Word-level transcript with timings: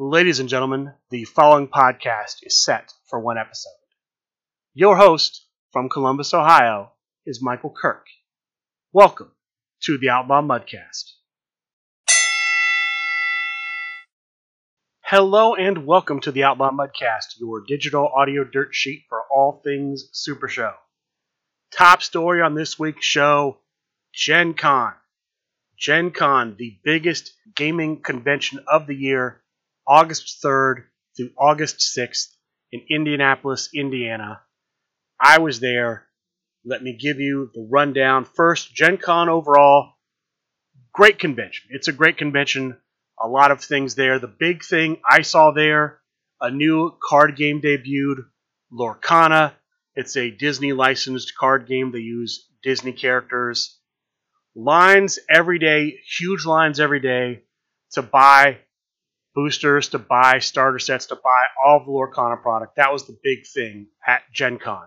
Ladies 0.00 0.38
and 0.38 0.48
gentlemen, 0.48 0.92
the 1.10 1.24
following 1.24 1.66
podcast 1.66 2.44
is 2.44 2.56
set 2.56 2.92
for 3.10 3.18
one 3.18 3.36
episode. 3.36 3.72
Your 4.72 4.96
host 4.96 5.44
from 5.72 5.88
Columbus, 5.88 6.32
Ohio, 6.32 6.92
is 7.26 7.42
Michael 7.42 7.74
Kirk. 7.76 8.06
Welcome 8.92 9.32
to 9.80 9.98
the 9.98 10.10
Outlaw 10.10 10.40
Mudcast. 10.40 11.14
Hello 15.00 15.56
and 15.56 15.84
welcome 15.84 16.20
to 16.20 16.30
the 16.30 16.44
Outlaw 16.44 16.70
Mudcast, 16.70 17.40
your 17.40 17.64
digital 17.66 18.06
audio 18.06 18.44
dirt 18.44 18.76
sheet 18.76 19.02
for 19.08 19.24
all 19.32 19.60
things 19.64 20.10
Super 20.12 20.46
Show. 20.46 20.74
Top 21.72 22.04
story 22.04 22.40
on 22.40 22.54
this 22.54 22.78
week's 22.78 23.04
show 23.04 23.58
Gen 24.14 24.54
Con. 24.54 24.92
Gen 25.76 26.12
Con, 26.12 26.54
the 26.56 26.78
biggest 26.84 27.32
gaming 27.56 28.00
convention 28.00 28.60
of 28.68 28.86
the 28.86 28.94
year, 28.94 29.42
August 29.88 30.42
3rd 30.44 30.84
through 31.16 31.30
August 31.38 31.78
6th 31.96 32.34
in 32.70 32.82
Indianapolis, 32.90 33.70
Indiana. 33.74 34.42
I 35.18 35.38
was 35.38 35.60
there. 35.60 36.06
Let 36.64 36.82
me 36.82 36.92
give 36.92 37.18
you 37.18 37.50
the 37.54 37.66
rundown. 37.70 38.26
First, 38.26 38.74
Gen 38.74 38.98
Con 38.98 39.28
overall, 39.30 39.94
great 40.92 41.18
convention. 41.18 41.70
It's 41.70 41.88
a 41.88 41.92
great 41.92 42.18
convention. 42.18 42.76
A 43.20 43.26
lot 43.26 43.50
of 43.50 43.62
things 43.62 43.94
there. 43.94 44.18
The 44.18 44.28
big 44.28 44.62
thing 44.62 45.00
I 45.08 45.22
saw 45.22 45.52
there, 45.52 46.00
a 46.40 46.50
new 46.50 46.92
card 47.02 47.36
game 47.36 47.62
debuted, 47.62 48.26
Lorcana. 48.70 49.54
It's 49.94 50.16
a 50.16 50.30
Disney 50.30 50.72
licensed 50.72 51.34
card 51.34 51.66
game. 51.66 51.90
They 51.90 52.00
use 52.00 52.46
Disney 52.62 52.92
characters. 52.92 53.78
Lines 54.54 55.18
every 55.30 55.58
day, 55.58 55.98
huge 56.18 56.44
lines 56.44 56.78
every 56.78 57.00
day 57.00 57.42
to 57.92 58.02
buy 58.02 58.58
boosters, 59.34 59.88
to 59.90 59.98
buy 59.98 60.38
starter 60.38 60.78
sets, 60.78 61.06
to 61.06 61.16
buy 61.16 61.46
all 61.64 61.78
of 61.78 61.86
the 61.86 61.92
Lorcana 61.92 62.40
product. 62.40 62.76
That 62.76 62.92
was 62.92 63.06
the 63.06 63.18
big 63.22 63.46
thing 63.46 63.88
at 64.06 64.22
Gen 64.32 64.58
Con. 64.58 64.86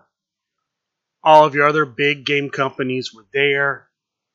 All 1.24 1.46
of 1.46 1.54
your 1.54 1.68
other 1.68 1.84
big 1.84 2.26
game 2.26 2.50
companies 2.50 3.14
were 3.14 3.26
there. 3.32 3.88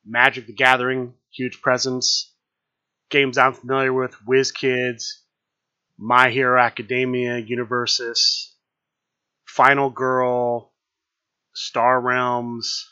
Magic 0.05 0.47
the 0.47 0.53
Gathering, 0.53 1.13
huge 1.31 1.61
presence. 1.61 2.33
Games 3.09 3.37
I'm 3.37 3.53
familiar 3.53 3.93
with, 3.93 4.15
WizKids, 4.27 5.03
My 5.97 6.29
Hero 6.29 6.59
Academia, 6.59 7.41
Universus, 7.41 8.53
Final 9.45 9.89
Girl, 9.89 10.73
Star 11.53 11.99
Realms, 11.99 12.89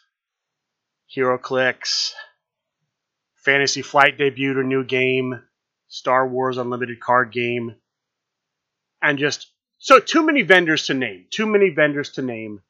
HeroClix. 1.15 2.11
Fantasy 3.45 3.81
Flight 3.81 4.17
debuted 4.17 4.59
a 4.59 4.63
new 4.63 4.83
game, 4.83 5.41
Star 5.87 6.27
Wars 6.27 6.57
Unlimited 6.57 6.99
card 6.99 7.31
game, 7.31 7.75
and 9.01 9.17
just 9.17 9.51
so 9.77 9.99
too 9.99 10.25
many 10.25 10.41
vendors 10.41 10.87
to 10.87 10.93
name. 10.93 11.25
Too 11.29 11.45
many 11.45 11.69
vendors 11.69 12.11
to 12.11 12.21
name. 12.21 12.61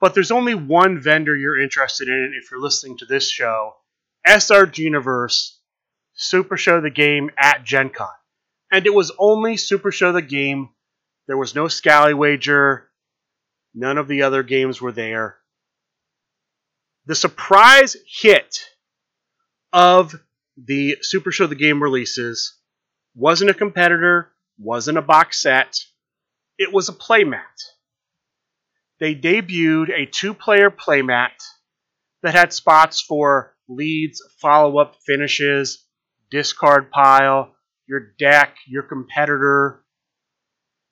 But 0.00 0.14
there's 0.14 0.30
only 0.30 0.54
one 0.54 1.00
vendor 1.00 1.34
you're 1.34 1.60
interested 1.60 2.08
in 2.08 2.32
if 2.36 2.50
you're 2.50 2.60
listening 2.60 2.98
to 2.98 3.06
this 3.06 3.30
show 3.30 3.74
SRG 4.26 4.78
Universe, 4.78 5.58
Super 6.14 6.56
Show 6.56 6.80
the 6.80 6.90
Game 6.90 7.30
at 7.38 7.64
Gen 7.64 7.90
Con. 7.90 8.08
And 8.70 8.86
it 8.86 8.94
was 8.94 9.12
only 9.18 9.56
Super 9.56 9.92
Show 9.92 10.12
the 10.12 10.22
Game 10.22 10.70
there 11.26 11.36
was 11.36 11.54
no 11.54 11.64
Scallywager. 11.64 12.82
None 13.74 13.98
of 13.98 14.08
the 14.08 14.22
other 14.22 14.42
games 14.42 14.80
were 14.80 14.92
there. 14.92 15.38
The 17.06 17.14
surprise 17.14 17.96
hit 18.06 18.70
of 19.72 20.14
the 20.56 20.96
Super 21.02 21.32
Show 21.32 21.46
the 21.46 21.54
Game 21.54 21.82
releases 21.82 22.58
wasn't 23.14 23.50
a 23.50 23.54
competitor, 23.54 24.32
wasn't 24.58 24.98
a 24.98 25.02
box 25.02 25.40
set, 25.40 25.78
it 26.58 26.72
was 26.72 26.88
a 26.88 26.92
playmat. 26.92 27.40
They 29.00 29.14
debuted 29.14 29.90
a 29.90 30.06
two 30.06 30.34
player 30.34 30.70
playmat 30.70 31.30
that 32.22 32.34
had 32.34 32.52
spots 32.52 33.00
for 33.00 33.54
leads, 33.68 34.22
follow 34.40 34.78
up 34.78 34.96
finishes, 35.06 35.84
discard 36.30 36.90
pile, 36.90 37.54
your 37.86 38.00
deck, 38.18 38.56
your 38.66 38.82
competitor, 38.82 39.84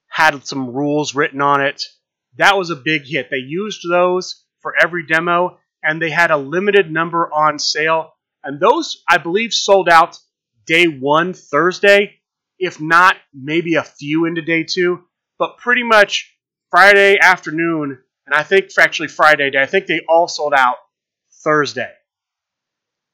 had 0.08 0.46
some 0.46 0.74
rules 0.74 1.14
written 1.14 1.40
on 1.40 1.60
it. 1.62 1.84
That 2.36 2.58
was 2.58 2.70
a 2.70 2.76
big 2.76 3.02
hit. 3.06 3.28
They 3.30 3.38
used 3.38 3.80
those 3.88 4.44
for 4.60 4.74
every 4.80 5.06
demo, 5.06 5.58
and 5.82 6.00
they 6.00 6.10
had 6.10 6.30
a 6.30 6.36
limited 6.36 6.90
number 6.90 7.32
on 7.32 7.58
sale. 7.58 8.12
And 8.44 8.60
those, 8.60 9.02
I 9.08 9.18
believe, 9.18 9.52
sold 9.52 9.88
out 9.88 10.18
day 10.66 10.86
one, 10.86 11.34
Thursday, 11.34 12.20
if 12.58 12.80
not 12.80 13.16
maybe 13.34 13.74
a 13.74 13.82
few 13.82 14.24
into 14.24 14.42
day 14.42 14.64
two, 14.64 15.04
but 15.38 15.58
pretty 15.58 15.82
much 15.82 16.36
Friday 16.70 17.18
afternoon, 17.20 17.98
and 18.26 18.34
I 18.34 18.42
think 18.42 18.70
actually 18.78 19.08
Friday 19.08 19.50
day, 19.50 19.60
I 19.60 19.66
think 19.66 19.86
they 19.86 20.00
all 20.08 20.28
sold 20.28 20.54
out 20.54 20.76
Thursday. 21.44 21.90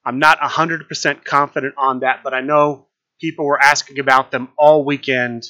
I'm 0.04 0.18
not 0.18 0.38
100% 0.40 1.24
confident 1.24 1.74
on 1.76 2.00
that, 2.00 2.20
but 2.22 2.34
I 2.34 2.40
know 2.40 2.86
people 3.20 3.44
were 3.44 3.60
asking 3.60 3.98
about 3.98 4.30
them 4.30 4.48
all 4.56 4.84
weekend 4.84 5.44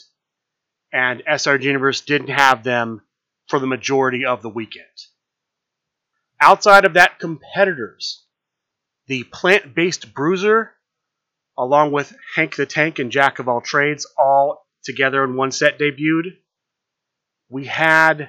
and 0.92 1.22
SRG 1.24 1.64
Universe 1.64 2.00
didn't 2.00 2.30
have 2.30 2.64
them 2.64 3.02
for 3.48 3.58
the 3.58 3.66
majority 3.66 4.24
of 4.24 4.42
the 4.42 4.48
weekend. 4.48 4.86
Outside 6.40 6.84
of 6.84 6.94
that, 6.94 7.18
competitors. 7.18 8.24
The 9.08 9.24
plant 9.24 9.74
based 9.74 10.14
bruiser, 10.14 10.72
along 11.56 11.92
with 11.92 12.14
Hank 12.34 12.56
the 12.56 12.66
Tank 12.66 12.98
and 12.98 13.10
Jack 13.10 13.38
of 13.38 13.48
all 13.48 13.62
trades, 13.62 14.06
all 14.18 14.66
together 14.84 15.24
in 15.24 15.34
one 15.34 15.50
set 15.50 15.78
debuted. 15.78 16.36
We 17.48 17.64
had, 17.64 18.28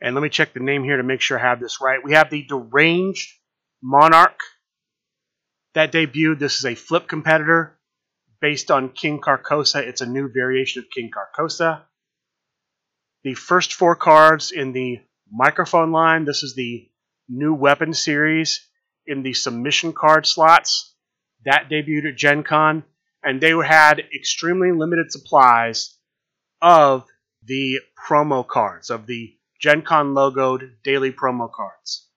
and 0.00 0.14
let 0.14 0.20
me 0.20 0.28
check 0.28 0.52
the 0.52 0.60
name 0.60 0.84
here 0.84 0.98
to 0.98 1.02
make 1.02 1.22
sure 1.22 1.38
I 1.38 1.42
have 1.42 1.58
this 1.58 1.80
right. 1.80 2.04
We 2.04 2.12
have 2.12 2.28
the 2.28 2.42
Deranged 2.42 3.32
Monarch 3.82 4.40
that 5.74 5.90
debuted. 5.90 6.38
This 6.38 6.58
is 6.58 6.66
a 6.66 6.74
flip 6.74 7.08
competitor 7.08 7.78
based 8.42 8.70
on 8.70 8.90
King 8.90 9.20
Carcosa. 9.20 9.80
It's 9.80 10.02
a 10.02 10.06
new 10.06 10.28
variation 10.30 10.82
of 10.82 10.90
King 10.90 11.10
Carcosa. 11.10 11.82
The 13.24 13.32
first 13.32 13.72
four 13.72 13.96
cards 13.96 14.50
in 14.52 14.72
the 14.72 15.00
microphone 15.32 15.92
line, 15.92 16.26
this 16.26 16.42
is 16.42 16.54
the 16.54 16.88
new 17.28 17.54
weapon 17.54 17.94
series 17.94 18.65
in 19.06 19.22
the 19.22 19.32
submission 19.32 19.92
card 19.92 20.26
slots. 20.26 20.94
That 21.44 21.68
debuted 21.70 22.10
at 22.10 22.16
Gen 22.16 22.42
Con, 22.42 22.84
and 23.22 23.40
they 23.40 23.50
had 23.50 24.02
extremely 24.14 24.72
limited 24.72 25.12
supplies 25.12 25.96
of 26.60 27.06
the 27.44 27.78
promo 28.08 28.46
cards, 28.46 28.90
of 28.90 29.06
the 29.06 29.34
Gen 29.60 29.82
Con 29.82 30.14
logoed 30.14 30.82
daily 30.82 31.12
promo 31.12 31.50
cards. 31.50 32.08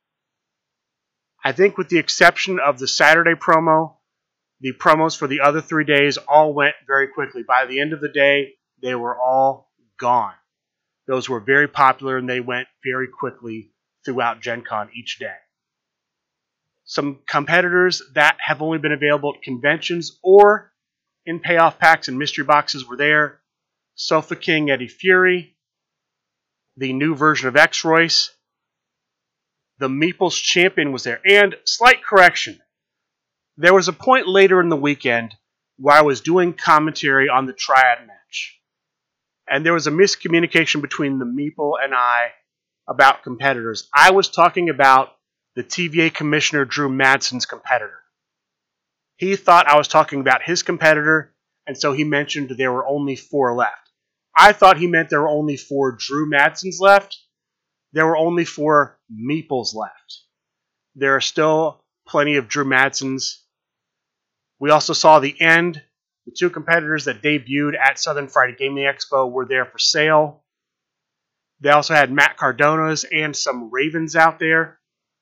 I 1.44 1.52
think, 1.52 1.78
with 1.78 1.90
the 1.90 2.00
exception 2.00 2.60
of 2.60 2.80
the 2.80 2.88
Saturday 2.88 3.36
promo, 3.36 3.96
the 4.62 4.74
promos 4.74 5.18
for 5.18 5.28
the 5.28 5.42
other 5.42 5.62
three 5.62 5.86
days 5.86 6.18
all 6.18 6.54
went 6.54 6.76
very 6.86 7.08
quickly. 7.08 7.44
By 7.44 7.66
the 7.66 7.80
end 7.80 7.94
of 7.94 8.02
the 8.02 8.10
day, 8.10 8.56
they 8.82 8.96
were 8.96 9.18
all 9.18 9.72
gone. 9.98 10.34
Those 11.08 11.30
were 11.30 11.40
very 11.40 11.68
popular 11.68 12.18
and 12.18 12.30
they 12.30 12.40
went 12.40 12.68
very 12.84 13.08
quickly 13.08 13.72
throughout 14.04 14.42
Gen 14.42 14.64
Con 14.64 14.90
each 14.94 15.18
day. 15.20 15.36
Some 16.90 17.20
competitors 17.28 18.02
that 18.16 18.38
have 18.40 18.62
only 18.62 18.80
been 18.80 18.92
available 18.92 19.36
at 19.36 19.44
conventions 19.44 20.18
or 20.24 20.74
in 21.26 21.40
payoff 21.40 21.78
packs 21.78 22.08
and 22.08 22.18
mystery 22.18 22.44
boxes 22.44 22.86
were 22.86 22.98
there. 22.98 23.40
Sofa 23.96 24.36
King 24.36 24.72
Eddie 24.72 24.88
Fury, 24.88 25.56
the 26.78 26.94
new 26.94 27.14
version 27.14 27.48
of 27.48 27.56
X 27.56 27.86
Royce, 27.86 28.32
the 29.78 29.88
Meeples 29.88 30.42
Champion 30.42 30.92
was 30.92 31.04
there, 31.04 31.22
and 31.26 31.56
slight 31.64 32.04
correction 32.04 32.60
there 33.60 33.74
was 33.74 33.90
a 33.90 33.94
point 33.94 34.26
later 34.26 34.62
in 34.62 34.70
the 34.70 34.78
weekend 34.78 35.36
where 35.78 35.98
I 35.98 36.02
was 36.02 36.22
doing 36.22 36.54
commentary 36.54 37.28
on 37.28 37.46
the 37.46 37.52
triad 37.52 38.08
match. 38.08 38.58
And 39.50 39.66
there 39.66 39.74
was 39.74 39.86
a 39.86 39.92
miscommunication 39.92 40.82
between 40.82 41.20
the 41.20 41.26
Meeple 41.26 41.74
and 41.84 41.94
I 41.94 42.32
about 42.88 43.22
competitors. 43.22 43.90
I 43.94 44.12
was 44.12 44.30
talking 44.30 44.70
about 44.70 45.10
the 45.60 45.66
TVA 45.66 46.14
commissioner 46.14 46.64
Drew 46.64 46.88
Madsen's 46.88 47.46
competitor. 47.46 48.00
He 49.18 49.36
thought 49.36 49.68
I 49.68 49.76
was 49.76 49.90
talking 49.90 50.22
about 50.22 50.42
his 50.42 50.64
competitor, 50.64 51.36
and 51.68 51.78
so 51.78 51.92
he 51.92 52.06
mentioned 52.06 52.50
there 52.50 52.72
were 52.72 52.88
only 52.88 53.18
four 53.18 53.54
left. 53.54 53.90
I 54.34 54.54
thought 54.54 54.78
he 54.78 54.88
meant 54.88 55.10
there 55.10 55.20
were 55.20 55.28
only 55.28 55.58
four 55.58 55.98
Drew 56.00 56.30
Madsens 56.30 56.80
left. 56.80 57.18
There 57.92 58.08
were 58.08 58.16
only 58.16 58.46
four 58.46 58.98
Meeples 59.12 59.76
left. 59.76 60.22
There 60.96 61.18
are 61.18 61.22
still 61.22 61.84
plenty 62.08 62.38
of 62.38 62.48
Drew 62.48 62.64
Madsens 62.64 63.40
we 64.60 64.70
also 64.72 64.94
saw 64.94 65.20
the 65.20 65.40
end. 65.42 65.82
The 66.26 66.34
two 66.38 66.50
competitors 66.50 67.04
that 67.06 67.22
debuted 67.22 67.78
at 67.78 68.00
Southern 68.00 68.30
Fried 68.30 68.58
Gaming 68.58 68.86
Expo 68.86 69.30
were 69.30 69.46
there 69.46 69.66
for 69.66 69.78
sale. 69.78 70.44
They 71.60 71.70
also 71.70 71.94
had 71.96 72.12
Matt 72.12 72.38
Cardona's 72.38 73.04
and 73.04 73.36
some 73.36 73.72
Ravens 73.72 74.16
out 74.16 74.40
there. 74.40 74.79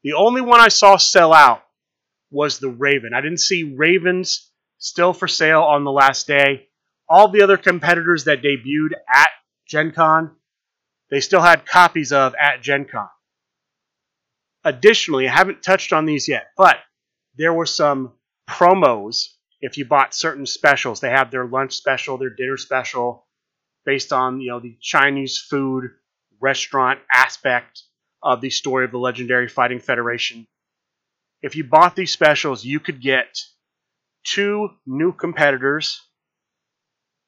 The 0.07 0.13
only 0.13 0.39
one 0.39 0.61
I 0.61 0.69
saw 0.69 0.95
sell 0.95 1.33
out 1.33 1.65
was 2.31 2.59
the 2.59 2.69
Raven. 2.69 3.11
I 3.13 3.19
didn't 3.19 3.41
see 3.41 3.75
Ravens 3.75 4.49
still 4.77 5.11
for 5.11 5.27
sale 5.27 5.63
on 5.63 5.83
the 5.83 5.91
last 5.91 6.27
day. 6.27 6.69
all 7.09 7.27
the 7.27 7.41
other 7.41 7.57
competitors 7.57 8.23
that 8.23 8.41
debuted 8.41 8.93
at 9.13 9.29
Gen 9.67 9.91
Con, 9.91 10.33
they 11.09 11.19
still 11.19 11.41
had 11.41 11.65
copies 11.65 12.13
of 12.13 12.35
at 12.39 12.61
Gen 12.61 12.85
Con. 12.85 13.09
Additionally, 14.63 15.27
I 15.27 15.35
haven't 15.35 15.61
touched 15.61 15.91
on 15.91 16.05
these 16.05 16.29
yet, 16.29 16.51
but 16.55 16.77
there 17.35 17.51
were 17.51 17.65
some 17.65 18.13
promos 18.49 19.33
if 19.59 19.77
you 19.77 19.83
bought 19.83 20.15
certain 20.15 20.45
specials. 20.45 21.01
They 21.01 21.09
have 21.09 21.31
their 21.31 21.45
lunch 21.45 21.73
special, 21.73 22.17
their 22.17 22.29
dinner 22.29 22.55
special, 22.55 23.27
based 23.83 24.13
on 24.13 24.39
you 24.39 24.51
know 24.51 24.61
the 24.61 24.77
Chinese 24.79 25.37
food 25.37 25.91
restaurant 26.39 27.01
aspect 27.13 27.83
of 28.21 28.41
the 28.41 28.49
story 28.49 28.85
of 28.85 28.91
the 28.91 28.97
legendary 28.97 29.47
Fighting 29.47 29.79
Federation. 29.79 30.47
If 31.41 31.55
you 31.55 31.63
bought 31.63 31.95
these 31.95 32.11
specials, 32.11 32.65
you 32.65 32.79
could 32.79 33.01
get 33.01 33.39
two 34.23 34.69
new 34.85 35.11
competitors, 35.13 36.01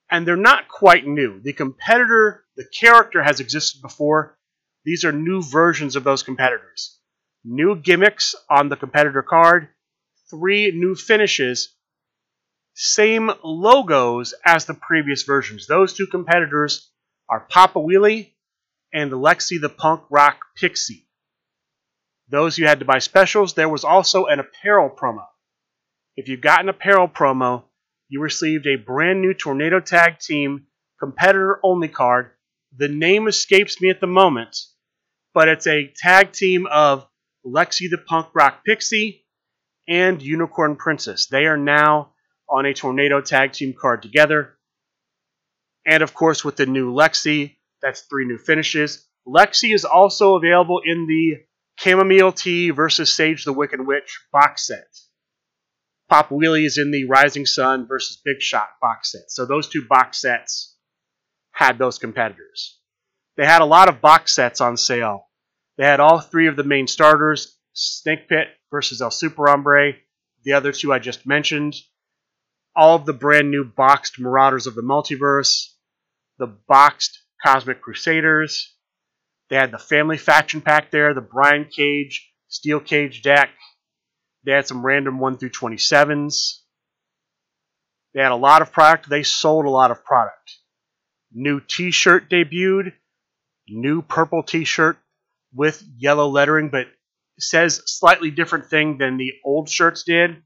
and 0.09 0.27
they're 0.27 0.35
not 0.35 0.67
quite 0.67 1.05
new. 1.05 1.39
The 1.39 1.53
competitor, 1.53 2.43
the 2.55 2.65
character 2.65 3.23
has 3.23 3.39
existed 3.39 3.81
before. 3.81 4.37
These 4.83 5.05
are 5.05 5.11
new 5.11 5.41
versions 5.41 5.95
of 5.95 6.03
those 6.03 6.23
competitors. 6.23 6.97
New 7.43 7.75
gimmicks 7.75 8.35
on 8.49 8.69
the 8.69 8.75
competitor 8.75 9.21
card, 9.21 9.69
three 10.29 10.71
new 10.71 10.95
finishes, 10.95 11.75
same 12.73 13.31
logos 13.43 14.33
as 14.45 14.65
the 14.65 14.73
previous 14.73 15.23
versions. 15.23 15.67
Those 15.67 15.93
two 15.93 16.07
competitors 16.07 16.89
are 17.29 17.41
Papa 17.41 17.79
Wheelie 17.79 18.33
and 18.93 19.11
Lexi 19.11 19.59
the 19.59 19.69
Punk 19.69 20.03
Rock 20.09 20.39
Pixie. 20.55 21.07
Those 22.29 22.57
you 22.57 22.67
had 22.67 22.79
to 22.79 22.85
buy 22.85 22.99
specials. 22.99 23.53
There 23.53 23.69
was 23.69 23.83
also 23.83 24.25
an 24.25 24.39
apparel 24.39 24.89
promo. 24.89 25.25
If 26.15 26.27
you 26.27 26.37
got 26.37 26.61
an 26.61 26.69
apparel 26.69 27.07
promo, 27.07 27.63
you 28.07 28.21
received 28.21 28.67
a 28.67 28.75
brand 28.75 29.21
new 29.21 29.33
Tornado 29.33 29.79
Tag 29.79 30.19
Team 30.19 30.67
competitor 30.99 31.59
only 31.63 31.87
card. 31.87 32.31
The 32.75 32.87
name 32.87 33.27
escapes 33.27 33.81
me 33.81 33.89
at 33.89 33.99
the 33.99 34.07
moment, 34.07 34.57
but 35.33 35.47
it's 35.47 35.65
a 35.65 35.91
tag 35.95 36.31
team 36.31 36.67
of 36.67 37.07
Lexi 37.45 37.89
the 37.89 37.97
Punk 37.97 38.27
Rock 38.33 38.63
Pixie 38.65 39.25
and 39.87 40.21
Unicorn 40.21 40.75
Princess. 40.75 41.27
They 41.27 41.45
are 41.45 41.57
now 41.57 42.11
on 42.47 42.65
a 42.65 42.73
Tornado 42.73 43.21
Tag 43.21 43.53
Team 43.53 43.73
card 43.79 44.01
together. 44.01 44.57
And 45.85 46.03
of 46.03 46.13
course, 46.13 46.43
with 46.43 46.57
the 46.57 46.65
new 46.65 46.93
Lexi, 46.93 47.55
that's 47.81 48.01
three 48.01 48.25
new 48.25 48.37
finishes. 48.37 49.07
Lexi 49.27 49.73
is 49.73 49.85
also 49.85 50.35
available 50.35 50.81
in 50.83 51.07
the 51.07 51.37
Chamomile 51.77 52.31
Tea 52.31 52.71
versus 52.71 53.11
Sage 53.11 53.45
the 53.45 53.53
Wicked 53.53 53.85
Witch 53.85 54.19
box 54.31 54.67
set. 54.67 54.87
Pop 56.09 56.29
Wheelie 56.29 56.65
is 56.65 56.77
in 56.77 56.91
the 56.91 57.05
Rising 57.05 57.45
Sun 57.45 57.87
versus 57.87 58.19
Big 58.25 58.41
Shot 58.41 58.69
box 58.81 59.11
set. 59.11 59.29
So 59.29 59.45
those 59.45 59.69
two 59.69 59.85
box 59.87 60.19
sets 60.19 60.75
had 61.51 61.77
those 61.77 61.99
competitors. 61.99 62.79
They 63.37 63.45
had 63.45 63.61
a 63.61 63.65
lot 63.65 63.87
of 63.87 64.01
box 64.01 64.33
sets 64.35 64.59
on 64.59 64.75
sale. 64.75 65.27
They 65.77 65.85
had 65.85 65.99
all 65.99 66.19
three 66.19 66.47
of 66.47 66.55
the 66.55 66.63
main 66.63 66.87
starters 66.87 67.57
Snake 67.73 68.27
Pit 68.27 68.47
versus 68.71 69.01
El 69.01 69.11
Super 69.11 69.47
Hombre, 69.47 69.93
the 70.43 70.53
other 70.53 70.71
two 70.71 70.91
I 70.91 70.99
just 70.99 71.25
mentioned, 71.25 71.75
all 72.75 72.95
of 72.95 73.05
the 73.05 73.13
brand 73.13 73.51
new 73.51 73.63
boxed 73.63 74.19
Marauders 74.19 74.67
of 74.67 74.75
the 74.75 74.81
Multiverse, 74.81 75.73
the 76.37 76.47
boxed 76.47 77.19
Cosmic 77.43 77.81
Crusaders. 77.81 78.75
They 79.49 79.55
had 79.55 79.71
the 79.71 79.79
Family 79.79 80.17
Faction 80.17 80.61
pack 80.61 80.91
there, 80.91 81.13
the 81.13 81.21
Brian 81.21 81.65
Cage 81.65 82.31
Steel 82.47 82.79
Cage 82.79 83.21
deck. 83.21 83.49
They 84.43 84.51
had 84.51 84.67
some 84.67 84.85
random 84.85 85.19
1 85.19 85.37
through 85.37 85.49
27s. 85.49 86.59
They 88.13 88.21
had 88.21 88.31
a 88.31 88.35
lot 88.35 88.61
of 88.61 88.71
product. 88.71 89.09
They 89.09 89.23
sold 89.23 89.65
a 89.65 89.69
lot 89.69 89.91
of 89.91 90.03
product. 90.03 90.57
New 91.31 91.59
t 91.59 91.91
shirt 91.91 92.29
debuted. 92.29 92.93
New 93.67 94.01
purple 94.01 94.43
t 94.43 94.65
shirt 94.65 94.97
with 95.53 95.83
yellow 95.97 96.27
lettering, 96.27 96.69
but 96.69 96.87
says 97.39 97.81
slightly 97.85 98.31
different 98.31 98.65
thing 98.65 98.97
than 98.97 99.17
the 99.17 99.33
old 99.45 99.69
shirts 99.69 100.03
did. 100.03 100.43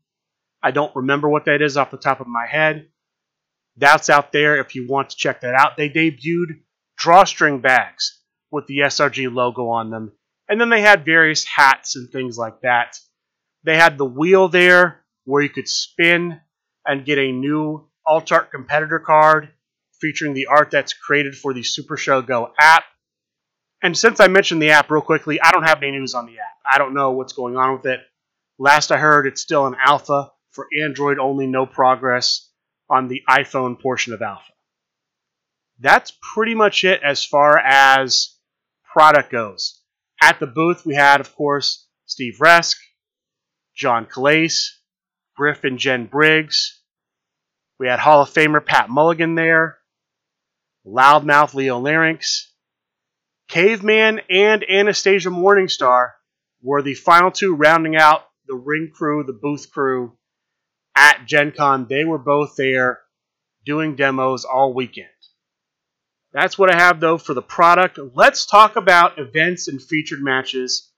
I 0.61 0.71
don't 0.71 0.95
remember 0.95 1.29
what 1.29 1.45
that 1.45 1.61
is 1.61 1.77
off 1.77 1.91
the 1.91 1.97
top 1.97 2.19
of 2.19 2.27
my 2.27 2.45
head. 2.45 2.87
That's 3.77 4.09
out 4.09 4.31
there 4.31 4.57
if 4.57 4.75
you 4.75 4.87
want 4.87 5.09
to 5.09 5.17
check 5.17 5.41
that 5.41 5.55
out. 5.55 5.77
They 5.77 5.89
debuted 5.89 6.61
drawstring 7.03 7.59
bags 7.59 8.21
with 8.49 8.65
the 8.67 8.79
SRG 8.79 9.31
logo 9.31 9.67
on 9.67 9.89
them. 9.89 10.13
And 10.47 10.59
then 10.59 10.69
they 10.69 10.81
had 10.81 11.03
various 11.03 11.45
hats 11.45 11.97
and 11.97 12.09
things 12.09 12.37
like 12.37 12.61
that. 12.61 12.97
They 13.65 13.75
had 13.75 13.97
the 13.97 14.05
wheel 14.05 14.47
there 14.47 15.03
where 15.25 15.41
you 15.41 15.49
could 15.49 15.67
spin 15.67 16.39
and 16.85 17.05
get 17.05 17.17
a 17.17 17.31
new 17.31 17.89
alt 18.07 18.31
art 18.31 18.51
competitor 18.51 18.99
card 18.99 19.49
featuring 19.99 20.33
the 20.33 20.47
art 20.47 20.71
that's 20.71 20.93
created 20.93 21.35
for 21.35 21.53
the 21.53 21.63
Super 21.63 21.97
Show 21.97 22.21
Go 22.21 22.53
app. 22.57 22.85
And 23.81 23.97
since 23.97 24.21
I 24.21 24.27
mentioned 24.27 24.61
the 24.61 24.71
app 24.71 24.89
real 24.89 25.01
quickly, 25.01 25.41
I 25.41 25.51
don't 25.51 25.63
have 25.63 25.83
any 25.83 25.91
news 25.91 26.13
on 26.13 26.25
the 26.25 26.39
app. 26.39 26.57
I 26.65 26.77
don't 26.77 26.93
know 26.93 27.11
what's 27.11 27.33
going 27.33 27.57
on 27.57 27.73
with 27.73 27.85
it. 27.85 27.99
Last 28.57 28.93
I 28.93 28.97
heard, 28.97 29.27
it's 29.27 29.41
still 29.41 29.67
an 29.67 29.75
alpha 29.83 30.31
for 30.51 30.67
Android 30.81 31.19
only, 31.19 31.47
no 31.47 31.65
progress 31.65 32.49
on 32.89 33.09
the 33.09 33.23
iPhone 33.29 33.81
portion 33.81 34.13
of 34.13 34.21
alpha. 34.21 34.52
That's 35.83 36.17
pretty 36.33 36.55
much 36.55 36.85
it 36.85 37.01
as 37.03 37.25
far 37.25 37.57
as 37.57 38.37
product 38.93 39.29
goes. 39.29 39.81
At 40.21 40.39
the 40.39 40.47
booth, 40.47 40.85
we 40.85 40.95
had, 40.95 41.19
of 41.19 41.35
course, 41.35 41.85
Steve 42.05 42.37
Resk, 42.39 42.77
John 43.75 44.05
Calais, 44.05 44.51
Griff 45.35 45.65
and 45.65 45.77
Jen 45.77 46.05
Briggs. 46.05 46.81
We 47.79 47.87
had 47.87 47.99
Hall 47.99 48.21
of 48.21 48.29
Famer 48.29 48.65
Pat 48.65 48.89
Mulligan 48.89 49.35
there, 49.35 49.79
Loudmouth 50.87 51.53
Leo 51.53 51.81
Larynx, 51.81 52.53
Caveman 53.49 54.21
and 54.29 54.63
Anastasia 54.63 55.29
Morningstar 55.29 56.11
were 56.61 56.81
the 56.81 56.93
final 56.93 57.29
two 57.29 57.55
rounding 57.55 57.97
out 57.97 58.21
the 58.47 58.55
ring 58.55 58.89
crew, 58.95 59.25
the 59.25 59.33
booth 59.33 59.69
crew 59.69 60.17
at 60.95 61.25
Gen 61.25 61.51
Con. 61.51 61.87
They 61.89 62.05
were 62.05 62.17
both 62.17 62.55
there 62.55 63.01
doing 63.65 63.97
demos 63.97 64.45
all 64.45 64.73
weekend. 64.73 65.09
That's 66.33 66.57
what 66.57 66.73
I 66.73 66.77
have 66.77 66.99
though 66.99 67.17
for 67.17 67.33
the 67.33 67.41
product. 67.41 67.99
Let's 68.15 68.45
talk 68.45 68.75
about 68.75 69.19
events 69.19 69.67
and 69.67 69.81
featured 69.81 70.21
matches. 70.21 70.91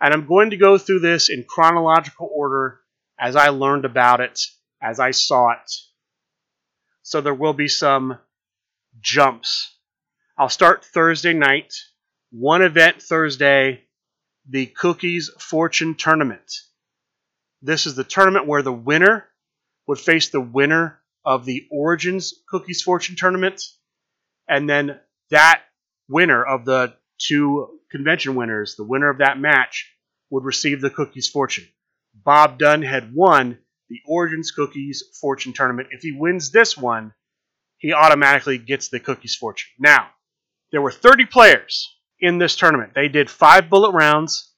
And 0.00 0.12
I'm 0.12 0.26
going 0.26 0.50
to 0.50 0.56
go 0.56 0.78
through 0.78 1.00
this 1.00 1.28
in 1.30 1.44
chronological 1.48 2.28
order 2.32 2.80
as 3.18 3.36
I 3.36 3.48
learned 3.48 3.84
about 3.84 4.20
it, 4.20 4.40
as 4.82 5.00
I 5.00 5.12
saw 5.12 5.52
it. 5.52 5.72
So 7.02 7.20
there 7.20 7.34
will 7.34 7.52
be 7.52 7.68
some 7.68 8.18
jumps. 9.00 9.74
I'll 10.36 10.48
start 10.48 10.84
Thursday 10.84 11.32
night. 11.32 11.74
One 12.30 12.62
event 12.62 13.00
Thursday, 13.02 13.84
the 14.48 14.66
Cookies 14.66 15.30
Fortune 15.38 15.94
Tournament. 15.94 16.52
This 17.62 17.86
is 17.86 17.94
the 17.94 18.04
tournament 18.04 18.46
where 18.46 18.62
the 18.62 18.72
winner 18.72 19.24
would 19.86 19.98
face 19.98 20.28
the 20.28 20.40
winner 20.40 21.00
of 21.24 21.44
the 21.44 21.66
Origins 21.70 22.34
Cookies 22.48 22.82
Fortune 22.82 23.16
Tournament. 23.16 23.62
And 24.48 24.68
then 24.68 24.98
that 25.30 25.62
winner 26.08 26.44
of 26.44 26.64
the 26.64 26.94
two 27.18 27.80
convention 27.90 28.34
winners, 28.34 28.76
the 28.76 28.84
winner 28.84 29.10
of 29.10 29.18
that 29.18 29.38
match, 29.38 29.92
would 30.30 30.44
receive 30.44 30.80
the 30.80 30.90
Cookies 30.90 31.28
Fortune. 31.28 31.66
Bob 32.14 32.58
Dunn 32.58 32.82
had 32.82 33.14
won 33.14 33.58
the 33.88 34.00
Origins 34.06 34.50
Cookies 34.50 35.02
Fortune 35.20 35.52
Tournament. 35.52 35.88
If 35.92 36.02
he 36.02 36.12
wins 36.12 36.50
this 36.50 36.76
one, 36.76 37.14
he 37.78 37.92
automatically 37.92 38.58
gets 38.58 38.88
the 38.88 39.00
Cookies 39.00 39.36
Fortune. 39.36 39.70
Now, 39.78 40.08
there 40.72 40.82
were 40.82 40.92
30 40.92 41.26
players 41.26 41.88
in 42.20 42.38
this 42.38 42.56
tournament. 42.56 42.92
They 42.94 43.08
did 43.08 43.30
five 43.30 43.70
bullet 43.70 43.92
rounds, 43.92 44.52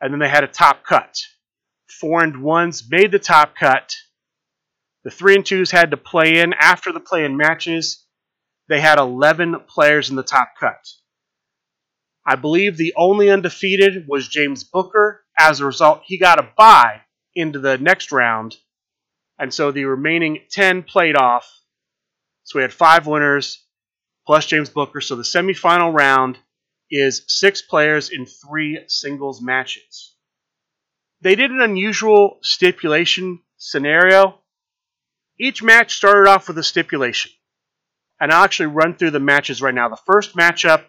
and 0.00 0.12
then 0.12 0.20
they 0.20 0.28
had 0.28 0.44
a 0.44 0.48
top 0.48 0.84
cut. 0.84 1.16
Four 2.00 2.22
and 2.22 2.42
ones 2.42 2.86
made 2.90 3.12
the 3.12 3.18
top 3.18 3.54
cut. 3.56 3.94
The 5.04 5.10
three 5.10 5.36
and 5.36 5.46
twos 5.46 5.70
had 5.70 5.92
to 5.92 5.96
play 5.96 6.40
in 6.40 6.52
after 6.54 6.92
the 6.92 7.00
play 7.00 7.24
in 7.24 7.36
matches. 7.36 8.03
They 8.68 8.80
had 8.80 8.98
11 8.98 9.56
players 9.68 10.10
in 10.10 10.16
the 10.16 10.22
top 10.22 10.54
cut. 10.58 10.88
I 12.26 12.36
believe 12.36 12.76
the 12.76 12.94
only 12.96 13.30
undefeated 13.30 14.06
was 14.08 14.28
James 14.28 14.64
Booker. 14.64 15.24
As 15.38 15.60
a 15.60 15.66
result, 15.66 16.02
he 16.06 16.18
got 16.18 16.38
a 16.38 16.48
bye 16.56 17.02
into 17.34 17.58
the 17.58 17.76
next 17.76 18.12
round. 18.12 18.56
And 19.38 19.52
so 19.52 19.70
the 19.70 19.84
remaining 19.84 20.40
10 20.50 20.84
played 20.84 21.16
off. 21.16 21.50
So 22.44 22.58
we 22.58 22.62
had 22.62 22.72
five 22.72 23.06
winners 23.06 23.64
plus 24.26 24.46
James 24.46 24.70
Booker. 24.70 25.00
So 25.00 25.16
the 25.16 25.22
semifinal 25.22 25.92
round 25.92 26.38
is 26.90 27.24
six 27.26 27.60
players 27.60 28.10
in 28.10 28.26
three 28.26 28.80
singles 28.88 29.42
matches. 29.42 30.14
They 31.20 31.34
did 31.34 31.50
an 31.50 31.60
unusual 31.60 32.38
stipulation 32.42 33.40
scenario. 33.56 34.40
Each 35.38 35.62
match 35.62 35.96
started 35.96 36.30
off 36.30 36.48
with 36.48 36.58
a 36.58 36.62
stipulation. 36.62 37.32
And 38.24 38.32
I'll 38.32 38.44
actually 38.44 38.68
run 38.68 38.94
through 38.94 39.10
the 39.10 39.20
matches 39.20 39.60
right 39.60 39.74
now. 39.74 39.90
The 39.90 40.00
first 40.06 40.34
matchup 40.34 40.84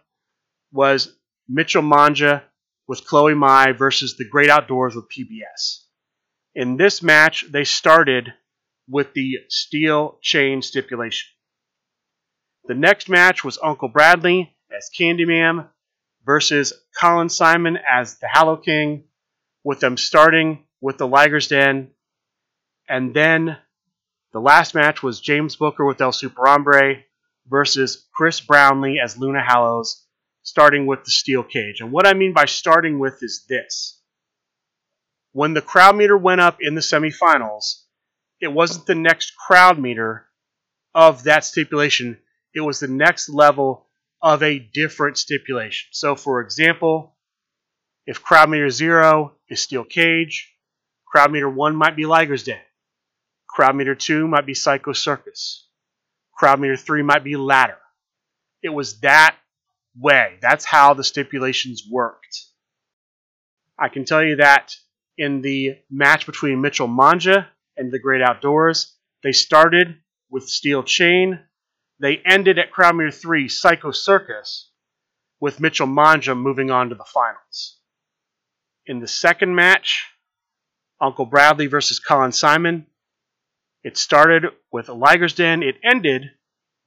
was 0.72 1.18
Mitchell 1.50 1.82
Manja 1.82 2.46
with 2.88 3.06
Chloe 3.06 3.34
Mai 3.34 3.74
versus 3.74 4.16
the 4.16 4.24
Great 4.24 4.50
Outdoors 4.50 4.96
with 4.96 5.10
PBS. 5.10 5.82
In 6.54 6.78
this 6.78 7.04
match, 7.04 7.44
they 7.52 7.66
started 7.66 8.34
with 8.88 9.14
the 9.14 9.40
steel 9.50 10.18
chain 10.22 10.62
stipulation. 10.62 11.28
The 12.68 12.74
next 12.74 13.10
match 13.10 13.44
was 13.44 13.60
Uncle 13.62 13.90
Bradley 13.90 14.56
as 14.74 14.90
Candyman 14.98 15.68
versus 16.26 16.72
Colin 16.98 17.28
Simon 17.28 17.78
as 17.86 18.16
the 18.20 18.30
Hallow 18.32 18.56
King, 18.56 19.10
with 19.62 19.82
them 19.82 19.98
starting 19.98 20.64
with 20.80 20.98
the 20.98 21.06
Liger's 21.06 21.50
Den. 21.50 21.92
And 22.88 23.14
then 23.14 23.58
the 24.32 24.40
last 24.40 24.74
match 24.74 25.04
was 25.04 25.20
James 25.20 25.58
Booker 25.58 25.84
with 25.84 26.00
El 26.00 26.14
Superhombre 26.14 27.04
versus 27.48 28.08
Chris 28.14 28.42
Brownlee 28.42 29.00
as 29.04 29.18
Luna 29.18 29.44
Hallows, 29.44 30.06
starting 30.44 30.86
with 30.86 31.04
the 31.04 31.12
steel 31.12 31.44
cage. 31.44 31.82
And 31.82 31.92
what 31.92 32.08
I 32.08 32.14
mean 32.14 32.34
by 32.34 32.46
starting 32.46 33.00
with 33.00 33.22
is 33.22 33.46
this. 33.48 34.02
When 35.32 35.54
the 35.54 35.62
crowd 35.62 35.96
meter 35.96 36.18
went 36.18 36.42
up 36.42 36.58
in 36.62 36.76
the 36.76 36.82
semifinals, 36.82 37.82
it 38.40 38.48
wasn't 38.48 38.86
the 38.86 38.96
next 38.96 39.32
crowd 39.36 39.80
meter 39.80 40.28
of 40.94 41.24
that 41.24 41.44
stipulation, 41.44 42.18
it 42.54 42.62
was 42.62 42.80
the 42.80 42.88
next 42.88 43.28
level 43.28 43.88
of 44.22 44.42
a 44.42 44.60
different 44.60 45.18
stipulation. 45.18 45.90
So, 45.92 46.16
for 46.16 46.42
example, 46.42 47.16
if 48.06 48.24
crowd 48.24 48.50
meter 48.50 48.70
zero 48.70 49.34
is 49.50 49.60
steel 49.60 49.84
cage, 49.84 50.54
crowd 51.06 51.32
meter 51.32 51.50
one 51.50 51.76
might 51.76 51.96
be 51.96 52.06
Liger's 52.06 52.44
Den, 52.44 52.60
crowd 53.48 53.76
meter 53.76 53.96
two 53.96 54.28
might 54.28 54.46
be 54.46 54.54
Psycho 54.54 54.94
Circus, 54.94 55.68
crowd 56.36 56.60
meter 56.60 56.78
three 56.78 57.02
might 57.02 57.24
be 57.24 57.36
ladder. 57.36 57.78
It 58.62 58.70
was 58.70 59.00
that 59.02 59.36
way. 59.98 60.38
That's 60.42 60.66
how 60.66 60.94
the 60.94 61.04
stipulations 61.04 61.84
worked. 61.90 62.44
I 63.78 63.90
can 63.90 64.06
tell 64.06 64.24
you 64.24 64.38
that 64.38 64.76
in 65.18 65.42
the 65.42 65.78
match 65.90 66.26
between 66.26 66.62
Mitchell 66.62 66.88
Manja 66.88 67.50
and 67.78 67.92
the 67.92 68.00
Great 68.00 68.22
Outdoors, 68.22 68.96
they 69.24 69.32
started 69.32 69.98
with 70.30 70.48
Steel 70.48 70.84
Chain. 70.84 71.40
They 72.00 72.22
ended 72.26 72.60
at 72.60 72.72
Crowd 72.72 72.96
Meter 72.96 73.12
3, 73.12 73.48
Psycho 73.48 73.92
Circus, 73.92 74.72
with 75.40 75.60
Mitchell 75.60 75.88
Manja 75.88 76.36
moving 76.36 76.72
on 76.72 76.90
to 76.90 76.96
the 76.96 77.06
finals. 77.06 77.78
In 78.86 79.00
the 79.00 79.08
second 79.08 79.56
match, 79.56 80.06
Uncle 81.02 81.26
Bradley 81.26 81.68
versus 81.68 82.00
Colin 82.00 82.32
Simon, 82.32 82.88
it 83.86 83.98
started 83.98 84.46
with 84.72 84.90
Liger's 84.90 85.36
Den. 85.36 85.62
It 85.62 85.76
ended 85.84 86.32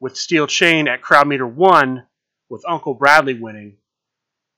with 0.00 0.17
Steel 0.17 0.49
Chain 0.49 0.88
at 0.88 1.00
Crowd 1.00 1.28
Meter 1.28 1.47
1, 1.47 2.05
with 2.50 2.64
Uncle 2.67 2.95
Bradley 2.95 3.35
winning. 3.35 3.76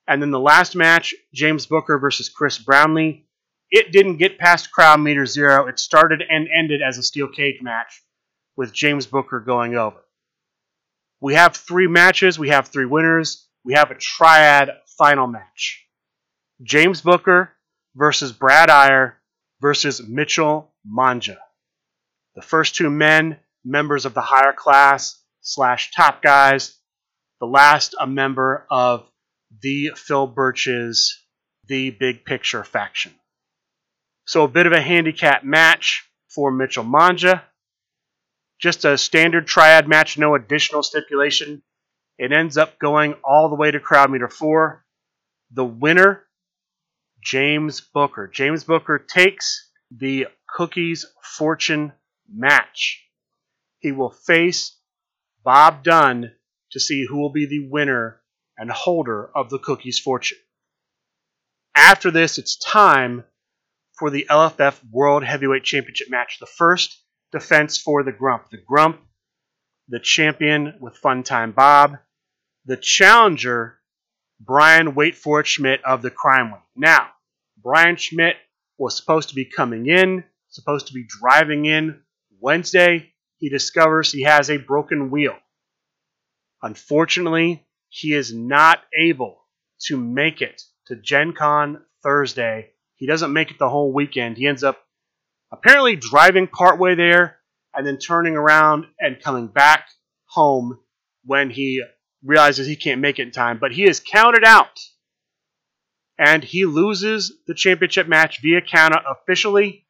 And 0.08 0.22
then 0.22 0.30
the 0.30 0.40
last 0.40 0.74
match, 0.74 1.14
James 1.34 1.66
Booker 1.66 1.98
versus 1.98 2.30
Chris 2.30 2.56
Brownlee, 2.56 3.26
it 3.70 3.92
didn't 3.92 4.16
get 4.16 4.38
past 4.38 4.72
crowd 4.72 5.00
meter 5.00 5.26
zero. 5.26 5.66
It 5.68 5.78
started 5.78 6.22
and 6.26 6.48
ended 6.48 6.80
as 6.80 6.96
a 6.96 7.02
steel 7.02 7.28
cage 7.28 7.60
match 7.60 8.02
with 8.56 8.72
James 8.72 9.06
Booker 9.06 9.40
going 9.40 9.76
over. 9.76 10.00
We 11.20 11.34
have 11.34 11.54
three 11.54 11.88
matches. 11.88 12.38
We 12.38 12.48
have 12.48 12.68
three 12.68 12.86
winners. 12.86 13.46
We 13.64 13.74
have 13.74 13.90
a 13.90 13.94
triad 13.96 14.70
final 14.98 15.26
match. 15.26 15.86
James 16.62 17.02
Booker 17.02 17.52
versus 17.94 18.32
Brad 18.32 18.70
Iyer 18.70 19.18
versus 19.60 20.00
Mitchell 20.02 20.72
Manja. 20.86 21.38
The 22.34 22.42
first 22.42 22.76
two 22.76 22.90
men, 22.90 23.38
members 23.64 24.06
of 24.06 24.14
the 24.14 24.20
higher 24.20 24.52
class 24.52 25.20
slash 25.40 25.90
top 25.90 26.22
guys. 26.22 26.76
The 27.40 27.46
last, 27.46 27.94
a 27.98 28.06
member 28.06 28.66
of 28.70 29.10
the 29.62 29.92
Phil 29.96 30.26
Birch's 30.26 31.24
The 31.66 31.90
Big 31.90 32.24
Picture 32.24 32.64
faction. 32.64 33.14
So 34.26 34.44
a 34.44 34.48
bit 34.48 34.66
of 34.66 34.72
a 34.72 34.80
handicap 34.80 35.42
match 35.42 36.08
for 36.28 36.52
Mitchell 36.52 36.84
Manja. 36.84 37.44
Just 38.60 38.84
a 38.84 38.98
standard 38.98 39.46
triad 39.46 39.88
match, 39.88 40.18
no 40.18 40.34
additional 40.34 40.82
stipulation. 40.82 41.62
It 42.18 42.32
ends 42.32 42.56
up 42.56 42.78
going 42.78 43.14
all 43.24 43.48
the 43.48 43.56
way 43.56 43.70
to 43.70 43.80
crowd 43.80 44.10
meter 44.10 44.28
four. 44.28 44.84
The 45.52 45.64
winner, 45.64 46.26
James 47.24 47.80
Booker. 47.80 48.28
James 48.28 48.62
Booker 48.64 48.98
takes 48.98 49.70
the 49.90 50.28
Cookies 50.46 51.06
Fortune 51.22 51.92
match. 52.32 53.06
He 53.78 53.92
will 53.92 54.10
face 54.10 54.76
Bob 55.42 55.82
Dunn 55.82 56.32
to 56.72 56.80
see 56.80 57.06
who 57.06 57.18
will 57.18 57.32
be 57.32 57.46
the 57.46 57.68
winner 57.68 58.20
and 58.56 58.70
holder 58.70 59.30
of 59.34 59.50
the 59.50 59.58
Cookies 59.58 59.98
Fortune. 59.98 60.38
After 61.74 62.10
this, 62.10 62.38
it's 62.38 62.56
time 62.58 63.24
for 63.98 64.10
the 64.10 64.26
LFF 64.30 64.80
World 64.90 65.24
Heavyweight 65.24 65.64
Championship 65.64 66.10
match. 66.10 66.38
The 66.40 66.46
first 66.46 67.02
defense 67.32 67.78
for 67.78 68.02
the 68.02 68.12
Grump. 68.12 68.50
The 68.50 68.58
Grump, 68.58 69.00
the 69.88 70.00
champion 70.00 70.74
with 70.80 70.96
Fun 70.96 71.22
Time 71.22 71.52
Bob. 71.52 71.96
The 72.66 72.76
challenger, 72.76 73.78
Brian 74.38 74.94
Wait 74.94 75.16
Schmidt 75.44 75.84
of 75.84 76.02
the 76.02 76.10
Crime 76.10 76.50
Wave. 76.50 76.60
Now, 76.76 77.08
Brian 77.56 77.96
Schmidt 77.96 78.36
was 78.78 78.96
supposed 78.96 79.30
to 79.30 79.34
be 79.34 79.44
coming 79.44 79.86
in, 79.86 80.24
supposed 80.48 80.88
to 80.88 80.92
be 80.92 81.04
driving 81.06 81.66
in 81.66 82.02
Wednesday. 82.40 83.12
He 83.38 83.48
discovers 83.48 84.12
he 84.12 84.22
has 84.22 84.50
a 84.50 84.58
broken 84.58 85.10
wheel. 85.10 85.36
Unfortunately, 86.62 87.66
he 87.88 88.12
is 88.12 88.34
not 88.34 88.82
able 88.96 89.40
to 89.86 89.96
make 89.96 90.42
it 90.42 90.62
to 90.86 90.96
Gen 90.96 91.32
Con 91.32 91.82
Thursday 92.02 92.72
he 93.00 93.06
doesn't 93.06 93.32
make 93.32 93.50
it 93.50 93.58
the 93.58 93.68
whole 93.68 93.92
weekend. 93.94 94.36
He 94.36 94.46
ends 94.46 94.62
up 94.62 94.78
apparently 95.50 95.96
driving 95.96 96.46
partway 96.46 96.94
there 96.94 97.38
and 97.74 97.86
then 97.86 97.96
turning 97.96 98.36
around 98.36 98.84
and 99.00 99.22
coming 99.22 99.46
back 99.46 99.88
home 100.26 100.78
when 101.24 101.48
he 101.48 101.82
realizes 102.22 102.66
he 102.66 102.76
can't 102.76 103.00
make 103.00 103.18
it 103.18 103.22
in 103.22 103.30
time. 103.30 103.56
But 103.58 103.72
he 103.72 103.84
is 103.84 104.00
counted 104.00 104.44
out. 104.44 104.78
And 106.18 106.44
he 106.44 106.66
loses 106.66 107.32
the 107.46 107.54
championship 107.54 108.06
match 108.06 108.42
via 108.42 108.60
countout 108.60 109.04
officially. 109.10 109.86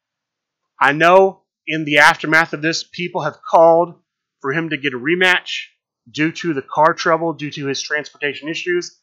I 0.79 0.93
know 0.93 1.40
in 1.71 1.85
the 1.85 1.99
aftermath 1.99 2.51
of 2.51 2.61
this, 2.61 2.83
people 2.83 3.21
have 3.21 3.41
called 3.41 3.95
for 4.41 4.51
him 4.51 4.71
to 4.71 4.77
get 4.77 4.93
a 4.93 4.99
rematch 4.99 5.67
due 6.09 6.33
to 6.33 6.53
the 6.53 6.61
car 6.61 6.93
trouble, 6.93 7.31
due 7.31 7.49
to 7.49 7.67
his 7.67 7.81
transportation 7.81 8.49
issues. 8.49 8.99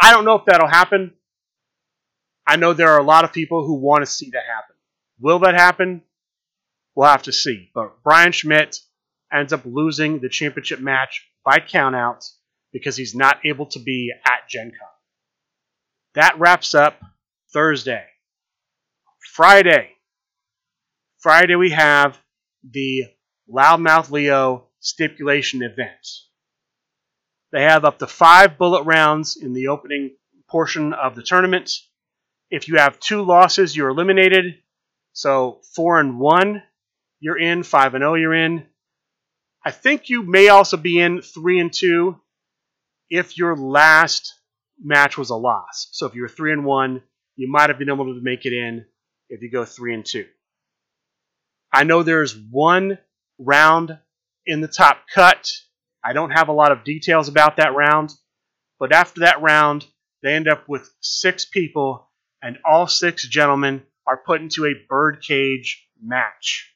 I 0.00 0.12
don't 0.12 0.24
know 0.24 0.36
if 0.36 0.44
that'll 0.44 0.68
happen. 0.68 1.14
I 2.46 2.54
know 2.54 2.72
there 2.72 2.90
are 2.90 3.00
a 3.00 3.04
lot 3.04 3.24
of 3.24 3.32
people 3.32 3.66
who 3.66 3.74
want 3.80 4.04
to 4.04 4.10
see 4.10 4.30
that 4.30 4.44
happen. 4.46 4.76
Will 5.18 5.40
that 5.40 5.54
happen? 5.54 6.02
We'll 6.94 7.08
have 7.08 7.24
to 7.24 7.32
see. 7.32 7.70
But 7.74 8.04
Brian 8.04 8.30
Schmidt 8.30 8.78
ends 9.32 9.52
up 9.52 9.62
losing 9.64 10.20
the 10.20 10.28
championship 10.28 10.78
match 10.78 11.26
by 11.44 11.58
countout 11.58 12.24
because 12.72 12.96
he's 12.96 13.14
not 13.16 13.40
able 13.44 13.66
to 13.66 13.80
be 13.80 14.12
at 14.24 14.48
Gen 14.48 14.70
Con. 14.70 14.88
That 16.14 16.38
wraps 16.38 16.76
up 16.76 17.00
Thursday. 17.52 18.04
Friday. 19.32 19.93
Friday 21.24 21.56
we 21.56 21.70
have 21.70 22.20
the 22.70 23.04
Loudmouth 23.50 24.10
Leo 24.10 24.66
stipulation 24.80 25.62
event. 25.62 26.06
They 27.50 27.62
have 27.62 27.86
up 27.86 28.00
to 28.00 28.06
five 28.06 28.58
bullet 28.58 28.82
rounds 28.82 29.38
in 29.40 29.54
the 29.54 29.68
opening 29.68 30.16
portion 30.50 30.92
of 30.92 31.14
the 31.14 31.22
tournament. 31.22 31.70
If 32.50 32.68
you 32.68 32.76
have 32.76 33.00
two 33.00 33.22
losses, 33.22 33.74
you're 33.74 33.88
eliminated. 33.88 34.56
So 35.14 35.62
four 35.74 35.98
and 35.98 36.20
one, 36.20 36.62
you're 37.20 37.38
in. 37.38 37.62
Five 37.62 37.94
and 37.94 38.02
zero, 38.02 38.12
oh, 38.12 38.16
you're 38.16 38.34
in. 38.34 38.66
I 39.64 39.70
think 39.70 40.10
you 40.10 40.24
may 40.24 40.48
also 40.48 40.76
be 40.76 41.00
in 41.00 41.22
three 41.22 41.58
and 41.58 41.72
two 41.72 42.20
if 43.08 43.38
your 43.38 43.56
last 43.56 44.34
match 44.78 45.16
was 45.16 45.30
a 45.30 45.36
loss. 45.36 45.88
So 45.92 46.04
if 46.04 46.14
you 46.14 46.20
were 46.20 46.28
three 46.28 46.52
and 46.52 46.66
one, 46.66 47.02
you 47.34 47.50
might 47.50 47.70
have 47.70 47.78
been 47.78 47.88
able 47.88 48.12
to 48.12 48.20
make 48.20 48.44
it 48.44 48.52
in 48.52 48.84
if 49.30 49.40
you 49.40 49.50
go 49.50 49.64
three 49.64 49.94
and 49.94 50.04
two. 50.04 50.26
I 51.74 51.82
know 51.82 52.04
there's 52.04 52.36
one 52.36 52.98
round 53.36 53.98
in 54.46 54.60
the 54.60 54.68
top 54.68 54.98
cut. 55.12 55.50
I 56.04 56.12
don't 56.12 56.30
have 56.30 56.46
a 56.46 56.52
lot 56.52 56.70
of 56.70 56.84
details 56.84 57.26
about 57.26 57.56
that 57.56 57.74
round, 57.74 58.12
but 58.78 58.92
after 58.92 59.22
that 59.22 59.42
round, 59.42 59.84
they 60.22 60.34
end 60.34 60.46
up 60.46 60.68
with 60.68 60.88
six 61.00 61.44
people 61.44 62.08
and 62.40 62.58
all 62.64 62.86
six 62.86 63.26
gentlemen 63.26 63.82
are 64.06 64.22
put 64.24 64.40
into 64.40 64.66
a 64.66 64.86
birdcage 64.88 65.84
match. 66.00 66.72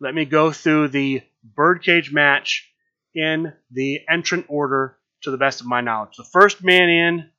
Let 0.00 0.12
me 0.12 0.24
go 0.24 0.50
through 0.50 0.88
the 0.88 1.22
birdcage 1.44 2.12
match 2.12 2.68
in 3.14 3.52
the 3.70 4.00
entrant 4.10 4.46
order 4.48 4.96
to 5.22 5.30
the 5.30 5.38
best 5.38 5.60
of 5.60 5.68
my 5.68 5.82
knowledge. 5.82 6.16
The 6.16 6.24
first 6.24 6.64
man 6.64 6.88
in 6.88 7.30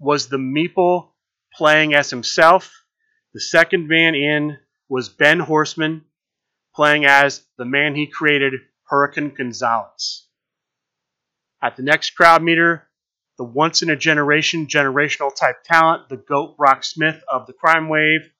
was 0.00 0.28
the 0.28 0.36
Meeple 0.36 1.10
playing 1.54 1.94
as 1.94 2.10
himself. 2.10 2.72
The 3.34 3.40
second 3.40 3.86
man 3.86 4.16
in 4.16 4.58
was 4.88 5.08
Ben 5.08 5.40
Horseman 5.40 6.04
playing 6.74 7.04
as 7.04 7.44
the 7.58 7.64
man 7.64 7.94
he 7.94 8.06
created, 8.06 8.54
Hurricane 8.84 9.34
Gonzalez. 9.34 10.26
At 11.62 11.76
the 11.76 11.82
next 11.82 12.10
crowd 12.10 12.42
meter, 12.42 12.86
the 13.38 13.44
once 13.44 13.82
in 13.82 13.90
a 13.90 13.96
generation, 13.96 14.66
generational 14.66 15.34
type 15.34 15.64
talent, 15.64 16.08
the 16.08 16.16
GOAT 16.16 16.56
Brock 16.56 16.84
Smith 16.84 17.22
of 17.28 17.46
the 17.46 17.52
Crime 17.52 17.88
Wave, 17.88 18.30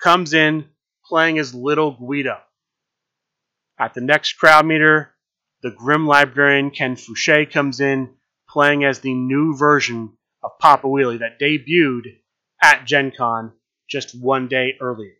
comes 0.00 0.32
in 0.32 0.66
playing 1.04 1.38
as 1.38 1.54
Little 1.54 1.92
Guido. 1.92 2.38
At 3.78 3.94
the 3.94 4.00
next 4.00 4.34
crowd 4.34 4.66
meter, 4.66 5.14
the 5.62 5.70
Grim 5.70 6.06
Librarian 6.06 6.70
Ken 6.70 6.96
Fouché 6.96 7.50
comes 7.50 7.80
in, 7.80 8.14
playing 8.48 8.84
as 8.84 9.00
the 9.00 9.12
new 9.12 9.56
version 9.56 10.16
of 10.42 10.58
Papa 10.58 10.86
Wheelie 10.86 11.18
that 11.18 11.40
debuted 11.40 12.18
at 12.62 12.86
Gen 12.86 13.12
Con 13.16 13.52
just 13.88 14.18
one 14.18 14.48
day 14.48 14.76
earlier. 14.80 15.17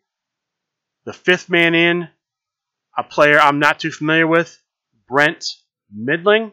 The 1.08 1.14
fifth 1.14 1.48
man 1.48 1.74
in, 1.74 2.06
a 2.94 3.02
player 3.02 3.40
I'm 3.40 3.60
not 3.60 3.80
too 3.80 3.90
familiar 3.90 4.26
with, 4.26 4.62
Brent 5.08 5.42
Middling, 5.90 6.52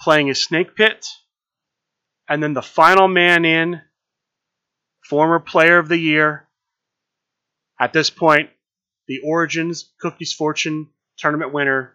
playing 0.00 0.30
as 0.30 0.40
Snake 0.40 0.74
Pit. 0.74 1.06
And 2.26 2.42
then 2.42 2.54
the 2.54 2.62
final 2.62 3.08
man 3.08 3.44
in, 3.44 3.82
former 5.02 5.38
player 5.38 5.76
of 5.76 5.88
the 5.88 5.98
year. 5.98 6.48
At 7.78 7.92
this 7.92 8.08
point, 8.08 8.48
the 9.06 9.18
Origins 9.18 9.92
Cookies 10.00 10.32
Fortune 10.32 10.88
tournament 11.18 11.52
winner, 11.52 11.92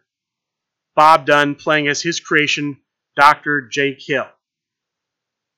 Bob 0.95 1.25
Dunn, 1.25 1.55
playing 1.55 1.87
as 1.87 2.03
his 2.03 2.19
creation, 2.19 2.77
Dr. 3.15 3.67
J. 3.67 3.95
Kill. 3.95 4.27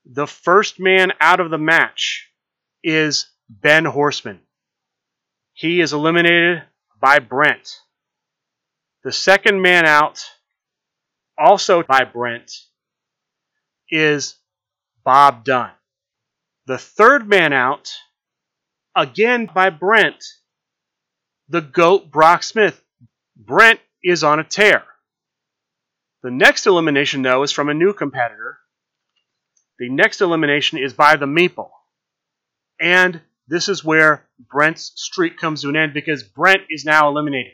The 0.05 0.27
first 0.27 0.79
man 0.79 1.11
out 1.19 1.41
of 1.41 1.49
the 1.51 1.57
match 1.57 2.31
is 2.85 3.29
Ben 3.49 3.83
Horseman. 3.83 4.39
He 5.53 5.81
is 5.81 5.93
eliminated 5.93 6.63
by 6.99 7.19
Brent. 7.19 7.79
The 9.03 9.11
second 9.11 9.61
man 9.61 9.85
out, 9.85 10.23
also 11.37 11.83
by 11.83 12.03
Brent, 12.05 12.51
is 13.89 14.35
Bob 15.03 15.43
Dunn. 15.43 15.71
The 16.67 16.77
third 16.77 17.27
man 17.27 17.53
out, 17.53 17.91
again 18.95 19.49
by 19.53 19.69
Brent, 19.69 20.23
the 21.49 21.61
GOAT 21.61 22.11
Brock 22.11 22.43
Smith. 22.43 22.81
Brent 23.35 23.79
is 24.03 24.23
on 24.23 24.39
a 24.39 24.43
tear. 24.43 24.83
The 26.23 26.31
next 26.31 26.67
elimination, 26.67 27.23
though, 27.23 27.43
is 27.43 27.51
from 27.51 27.69
a 27.69 27.73
new 27.73 27.93
competitor. 27.93 28.59
The 29.79 29.89
next 29.89 30.21
elimination 30.21 30.77
is 30.77 30.93
by 30.93 31.15
the 31.15 31.25
Meeple. 31.25 31.71
And 32.79 33.21
this 33.47 33.67
is 33.67 33.83
where 33.83 34.27
Brent's 34.49 34.91
streak 34.95 35.37
comes 35.37 35.61
to 35.61 35.69
an 35.69 35.75
end 35.75 35.93
because 35.93 36.23
Brent 36.23 36.63
is 36.69 36.85
now 36.85 37.09
eliminated. 37.09 37.53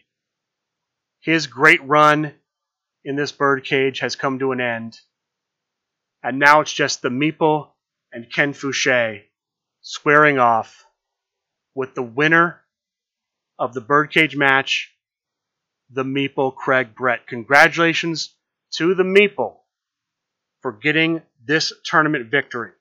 His 1.22 1.48
great 1.48 1.84
run 1.84 2.34
in 3.03 3.15
this 3.15 3.32
birdcage 3.32 4.00
has 4.00 4.15
come 4.15 4.39
to 4.39 4.51
an 4.51 4.62
end. 4.62 5.00
And 6.24 6.39
now 6.39 6.62
it's 6.62 6.74
just 6.74 7.01
the 7.01 7.10
Meeple 7.10 7.70
and 8.12 8.32
Ken 8.32 8.53
Fouché 8.53 9.24
squaring 9.82 10.39
off 10.39 10.86
with 11.74 11.96
the 11.96 12.03
winner 12.03 12.62
of 13.60 13.74
the 13.74 13.82
birdcage 13.82 14.36
match, 14.36 14.94
the 15.89 16.03
Meeple 16.03 16.56
Craig 16.56 16.96
Brett. 16.96 17.27
Congratulations 17.27 18.36
to 18.74 18.94
the 18.94 19.03
Meeple 19.03 19.58
for 20.62 20.72
getting 20.72 21.22
this 21.46 21.72
tournament 21.86 22.29
victory. 22.29 22.72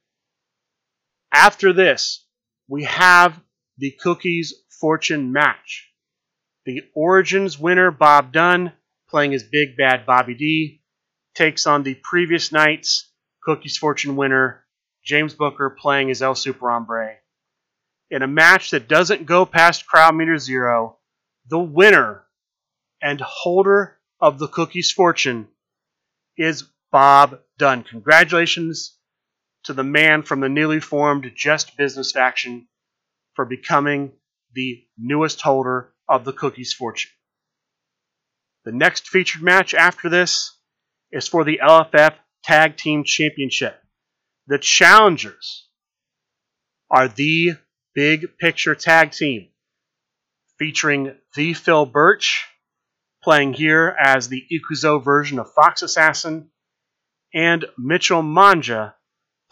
After 1.33 1.73
this, 1.73 2.27
we 2.69 2.85
have 2.85 3.39
the 3.79 3.91
Cookies 3.91 4.55
Fortune 4.81 5.33
match. 5.33 5.91
The 6.65 6.83
Origins 6.95 7.59
winner, 7.59 7.91
Bob 7.91 8.33
Dunn, 8.33 8.73
playing 9.09 9.35
as 9.35 9.43
Big 9.43 9.77
Bad 9.77 10.07
Bobby 10.07 10.35
D, 10.35 10.83
takes 11.35 11.67
on 11.67 11.83
the 11.83 11.95
previous 11.95 12.53
night's 12.53 13.11
Cookies 13.43 13.77
Fortune 13.77 14.17
winner, 14.17 14.65
James 15.05 15.35
Booker, 15.35 15.71
playing 15.71 16.11
as 16.11 16.23
El 16.23 16.35
Super 16.35 16.71
Hombre. 16.71 17.17
In 18.11 18.23
a 18.23 18.27
match 18.27 18.71
that 18.71 18.89
doesn't 18.89 19.27
go 19.27 19.47
past 19.47 19.87
crowd 19.87 20.15
meter 20.15 20.39
zero, 20.39 20.99
the 21.49 21.59
winner 21.59 22.25
and 23.01 23.21
holder 23.21 23.99
of 24.21 24.39
the 24.39 24.49
Cookies 24.49 24.91
Fortune 24.91 25.49
is 26.37 26.65
Bob 26.91 27.41
Dunn. 27.59 27.85
Congratulations 27.85 28.97
to 29.65 29.73
the 29.73 29.85
man 29.85 30.23
from 30.23 30.41
the 30.41 30.49
newly 30.49 30.81
formed 30.81 31.31
Just 31.35 31.77
Business 31.77 32.13
faction 32.13 32.69
for 33.37 33.45
becoming 33.45 34.13
the 34.55 34.83
newest 34.99 35.43
holder 35.43 35.93
of 36.09 36.25
the 36.25 36.33
Cookies 36.33 36.73
Fortune. 36.73 37.13
The 38.65 38.73
next 38.73 39.09
featured 39.09 39.43
match 39.43 39.75
after 39.75 40.09
this 40.09 40.57
is 41.13 41.29
for 41.29 41.45
the 41.45 41.61
LFF 41.63 42.15
Tag 42.43 42.77
Team 42.77 43.05
Championship. 43.05 43.81
The 44.49 44.59
challengers 44.59 45.69
are 46.91 47.09
the 47.09 47.53
Big 47.95 48.39
Picture 48.39 48.75
Tag 48.75 49.13
Team, 49.13 49.49
featuring 50.59 51.15
the 51.35 51.55
Phil 51.55 51.87
Birch, 51.87 52.47
playing 53.23 53.53
here 53.53 53.95
as 53.99 54.29
the 54.29 54.45
Ikuzo 54.53 55.03
version 55.03 55.39
of 55.39 55.53
Fox 55.53 55.83
Assassin, 55.83 56.51
and 57.35 57.65
Mitchell 57.77 58.23
Manja, 58.23 58.95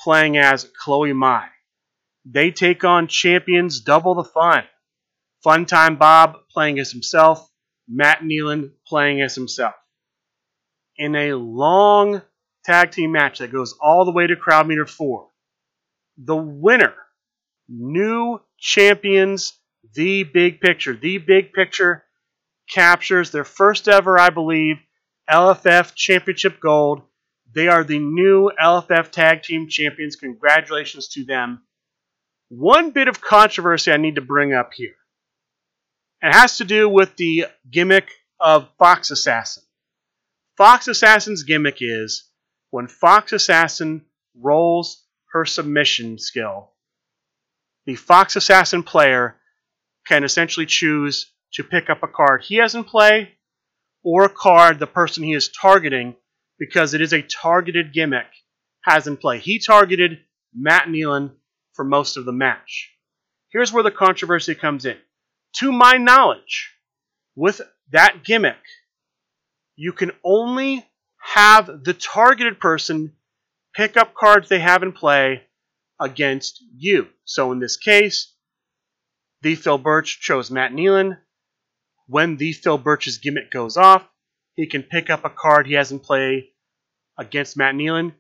playing 0.01 0.37
as 0.39 0.71
Chloe 0.83 1.13
Mai. 1.13 1.49
They 2.25 2.51
take 2.51 2.85
on 2.85 3.09
champions 3.09 3.81
Double 3.81 4.15
the 4.15 4.25
Fun. 4.25 4.65
Fun 5.43 5.67
time 5.67 5.97
Bob 5.97 6.37
playing 6.51 6.79
as 6.79 6.91
himself, 6.91 7.51
Matt 7.87 8.21
Nealon 8.21 8.73
playing 8.87 9.21
as 9.21 9.35
himself. 9.35 9.75
In 10.97 11.15
a 11.15 11.35
long 11.35 12.23
tag 12.65 12.93
team 12.93 13.13
match 13.13 13.39
that 13.39 13.53
goes 13.53 13.77
all 13.81 14.05
the 14.05 14.13
way 14.13 14.27
to 14.27 14.37
crowd 14.37 14.67
meter 14.67 14.87
four, 14.87 15.29
the 16.17 16.37
winner, 16.37 16.95
new 17.69 18.41
champions, 18.59 19.59
the 19.95 20.23
big 20.23 20.61
picture. 20.61 20.95
The 20.95 21.19
big 21.19 21.53
picture 21.53 22.05
captures 22.71 23.31
their 23.31 23.45
first 23.45 23.89
ever, 23.89 24.19
I 24.19 24.31
believe, 24.31 24.77
LFF 25.29 25.95
Championship 25.95 26.61
Gold. 26.61 27.03
They 27.55 27.69
are 27.69 27.85
the 27.85 27.99
new 27.99 28.51
LFF 28.61 29.11
Tag 29.11 29.43
Team 29.43 29.69
Champions. 29.69 30.17
Congratulations 30.17 31.09
to 31.09 31.25
them. 31.25 31.63
One 32.57 32.93
bit 32.93 33.09
of 33.09 33.21
controversy 33.21 33.91
I 33.91 33.97
need 33.97 34.15
to 34.15 34.21
bring 34.21 34.55
up 34.55 34.75
here. 34.75 34.95
It 36.23 36.33
has 36.33 36.59
to 36.59 36.65
do 36.65 36.89
with 36.89 37.17
the 37.17 37.47
gimmick 37.69 38.09
of 38.39 38.69
Fox 38.79 39.11
Assassin. 39.11 39.65
Fox 40.57 40.87
Assassin's 40.87 41.43
gimmick 41.43 41.79
is 41.81 42.31
when 42.71 42.87
Fox 42.87 43.33
Assassin 43.33 44.05
rolls 44.41 45.05
her 45.33 45.45
submission 45.45 46.17
skill, 46.17 46.71
the 47.87 47.97
Fox 47.97 48.37
Assassin 48.37 48.85
player 48.85 49.37
can 50.07 50.23
essentially 50.23 50.67
choose 50.67 51.33
to 51.55 51.65
pick 51.65 51.91
up 51.91 52.05
a 52.05 52.09
card 52.09 52.43
he 52.45 52.57
has 52.57 52.77
in 52.77 52.85
play 52.85 53.33
or 54.05 54.25
a 54.25 54.29
card 54.29 54.79
the 54.79 54.87
person 54.87 55.25
he 55.25 55.33
is 55.33 55.49
targeting 55.49 56.15
because 56.59 56.95
it 56.95 57.01
is 57.01 57.13
a 57.13 57.23
targeted 57.23 57.93
gimmick 57.93 58.29
has 58.85 59.09
in 59.09 59.17
play. 59.17 59.41
He 59.41 59.59
targeted 59.59 60.21
Matt 60.55 60.87
Nealon 60.87 61.33
for 61.75 61.85
most 61.85 62.17
of 62.17 62.25
the 62.25 62.33
match. 62.33 62.91
Here's 63.51 63.73
where 63.73 63.83
the 63.83 63.91
controversy 63.91 64.55
comes 64.55 64.85
in. 64.85 64.97
To 65.59 65.71
my 65.71 65.97
knowledge, 65.97 66.73
with 67.37 67.61
that 67.93 68.25
gimmick, 68.25 68.57
you 69.77 69.93
can 69.93 70.13
only 70.25 70.85
have 71.19 71.85
the 71.85 71.95
targeted 71.95 72.59
person 72.59 73.13
pick 73.75 73.97
up 73.97 74.15
cards 74.15 74.49
they 74.49 74.61
have 74.61 74.83
in 74.83 74.93
play 74.93 75.43
against 76.01 76.63
you. 76.77 77.09
So 77.25 77.53
in 77.53 77.61
this 77.61 77.77
case, 77.77 78.33
the 79.43 79.55
Phil 79.55 79.79
Birch 79.79 80.21
chose 80.21 80.51
Matt 80.51 80.73
Nealon. 80.73 81.19
When 82.07 82.37
the 82.37 82.53
Phil 82.53 82.79
Birch's 82.79 83.19
gimmick 83.19 83.51
goes 83.51 83.77
off, 83.77 84.07
he 84.57 84.67
can 84.67 84.83
pick 84.83 85.11
up 85.11 85.25
a 85.25 85.31
card 85.31 85.67
he 85.67 85.75
has 85.75 85.93
in 85.93 86.01
play 86.01 86.51
against 87.19 87.57
Matt 87.57 87.75
Nealon, 87.75 88.15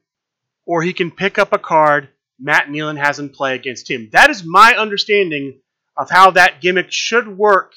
or 0.66 0.82
he 0.82 0.92
can 0.92 1.10
pick 1.10 1.38
up 1.38 1.52
a 1.52 1.58
card 1.58 2.08
Matt 2.38 2.68
Nealon 2.68 2.98
has 2.98 3.18
in 3.18 3.30
play 3.30 3.54
against 3.54 3.90
him. 3.90 4.08
That 4.12 4.30
is 4.30 4.44
my 4.44 4.74
understanding 4.76 5.60
of 5.96 6.10
how 6.10 6.32
that 6.32 6.60
gimmick 6.60 6.90
should 6.90 7.28
work 7.28 7.72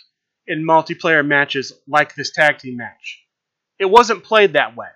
in 0.48 0.66
multiplayer 0.66 1.26
matches 1.26 1.74
like 1.88 2.16
this 2.16 2.32
tag 2.32 2.60
team 2.60 2.78
match. 2.78 3.24
It 3.80 3.86
wasn't 3.86 4.24
played 4.24 4.54
that 4.54 4.76
way. 4.76 4.88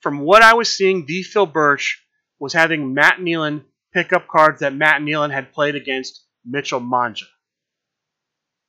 From 0.00 0.20
what 0.20 0.42
I 0.42 0.54
was 0.54 0.68
seeing, 0.68 1.06
the 1.06 1.22
Phil 1.22 1.46
Birch 1.46 2.04
was 2.40 2.52
having 2.52 2.94
Matt 2.94 3.18
Nealon 3.18 3.62
pick 3.94 4.12
up 4.12 4.26
cards 4.26 4.60
that 4.60 4.74
Matt 4.74 5.00
Nealon 5.00 5.32
had 5.32 5.52
played 5.52 5.76
against 5.76 6.24
Mitchell 6.44 6.80
Manja. 6.80 7.26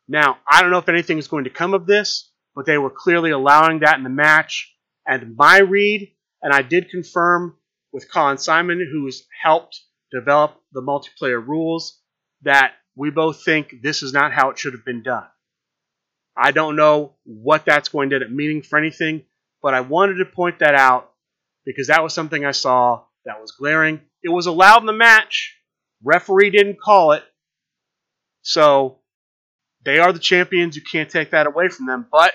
Now, 0.07 0.37
I 0.47 0.61
don't 0.61 0.69
know 0.69 0.77
if 0.77 0.89
anything 0.89 1.17
is 1.17 1.27
going 1.27 1.45
to 1.45 1.49
come 1.49 1.73
of 1.73 1.87
this, 1.87 2.29
but 2.55 2.65
they 2.65 2.77
were 2.77 2.91
clearly 2.91 3.31
allowing 3.31 3.79
that 3.79 3.97
in 3.97 4.03
the 4.03 4.09
match. 4.09 4.75
And 5.07 5.35
my 5.35 5.59
read, 5.59 6.13
and 6.41 6.53
I 6.53 6.61
did 6.61 6.89
confirm 6.89 7.57
with 7.93 8.11
Colin 8.11 8.37
Simon, 8.37 8.85
who's 8.91 9.25
helped 9.41 9.79
develop 10.11 10.59
the 10.73 10.81
multiplayer 10.81 11.45
rules, 11.45 12.01
that 12.41 12.73
we 12.95 13.11
both 13.11 13.45
think 13.45 13.75
this 13.81 14.03
is 14.03 14.11
not 14.11 14.33
how 14.33 14.49
it 14.49 14.57
should 14.57 14.73
have 14.73 14.83
been 14.83 15.03
done. 15.03 15.25
I 16.35 16.51
don't 16.51 16.75
know 16.75 17.15
what 17.23 17.65
that's 17.65 17.89
going 17.89 18.09
to 18.09 18.15
end 18.15 18.25
up 18.25 18.31
meaning 18.31 18.63
for 18.63 18.77
anything, 18.77 19.23
but 19.61 19.73
I 19.73 19.81
wanted 19.81 20.15
to 20.15 20.25
point 20.25 20.59
that 20.59 20.75
out 20.75 21.11
because 21.65 21.87
that 21.87 22.03
was 22.03 22.13
something 22.13 22.43
I 22.43 22.51
saw 22.51 23.03
that 23.25 23.39
was 23.39 23.51
glaring. 23.51 24.01
It 24.23 24.29
was 24.29 24.47
allowed 24.47 24.81
in 24.81 24.87
the 24.87 24.93
match. 24.93 25.55
Referee 26.03 26.49
didn't 26.49 26.81
call 26.81 27.13
it. 27.13 27.23
So 28.41 28.99
they 29.85 29.99
are 29.99 30.11
the 30.11 30.19
champions. 30.19 30.75
You 30.75 30.81
can't 30.81 31.09
take 31.09 31.31
that 31.31 31.47
away 31.47 31.69
from 31.69 31.85
them. 31.85 32.07
But 32.11 32.33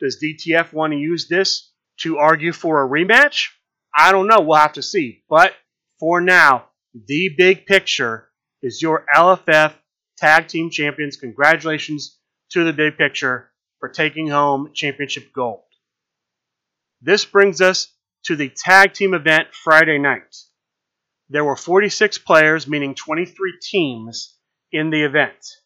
does 0.00 0.22
DTF 0.22 0.72
want 0.72 0.92
to 0.92 0.98
use 0.98 1.26
this 1.28 1.72
to 2.00 2.18
argue 2.18 2.52
for 2.52 2.84
a 2.84 2.88
rematch? 2.88 3.48
I 3.94 4.12
don't 4.12 4.28
know. 4.28 4.40
We'll 4.40 4.58
have 4.58 4.74
to 4.74 4.82
see. 4.82 5.22
But 5.28 5.52
for 5.98 6.20
now, 6.20 6.66
the 6.94 7.30
big 7.36 7.66
picture 7.66 8.28
is 8.62 8.82
your 8.82 9.06
LFF 9.14 9.74
Tag 10.16 10.48
Team 10.48 10.70
Champions. 10.70 11.16
Congratulations 11.16 12.18
to 12.50 12.64
the 12.64 12.72
big 12.72 12.96
picture 12.96 13.50
for 13.78 13.88
taking 13.88 14.28
home 14.28 14.70
championship 14.74 15.32
gold. 15.32 15.62
This 17.00 17.24
brings 17.24 17.60
us 17.60 17.88
to 18.24 18.36
the 18.36 18.50
tag 18.50 18.92
team 18.92 19.14
event 19.14 19.48
Friday 19.54 19.98
night. 19.98 20.36
There 21.30 21.44
were 21.44 21.56
46 21.56 22.18
players, 22.18 22.66
meaning 22.66 22.94
23 22.94 23.58
teams, 23.62 24.36
in 24.72 24.90
the 24.90 25.02
event. 25.02 25.56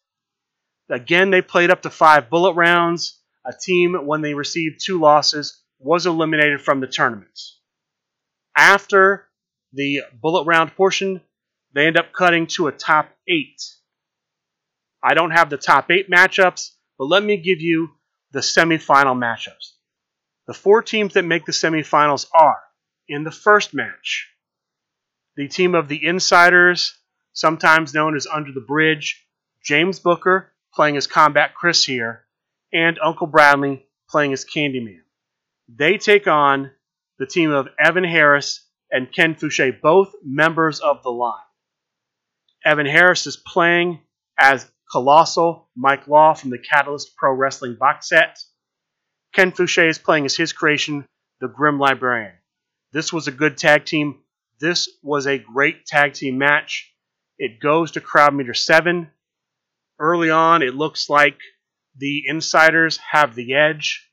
Again, 0.89 1.31
they 1.31 1.41
played 1.41 1.71
up 1.71 1.81
to 1.83 1.89
five 1.89 2.29
bullet 2.29 2.53
rounds. 2.53 3.19
A 3.45 3.53
team, 3.53 3.95
when 4.05 4.21
they 4.21 4.33
received 4.33 4.81
two 4.83 4.99
losses, 4.99 5.61
was 5.79 6.05
eliminated 6.05 6.61
from 6.61 6.79
the 6.79 6.87
tournament. 6.87 7.39
After 8.55 9.27
the 9.73 10.03
bullet 10.13 10.45
round 10.45 10.75
portion, 10.75 11.21
they 11.73 11.87
end 11.87 11.97
up 11.97 12.13
cutting 12.13 12.47
to 12.47 12.67
a 12.67 12.71
top 12.71 13.09
eight. 13.27 13.61
I 15.03 15.13
don't 15.13 15.31
have 15.31 15.49
the 15.49 15.57
top 15.57 15.91
eight 15.91 16.09
matchups, 16.09 16.71
but 16.97 17.05
let 17.05 17.23
me 17.23 17.37
give 17.37 17.61
you 17.61 17.89
the 18.31 18.39
semifinal 18.39 19.17
matchups. 19.17 19.73
The 20.47 20.53
four 20.53 20.81
teams 20.81 21.13
that 21.13 21.25
make 21.25 21.45
the 21.45 21.51
semifinals 21.51 22.27
are 22.33 22.61
in 23.07 23.23
the 23.23 23.31
first 23.31 23.73
match, 23.73 24.29
the 25.35 25.47
team 25.47 25.75
of 25.75 25.87
the 25.87 26.05
Insiders, 26.05 26.97
sometimes 27.33 27.93
known 27.93 28.15
as 28.15 28.25
Under 28.25 28.51
the 28.51 28.61
Bridge, 28.61 29.27
James 29.63 29.99
Booker 29.99 30.53
playing 30.73 30.97
as 30.97 31.07
Combat 31.07 31.53
Chris 31.55 31.83
here, 31.83 32.25
and 32.71 32.99
Uncle 33.03 33.27
Bradley 33.27 33.85
playing 34.09 34.33
as 34.33 34.45
Candyman. 34.45 35.01
They 35.67 35.97
take 35.97 36.27
on 36.27 36.71
the 37.19 37.25
team 37.25 37.51
of 37.51 37.67
Evan 37.79 38.03
Harris 38.03 38.65
and 38.91 39.11
Ken 39.11 39.35
Fouché, 39.35 39.79
both 39.81 40.13
members 40.23 40.79
of 40.79 41.03
the 41.03 41.09
line. 41.09 41.39
Evan 42.63 42.85
Harris 42.85 43.27
is 43.27 43.37
playing 43.37 43.99
as 44.37 44.69
Colossal 44.91 45.69
Mike 45.75 46.07
Law 46.07 46.33
from 46.33 46.49
the 46.49 46.59
Catalyst 46.59 47.15
Pro 47.15 47.33
Wrestling 47.33 47.75
box 47.79 48.09
set. 48.09 48.39
Ken 49.33 49.51
Fouché 49.51 49.89
is 49.89 49.97
playing 49.97 50.25
as 50.25 50.35
his 50.35 50.53
creation, 50.53 51.05
the 51.41 51.47
Grim 51.47 51.79
Librarian. 51.79 52.33
This 52.91 53.11
was 53.11 53.27
a 53.27 53.31
good 53.31 53.57
tag 53.57 53.85
team. 53.85 54.21
This 54.59 54.87
was 55.03 55.27
a 55.27 55.37
great 55.37 55.85
tag 55.85 56.13
team 56.13 56.37
match. 56.37 56.93
It 57.37 57.59
goes 57.59 57.91
to 57.91 58.01
crowd 58.01 58.33
meter 58.33 58.53
seven. 58.53 59.09
Early 59.99 60.29
on, 60.29 60.61
it 60.61 60.75
looks 60.75 61.09
like 61.09 61.37
the 61.97 62.23
insiders 62.27 62.97
have 63.11 63.35
the 63.35 63.55
edge. 63.55 64.09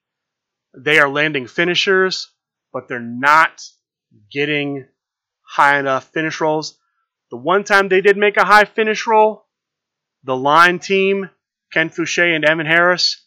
They 0.77 0.99
are 0.99 1.09
landing 1.09 1.47
finishers, 1.47 2.32
but 2.73 2.89
they're 2.89 3.01
not 3.01 3.63
getting 4.31 4.87
high 5.43 5.79
enough 5.79 6.11
finish 6.13 6.41
rolls. 6.41 6.79
The 7.31 7.37
one 7.37 7.65
time 7.65 7.89
they 7.89 8.01
did 8.01 8.17
make 8.17 8.37
a 8.37 8.45
high 8.45 8.65
finish 8.65 9.07
roll, 9.07 9.47
the 10.25 10.37
line 10.37 10.79
team, 10.79 11.31
Ken 11.73 11.91
Fouché 11.91 12.35
and 12.35 12.45
Evan 12.45 12.67
Harris, 12.67 13.27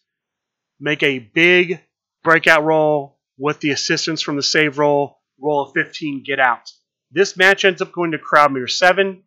make 0.78 1.02
a 1.02 1.18
big 1.18 1.80
breakout 2.22 2.64
roll 2.64 3.18
with 3.38 3.60
the 3.60 3.70
assistance 3.70 4.22
from 4.22 4.36
the 4.36 4.42
save 4.42 4.78
roll, 4.78 5.18
roll 5.40 5.62
of 5.62 5.72
15, 5.74 6.22
get 6.24 6.40
out. 6.40 6.70
This 7.10 7.36
match 7.36 7.64
ends 7.64 7.82
up 7.82 7.92
going 7.92 8.12
to 8.12 8.18
crowd 8.18 8.52
meter 8.52 8.68
7, 8.68 9.22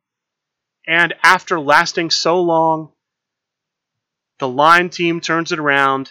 and 0.87 1.13
after 1.23 1.59
lasting 1.59 2.09
so 2.09 2.41
long, 2.41 2.91
the 4.39 4.47
line 4.47 4.89
team 4.89 5.21
turns 5.21 5.51
it 5.51 5.59
around. 5.59 6.09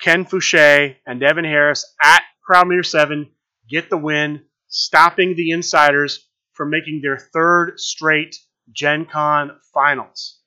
Ken 0.00 0.24
Fouché 0.24 0.96
and 1.06 1.22
Evan 1.22 1.44
Harris 1.44 1.84
at 2.02 2.22
crowd 2.48 2.66
meter 2.66 2.82
7 2.82 3.30
get 3.68 3.90
the 3.90 3.98
win, 3.98 4.42
stopping 4.68 5.36
the 5.36 5.50
Insiders 5.50 6.26
from 6.54 6.70
making 6.70 7.02
their 7.02 7.18
third 7.18 7.78
straight 7.78 8.36
Gen 8.72 9.04
Con 9.04 9.60
finals. 9.74 10.40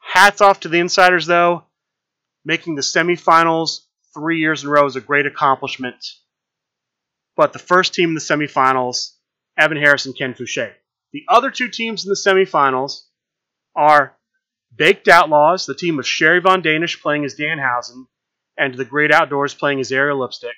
Hats 0.00 0.40
off 0.40 0.58
to 0.60 0.68
the 0.68 0.80
Insiders, 0.80 1.26
though. 1.26 1.62
Making 2.44 2.74
the 2.74 2.82
semifinals 2.82 3.82
three 4.12 4.40
years 4.40 4.64
in 4.64 4.68
a 4.68 4.72
row 4.72 4.84
is 4.84 4.96
a 4.96 5.00
great 5.00 5.26
accomplishment. 5.26 6.04
But 7.36 7.52
the 7.52 7.60
first 7.60 7.94
team 7.94 8.08
in 8.08 8.14
the 8.14 8.20
semifinals, 8.20 9.12
Evan 9.56 9.78
Harris 9.78 10.06
and 10.06 10.18
Ken 10.18 10.34
Fouché. 10.34 10.72
The 11.12 11.22
other 11.28 11.52
two 11.52 11.68
teams 11.68 12.04
in 12.04 12.08
the 12.08 12.16
semifinals 12.16 13.04
are 13.76 14.16
Baked 14.74 15.06
Outdoors, 15.06 15.66
the 15.66 15.74
team 15.76 16.00
of 16.00 16.06
Sherry 16.06 16.40
Von 16.40 16.62
Danish 16.62 17.00
playing 17.00 17.24
as 17.24 17.36
Danhausen, 17.36 18.06
and 18.58 18.74
The 18.74 18.84
Great 18.84 19.12
Outdoors 19.12 19.54
playing 19.54 19.78
as 19.78 19.92
Ariel 19.92 20.18
Lipstick 20.18 20.56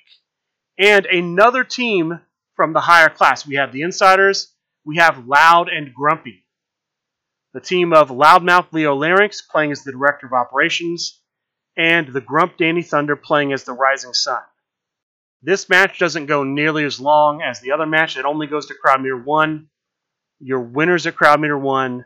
and 0.77 1.05
another 1.05 1.63
team 1.63 2.19
from 2.55 2.73
the 2.73 2.81
higher 2.81 3.09
class. 3.09 3.45
We 3.45 3.55
have 3.55 3.71
the 3.71 3.81
Insiders, 3.81 4.53
we 4.83 4.97
have 4.97 5.27
Loud 5.27 5.69
and 5.69 5.93
Grumpy. 5.93 6.45
The 7.53 7.61
team 7.61 7.93
of 7.93 8.09
Loudmouth 8.09 8.71
Leo 8.73 8.95
Larynx 8.95 9.41
playing 9.49 9.71
as 9.71 9.83
the 9.83 9.91
Director 9.91 10.27
of 10.27 10.33
Operations, 10.33 11.21
and 11.77 12.07
the 12.07 12.21
Grump 12.21 12.57
Danny 12.57 12.81
Thunder 12.81 13.15
playing 13.15 13.53
as 13.53 13.63
the 13.63 13.73
Rising 13.73 14.13
Sun. 14.13 14.41
This 15.41 15.69
match 15.69 15.99
doesn't 15.99 16.25
go 16.25 16.43
nearly 16.43 16.85
as 16.85 16.99
long 16.99 17.41
as 17.41 17.59
the 17.59 17.71
other 17.71 17.85
match. 17.85 18.17
It 18.17 18.25
only 18.25 18.47
goes 18.47 18.65
to 18.67 18.73
crowd 18.73 19.01
meter 19.01 19.17
one. 19.17 19.67
Your 20.39 20.61
winners 20.61 21.05
at 21.07 21.15
crowd 21.15 21.39
meter 21.39 21.57
one, 21.57 22.05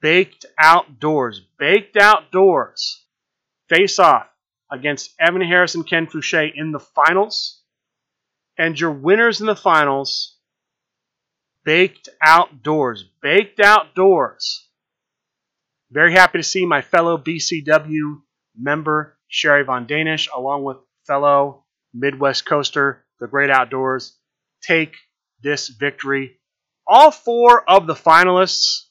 Baked 0.00 0.46
Outdoors. 0.58 1.40
Baked 1.58 1.96
Outdoors 1.96 3.04
face 3.68 3.98
off 3.98 4.28
against 4.70 5.14
Evan 5.18 5.42
Harris 5.42 5.74
and 5.74 5.88
Ken 5.88 6.06
Fouché 6.06 6.52
in 6.54 6.72
the 6.72 6.78
finals 6.78 7.62
and 8.58 8.78
your 8.78 8.90
winners 8.90 9.40
in 9.40 9.46
the 9.46 9.56
finals, 9.56 10.36
Baked 11.64 12.08
Outdoors. 12.20 13.04
Baked 13.22 13.60
Outdoors. 13.60 14.68
Very 15.90 16.12
happy 16.12 16.38
to 16.38 16.44
see 16.44 16.66
my 16.66 16.82
fellow 16.82 17.16
BCW 17.16 18.20
member, 18.56 19.16
Sherry 19.28 19.64
Von 19.64 19.86
Danish, 19.86 20.28
along 20.34 20.64
with 20.64 20.78
fellow 21.06 21.64
Midwest 21.94 22.44
Coaster, 22.44 23.06
The 23.20 23.28
Great 23.28 23.50
Outdoors, 23.50 24.18
take 24.62 24.94
this 25.42 25.68
victory. 25.68 26.40
All 26.86 27.10
four 27.10 27.68
of 27.68 27.86
the 27.86 27.94
finalists, 27.94 28.86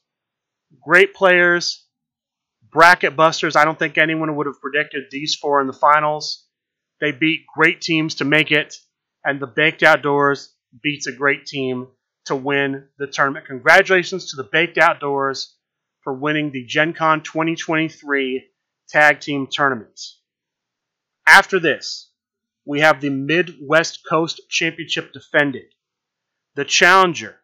great 0.81 1.13
players, 1.13 1.85
bracket 2.71 3.15
busters. 3.15 3.55
I 3.55 3.65
don't 3.65 3.77
think 3.77 3.97
anyone 3.97 4.35
would 4.35 4.47
have 4.47 4.61
predicted 4.61 5.05
these 5.11 5.35
four 5.35 5.61
in 5.61 5.67
the 5.67 5.73
finals. 5.73 6.45
They 6.99 7.11
beat 7.11 7.45
great 7.55 7.81
teams 7.81 8.15
to 8.15 8.25
make 8.25 8.51
it 8.51 8.75
and 9.27 9.41
the 9.41 9.45
Baked 9.45 9.83
Outdoors 9.83 10.55
beats 10.81 11.05
a 11.05 11.11
great 11.11 11.45
team 11.45 11.87
to 12.25 12.35
win 12.35 12.87
the 12.97 13.07
tournament. 13.07 13.45
Congratulations 13.45 14.31
to 14.31 14.37
the 14.37 14.47
Baked 14.49 14.77
Outdoors 14.77 15.53
for 16.01 16.13
winning 16.13 16.51
the 16.51 16.63
Gen 16.63 16.93
Con 16.93 17.21
2023 17.21 18.47
Tag 18.87 19.19
Team 19.19 19.45
Tournament. 19.51 19.99
After 21.27 21.59
this, 21.59 22.09
we 22.65 22.79
have 22.79 23.01
the 23.01 23.09
Midwest 23.09 23.99
Coast 24.07 24.39
Championship 24.49 25.11
defended. 25.11 25.65
The 26.55 26.63
challenger, 26.63 27.35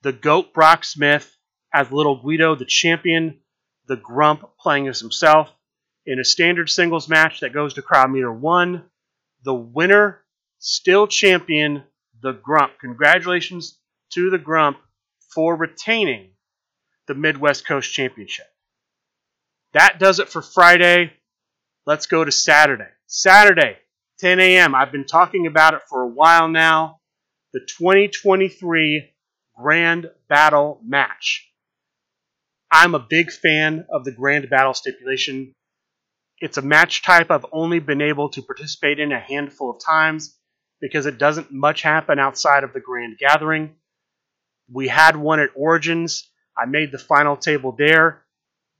the 0.00 0.14
GOAT 0.14 0.54
Brock 0.54 0.82
Smith, 0.82 1.36
as 1.74 1.92
Little 1.92 2.22
Guido, 2.22 2.54
the 2.54 2.64
champion, 2.64 3.40
the 3.86 3.96
Grump 3.96 4.48
playing 4.58 4.88
as 4.88 5.00
himself 5.00 5.52
in 6.06 6.18
a 6.18 6.24
standard 6.24 6.70
singles 6.70 7.06
match 7.06 7.40
that 7.40 7.52
goes 7.52 7.74
to 7.74 7.82
crowd 7.82 8.10
meter 8.10 8.32
one. 8.32 8.84
The 9.44 9.54
winner 9.54 10.24
still 10.58 11.06
champion 11.06 11.84
the 12.22 12.32
Grump. 12.32 12.72
Congratulations 12.80 13.78
to 14.12 14.30
the 14.30 14.38
Grump 14.38 14.78
for 15.34 15.56
retaining 15.56 16.30
the 17.06 17.14
Midwest 17.14 17.66
Coast 17.66 17.92
Championship. 17.92 18.46
That 19.72 19.98
does 19.98 20.18
it 20.18 20.28
for 20.28 20.42
Friday. 20.42 21.12
Let's 21.86 22.06
go 22.06 22.24
to 22.24 22.32
Saturday. 22.32 22.88
Saturday, 23.06 23.76
10 24.18 24.40
a.m. 24.40 24.74
I've 24.74 24.92
been 24.92 25.06
talking 25.06 25.46
about 25.46 25.74
it 25.74 25.82
for 25.88 26.02
a 26.02 26.08
while 26.08 26.48
now. 26.48 27.00
The 27.52 27.60
2023 27.60 29.10
Grand 29.56 30.10
Battle 30.28 30.80
match. 30.84 31.50
I'm 32.70 32.94
a 32.94 32.98
big 32.98 33.30
fan 33.32 33.86
of 33.90 34.04
the 34.04 34.12
Grand 34.12 34.50
Battle 34.50 34.74
stipulation. 34.74 35.54
It's 36.40 36.58
a 36.58 36.62
match 36.62 37.02
type 37.02 37.30
I've 37.30 37.46
only 37.52 37.78
been 37.78 38.02
able 38.02 38.28
to 38.30 38.42
participate 38.42 39.00
in 39.00 39.12
a 39.12 39.18
handful 39.18 39.70
of 39.70 39.82
times 39.82 40.37
because 40.80 41.06
it 41.06 41.18
doesn't 41.18 41.52
much 41.52 41.82
happen 41.82 42.18
outside 42.18 42.64
of 42.64 42.72
the 42.72 42.80
grand 42.80 43.18
gathering. 43.18 43.74
We 44.70 44.88
had 44.88 45.16
one 45.16 45.40
at 45.40 45.50
Origins. 45.54 46.30
I 46.56 46.66
made 46.66 46.92
the 46.92 46.98
final 46.98 47.36
table 47.36 47.74
there. 47.76 48.22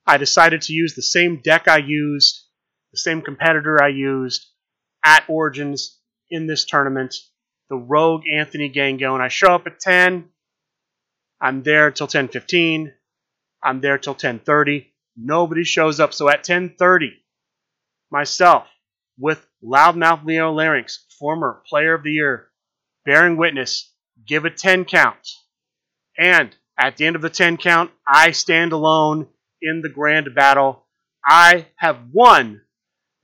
I 0.06 0.16
decided 0.16 0.62
to 0.62 0.72
use 0.72 0.94
the 0.94 1.02
same 1.02 1.40
deck 1.42 1.68
I 1.68 1.78
used, 1.78 2.44
the 2.92 2.98
same 2.98 3.22
competitor 3.22 3.82
I 3.82 3.88
used 3.88 4.46
at 5.04 5.24
Origins 5.28 6.00
in 6.30 6.46
this 6.46 6.64
tournament, 6.64 7.14
the 7.70 7.76
Rogue 7.76 8.22
Anthony 8.32 8.70
Gangone. 8.70 9.20
I 9.20 9.28
show 9.28 9.54
up 9.54 9.66
at 9.66 9.80
10. 9.80 10.28
I'm 11.40 11.62
there 11.62 11.90
till 11.90 12.06
10:15. 12.08 12.92
I'm 13.62 13.80
there 13.80 13.98
till 13.98 14.14
10:30. 14.14 14.92
Nobody 15.16 15.64
shows 15.64 16.00
up. 16.00 16.12
So 16.12 16.28
at 16.28 16.44
10:30, 16.44 17.12
myself 18.10 18.68
with 19.18 19.46
Loudmouth 19.62 20.24
Leo 20.24 20.52
Larynx, 20.52 21.04
former 21.18 21.62
Player 21.66 21.94
of 21.94 22.02
the 22.02 22.12
Year, 22.12 22.48
bearing 23.04 23.36
witness, 23.36 23.92
give 24.26 24.44
a 24.44 24.50
10 24.50 24.84
count. 24.84 25.28
And 26.16 26.54
at 26.78 26.96
the 26.96 27.06
end 27.06 27.16
of 27.16 27.22
the 27.22 27.30
10 27.30 27.56
count, 27.56 27.90
I 28.06 28.30
stand 28.30 28.72
alone 28.72 29.28
in 29.60 29.82
the 29.82 29.88
grand 29.88 30.34
battle. 30.34 30.86
I 31.24 31.66
have 31.76 31.98
won 32.12 32.62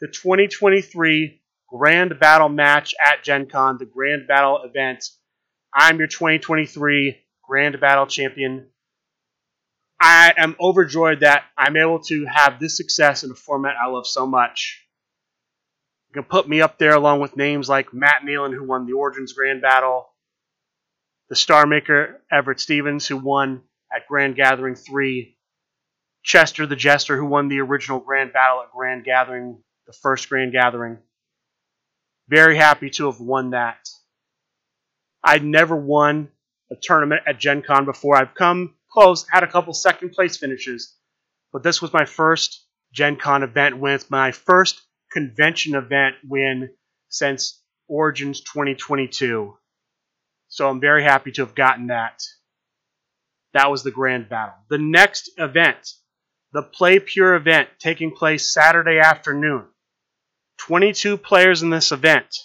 the 0.01 0.09
2023 0.09 1.41
Grand 1.69 2.19
Battle 2.21 2.49
match 2.49 2.95
at 3.05 3.25
Gen 3.25 3.47
Con, 3.47 3.79
the 3.79 3.87
Grand 3.87 4.29
Battle 4.29 4.63
event. 4.65 5.05
I'm 5.75 5.99
your 5.99 6.07
2023 6.07 7.17
Grand 7.43 7.81
Battle 7.81 8.07
champion. 8.07 8.69
I 10.01 10.35
am 10.37 10.57
overjoyed 10.61 11.21
that 11.21 11.45
I'm 11.57 11.77
able 11.77 12.01
to 12.05 12.27
have 12.27 12.61
this 12.61 12.77
success 12.77 13.25
in 13.25 13.31
a 13.31 13.35
format 13.35 13.77
I 13.83 13.89
love 13.89 14.07
so 14.07 14.27
much. 14.27 14.84
Can 16.15 16.23
put 16.23 16.49
me 16.49 16.61
up 16.61 16.79
there 16.79 16.95
along 16.95 17.21
with 17.21 17.37
names 17.37 17.69
like 17.69 17.93
Matt 17.93 18.23
Nealon, 18.25 18.55
who 18.55 18.63
won 18.63 18.87
the 18.87 18.93
Origins 18.93 19.33
Grand 19.33 19.61
Battle, 19.61 20.09
the 21.29 21.35
Star 21.35 21.67
Maker 21.67 22.23
Everett 22.31 22.61
Stevens, 22.61 23.09
who 23.09 23.17
won 23.17 23.63
at 23.93 24.07
Grand 24.07 24.37
Gathering 24.37 24.77
3, 24.77 25.37
Chester 26.23 26.67
the 26.67 26.77
Jester, 26.77 27.17
who 27.17 27.27
won 27.27 27.49
the 27.49 27.59
original 27.59 27.99
Grand 27.99 28.33
Battle 28.33 28.63
at 28.63 28.71
Grand 28.71 29.03
Gathering, 29.03 29.61
the 29.89 29.93
first 29.93 30.29
Grand 30.29 30.53
Gathering. 30.53 30.99
Very 32.29 32.57
happy 32.57 32.91
to 32.91 33.07
have 33.07 33.21
won 33.21 33.51
that. 33.51 33.89
I'd 35.25 35.45
never 35.45 35.75
won 35.75 36.29
a 36.71 36.77
tournament 36.81 37.23
at 37.27 37.41
Gen 37.41 37.63
Con 37.63 37.87
before. 37.87 38.17
I've 38.17 38.35
come 38.35 38.75
close, 38.89 39.27
had 39.29 39.43
a 39.43 39.51
couple 39.51 39.75
second 39.75 40.11
place 40.13 40.37
finishes, 40.37 40.95
but 41.53 41.65
this 41.65 41.83
was 41.83 41.93
my 41.93 42.05
first 42.05 42.65
Gen 42.93 43.17
Con 43.17 43.43
event 43.43 43.79
win. 43.79 43.95
It's 43.95 44.11
my 44.11 44.31
first 44.31 44.81
convention 45.15 45.77
event 45.77 46.17
win 46.29 46.71
since 47.09 47.63
Origins 47.87 48.41
2022. 48.41 49.57
So 50.49 50.69
I'm 50.69 50.81
very 50.81 51.05
happy 51.05 51.31
to 51.33 51.43
have 51.43 51.55
gotten 51.55 51.87
that. 51.87 52.21
That 53.53 53.71
was 53.71 53.85
the 53.85 53.93
grand 53.93 54.29
battle. 54.29 54.57
The 54.69 54.79
next 54.79 55.31
event, 55.39 55.93
the 56.53 56.63
Play 56.63 56.99
Pure 56.99 57.37
event, 57.37 57.69
taking 57.79 58.11
place 58.11 58.53
Saturday 58.53 58.99
afternoon. 58.99 59.67
22 60.59 61.17
players 61.17 61.63
in 61.63 61.71
this 61.71 61.93
event. 61.93 62.37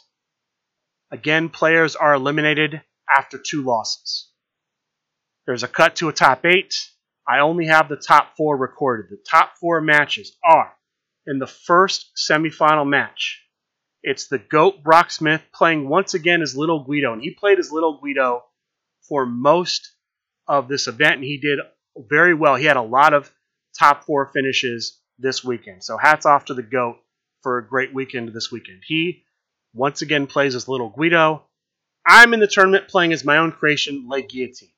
Again, 1.11 1.49
players 1.49 1.95
are 1.95 2.13
eliminated 2.13 2.81
after 3.09 3.39
two 3.39 3.63
losses. 3.63 4.29
There's 5.47 5.63
a 5.63 5.67
cut 5.67 5.95
to 5.97 6.09
a 6.09 6.13
top 6.13 6.45
eight. 6.45 6.75
I 7.27 7.39
only 7.39 7.65
have 7.65 7.89
the 7.89 7.95
top 7.95 8.35
four 8.37 8.55
recorded. 8.55 9.09
The 9.09 9.23
top 9.27 9.53
four 9.59 9.81
matches 9.81 10.37
are 10.43 10.73
in 11.29 11.37
the 11.37 11.47
first 11.47 12.11
semifinal 12.17 12.89
match. 12.89 13.41
It's 14.01 14.27
the 14.27 14.39
GOAT 14.39 14.83
Brock 14.83 15.11
Smith 15.11 15.43
playing 15.53 15.87
once 15.87 16.15
again 16.15 16.41
as 16.41 16.57
Little 16.57 16.83
Guido, 16.83 17.13
and 17.13 17.21
he 17.21 17.31
played 17.31 17.59
as 17.59 17.71
Little 17.71 17.99
Guido 18.01 18.43
for 19.07 19.25
most 19.25 19.93
of 20.47 20.67
this 20.67 20.87
event, 20.87 21.15
and 21.15 21.23
he 21.23 21.37
did 21.37 21.59
very 21.95 22.33
well. 22.33 22.55
He 22.55 22.65
had 22.65 22.77
a 22.77 22.81
lot 22.81 23.13
of 23.13 23.31
top 23.77 24.05
four 24.05 24.31
finishes 24.33 24.99
this 25.19 25.43
weekend. 25.43 25.83
So 25.83 25.97
hats 25.97 26.25
off 26.25 26.45
to 26.45 26.55
the 26.55 26.63
GOAT 26.63 26.97
for 27.43 27.59
a 27.59 27.67
great 27.67 27.93
weekend 27.93 28.33
this 28.33 28.51
weekend. 28.51 28.81
He 28.87 29.23
once 29.73 30.01
again 30.01 30.25
plays 30.25 30.55
as 30.55 30.67
Little 30.67 30.89
Guido. 30.89 31.43
I'm 32.07 32.33
in 32.33 32.39
the 32.39 32.47
tournament 32.47 32.87
playing 32.87 33.13
as 33.13 33.23
my 33.23 33.37
own 33.37 33.51
creation, 33.51 34.07
Le 34.09 34.23
Guillotine. 34.23 34.69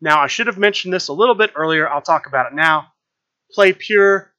Now, 0.00 0.20
I 0.20 0.28
should 0.28 0.46
have 0.46 0.56
mentioned 0.56 0.94
this 0.94 1.08
a 1.08 1.12
little 1.12 1.34
bit 1.34 1.52
earlier. 1.56 1.88
I'll 1.88 2.00
talk 2.00 2.26
about 2.28 2.52
it 2.52 2.54
now. 2.54 2.92
Play 3.52 3.72
Pure. 3.72 4.29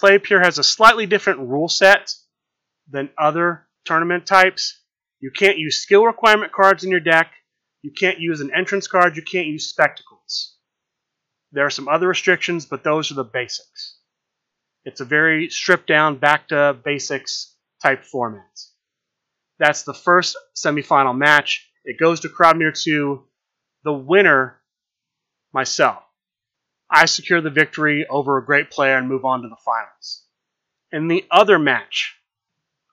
Play 0.00 0.18
Pure 0.18 0.40
has 0.40 0.58
a 0.58 0.64
slightly 0.64 1.04
different 1.04 1.40
rule 1.40 1.68
set 1.68 2.14
than 2.88 3.10
other 3.18 3.66
tournament 3.84 4.24
types. 4.26 4.80
You 5.20 5.30
can't 5.30 5.58
use 5.58 5.82
skill 5.82 6.06
requirement 6.06 6.52
cards 6.52 6.84
in 6.84 6.90
your 6.90 7.00
deck. 7.00 7.30
You 7.82 7.92
can't 7.92 8.18
use 8.18 8.40
an 8.40 8.50
entrance 8.56 8.86
card. 8.86 9.16
You 9.16 9.22
can't 9.22 9.46
use 9.46 9.68
spectacles. 9.68 10.56
There 11.52 11.66
are 11.66 11.70
some 11.70 11.86
other 11.86 12.08
restrictions, 12.08 12.64
but 12.64 12.82
those 12.82 13.10
are 13.10 13.14
the 13.14 13.24
basics. 13.24 13.98
It's 14.86 15.02
a 15.02 15.04
very 15.04 15.50
stripped 15.50 15.86
down, 15.86 16.16
back 16.16 16.48
to 16.48 16.78
basics 16.82 17.54
type 17.82 18.02
format. 18.04 18.58
That's 19.58 19.82
the 19.82 19.92
first 19.92 20.34
semifinal 20.56 21.14
match. 21.16 21.68
It 21.84 22.00
goes 22.00 22.20
to 22.20 22.30
crowd 22.30 22.56
meter 22.56 22.72
two. 22.72 23.24
The 23.84 23.92
winner, 23.92 24.62
myself. 25.52 26.02
I 26.90 27.06
secure 27.06 27.40
the 27.40 27.50
victory 27.50 28.06
over 28.08 28.36
a 28.36 28.44
great 28.44 28.70
player 28.70 28.96
and 28.96 29.08
move 29.08 29.24
on 29.24 29.42
to 29.42 29.48
the 29.48 29.56
finals. 29.64 30.24
In 30.90 31.06
the 31.06 31.24
other 31.30 31.58
match, 31.58 32.16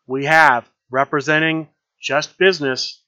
we 0.06 0.26
have 0.26 0.70
representing 0.92 1.68
Just 2.00 2.38
Business, 2.38 3.04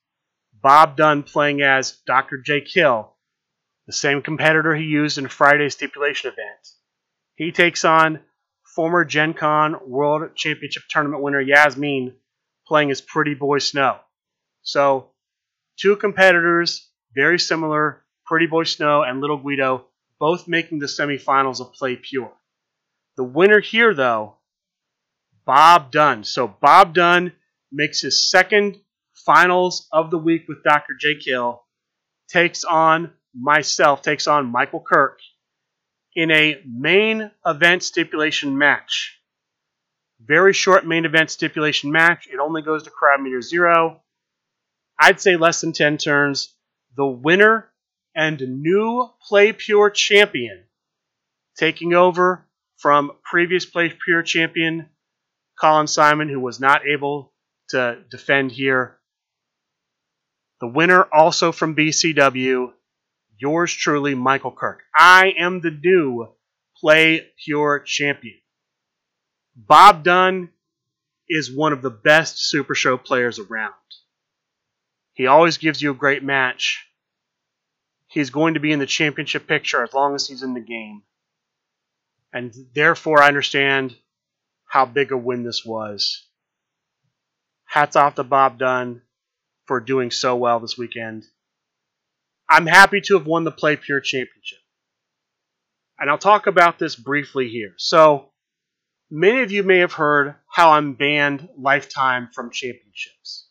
Bob 0.51 0.97
Dunn 0.97 1.23
playing 1.23 1.61
as 1.61 1.97
Dr. 2.07 2.37
J. 2.37 2.61
Kill, 2.61 3.15
the 3.85 3.93
same 3.93 4.21
competitor 4.21 4.75
he 4.75 4.85
used 4.85 5.17
in 5.17 5.27
Friday's 5.27 5.73
stipulation 5.73 6.31
event. 6.31 6.67
He 7.35 7.51
takes 7.51 7.85
on 7.85 8.21
former 8.75 9.05
Gen 9.05 9.33
Con 9.33 9.77
World 9.87 10.35
Championship 10.35 10.83
Tournament 10.89 11.21
winner 11.21 11.39
Yasmin 11.39 12.15
playing 12.67 12.91
as 12.91 13.01
Pretty 13.01 13.35
Boy 13.35 13.59
Snow. 13.59 13.97
So, 14.63 15.11
two 15.77 15.95
competitors, 15.95 16.89
very 17.13 17.39
similar, 17.39 18.03
Pretty 18.25 18.47
Boy 18.47 18.63
Snow 18.63 19.03
and 19.03 19.21
Little 19.21 19.37
Guido, 19.37 19.85
both 20.19 20.47
making 20.47 20.79
the 20.79 20.85
semifinals 20.85 21.61
of 21.61 21.73
Play 21.73 21.95
Pure. 21.95 22.33
The 23.15 23.23
winner 23.23 23.59
here, 23.59 23.93
though, 23.93 24.35
Bob 25.45 25.91
Dunn. 25.91 26.23
So, 26.23 26.47
Bob 26.47 26.93
Dunn 26.93 27.33
makes 27.71 28.01
his 28.01 28.29
second 28.29 28.79
finals 29.25 29.87
of 29.91 30.11
the 30.11 30.17
week 30.17 30.47
with 30.47 30.63
Dr. 30.63 30.93
J. 30.99 31.15
Kill, 31.15 31.63
takes 32.27 32.63
on 32.63 33.11
myself, 33.33 34.01
takes 34.01 34.27
on 34.27 34.51
Michael 34.51 34.83
Kirk 34.85 35.19
in 36.15 36.31
a 36.31 36.61
main 36.65 37.31
event 37.45 37.83
stipulation 37.83 38.57
match. 38.57 39.19
Very 40.21 40.53
short 40.53 40.85
main 40.85 41.05
event 41.05 41.31
stipulation 41.31 41.91
match. 41.91 42.27
It 42.31 42.39
only 42.39 42.61
goes 42.61 42.83
to 42.83 42.89
crowd 42.89 43.21
meter 43.21 43.41
zero. 43.41 44.01
I'd 44.99 45.21
say 45.21 45.37
less 45.37 45.61
than 45.61 45.71
10 45.71 45.97
turns. 45.97 46.53
The 46.97 47.05
winner 47.05 47.68
and 48.19 48.61
new 48.61 49.09
Play 49.25 49.53
Pure 49.53 49.91
champion 49.91 50.65
taking 51.57 51.93
over 51.93 52.45
from 52.75 53.13
previous 53.23 53.65
Play 53.65 53.93
Pure 54.03 54.23
champion 54.23 54.89
Colin 55.57 55.87
Simon, 55.87 56.27
who 56.27 56.41
was 56.41 56.59
not 56.59 56.85
able 56.85 57.31
to 57.69 57.97
defend 58.11 58.51
here. 58.51 58.97
The 60.59 60.67
winner 60.67 61.07
also 61.13 61.53
from 61.53 61.77
BCW, 61.77 62.73
yours 63.37 63.73
truly, 63.73 64.15
Michael 64.15 64.51
Kirk. 64.51 64.81
I 64.93 65.33
am 65.39 65.61
the 65.61 65.71
new 65.71 66.27
Play 66.75 67.25
Pure 67.45 67.83
champion. 67.85 68.39
Bob 69.55 70.03
Dunn 70.03 70.49
is 71.29 71.49
one 71.49 71.71
of 71.71 71.81
the 71.81 71.89
best 71.89 72.49
Super 72.49 72.75
Show 72.75 72.97
players 72.97 73.39
around. 73.39 73.73
He 75.13 75.27
always 75.27 75.57
gives 75.57 75.81
you 75.81 75.91
a 75.91 75.95
great 75.95 76.21
match. 76.21 76.85
He's 78.09 78.29
going 78.29 78.55
to 78.55 78.59
be 78.59 78.71
in 78.71 78.79
the 78.79 78.85
championship 78.85 79.47
picture 79.47 79.83
as 79.83 79.93
long 79.93 80.15
as 80.15 80.27
he's 80.27 80.43
in 80.43 80.53
the 80.53 80.59
game. 80.59 81.03
And 82.33 82.53
therefore, 82.73 83.21
I 83.21 83.27
understand 83.27 83.95
how 84.65 84.85
big 84.85 85.11
a 85.11 85.17
win 85.17 85.43
this 85.43 85.63
was. 85.65 86.27
Hats 87.65 87.95
off 87.95 88.15
to 88.15 88.23
Bob 88.23 88.59
Dunn 88.59 89.01
for 89.65 89.79
doing 89.79 90.11
so 90.11 90.35
well 90.35 90.59
this 90.59 90.77
weekend. 90.77 91.23
I'm 92.49 92.65
happy 92.65 93.01
to 93.01 93.17
have 93.17 93.27
won 93.27 93.43
the 93.43 93.51
Play 93.51 93.75
Pure 93.77 94.01
Championship. 94.01 94.59
And 95.99 96.09
I'll 96.09 96.17
talk 96.17 96.47
about 96.47 96.79
this 96.79 96.95
briefly 96.95 97.47
here. 97.49 97.73
So, 97.77 98.29
Many 99.11 99.41
of 99.41 99.51
you 99.51 99.63
may 99.63 99.79
have 99.79 99.93
heard 99.93 100.35
how 100.47 100.71
I'm 100.71 100.93
banned 100.93 101.49
lifetime 101.57 102.29
from 102.31 102.51
championships. 102.51 103.47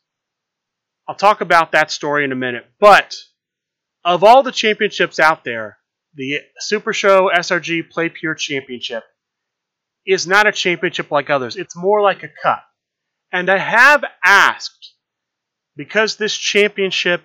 I'll 1.09 1.17
talk 1.17 1.41
about 1.41 1.73
that 1.73 1.91
story 1.91 2.23
in 2.23 2.31
a 2.31 2.37
minute, 2.37 2.67
but 2.79 3.17
of 4.09 4.25
all 4.25 4.43
the 4.43 4.51
championships 4.51 5.21
out 5.21 5.45
there, 5.45 5.77
the 6.15 6.41
Super 6.61 6.95
Show 6.95 7.31
SRG 7.31 7.91
Play 7.91 8.09
Pure 8.09 8.37
Championship 8.37 9.05
is 10.07 10.27
not 10.27 10.47
a 10.47 10.53
championship 10.53 11.11
like 11.11 11.29
others. 11.29 11.57
It's 11.57 11.77
more 11.77 12.01
like 12.01 12.23
a 12.23 12.31
cup. 12.43 12.65
And 13.31 13.51
I 13.51 13.59
have 13.59 14.03
asked, 14.25 14.95
because 15.77 16.17
this 16.17 16.35
championship 16.35 17.23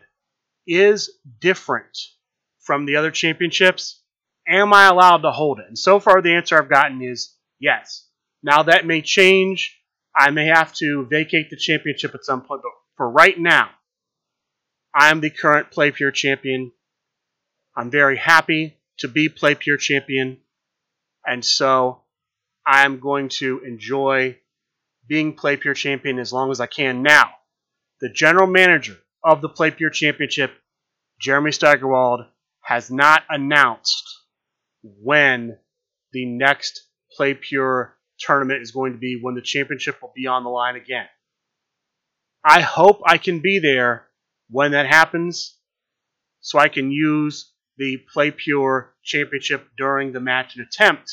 is 0.67 1.09
different 1.39 1.97
from 2.59 2.85
the 2.85 2.97
other 2.97 3.11
championships, 3.11 4.01
am 4.45 4.73
I 4.73 4.87
allowed 4.87 5.21
to 5.21 5.31
hold 5.31 5.59
it? 5.59 5.67
And 5.69 5.79
so 5.79 6.01
far, 6.01 6.21
the 6.21 6.35
answer 6.35 6.57
I've 6.57 6.69
gotten 6.69 7.01
is 7.01 7.33
yes. 7.59 8.09
Now 8.43 8.63
that 8.63 8.85
may 8.85 9.01
change. 9.01 9.79
I 10.13 10.31
may 10.31 10.47
have 10.47 10.73
to 10.75 11.07
vacate 11.09 11.49
the 11.49 11.55
championship 11.55 12.13
at 12.13 12.25
some 12.25 12.41
point, 12.41 12.61
but 12.61 12.71
for 12.97 13.09
right 13.09 13.39
now, 13.39 13.69
I 14.95 15.09
am 15.09 15.21
the 15.21 15.29
current 15.29 15.71
Play 15.71 15.91
Pure 15.91 16.11
champion. 16.11 16.71
I'm 17.75 17.89
very 17.89 18.17
happy 18.17 18.77
to 18.99 19.07
be 19.07 19.29
Play 19.29 19.55
Pure 19.55 19.77
champion, 19.77 20.37
and 21.25 21.43
so 21.43 22.03
I 22.65 22.85
am 22.85 22.99
going 22.99 23.29
to 23.39 23.61
enjoy 23.65 24.37
being 25.07 25.33
Play 25.33 25.57
Pure 25.57 25.73
champion 25.73 26.19
as 26.19 26.31
long 26.31 26.51
as 26.51 26.59
I 26.59 26.67
can. 26.67 27.01
Now, 27.01 27.31
the 28.01 28.09
general 28.09 28.47
manager 28.47 28.97
of 29.23 29.41
the 29.41 29.49
Play 29.49 29.71
Pure 29.71 29.91
Championship, 29.91 30.51
Jeremy 31.19 31.51
Steigerwald, 31.51 32.21
has 32.61 32.91
not 32.91 33.23
announced 33.29 34.03
when 34.81 35.57
the 36.11 36.25
next 36.25 36.83
Play 37.15 37.33
Pure 37.33 37.97
tournament 38.19 38.61
is 38.61 38.71
going 38.71 38.93
to 38.93 38.99
be, 38.99 39.19
when 39.21 39.35
the 39.35 39.41
championship 39.41 40.01
will 40.01 40.13
be 40.15 40.27
on 40.27 40.43
the 40.43 40.49
line 40.49 40.75
again. 40.75 41.07
I 42.43 42.61
hope 42.61 43.01
I 43.05 43.17
can 43.17 43.39
be 43.39 43.59
there 43.59 44.07
when 44.53 44.73
that 44.73 44.85
happens 44.85 45.57
so 46.41 46.59
I 46.59 46.67
can 46.67 46.91
use 46.91 47.51
the 47.77 47.97
Play 48.13 48.29
Pure 48.29 48.93
championship 49.03 49.67
during 49.79 50.11
the 50.11 50.19
match 50.19 50.55
and 50.55 50.63
attempt 50.63 51.11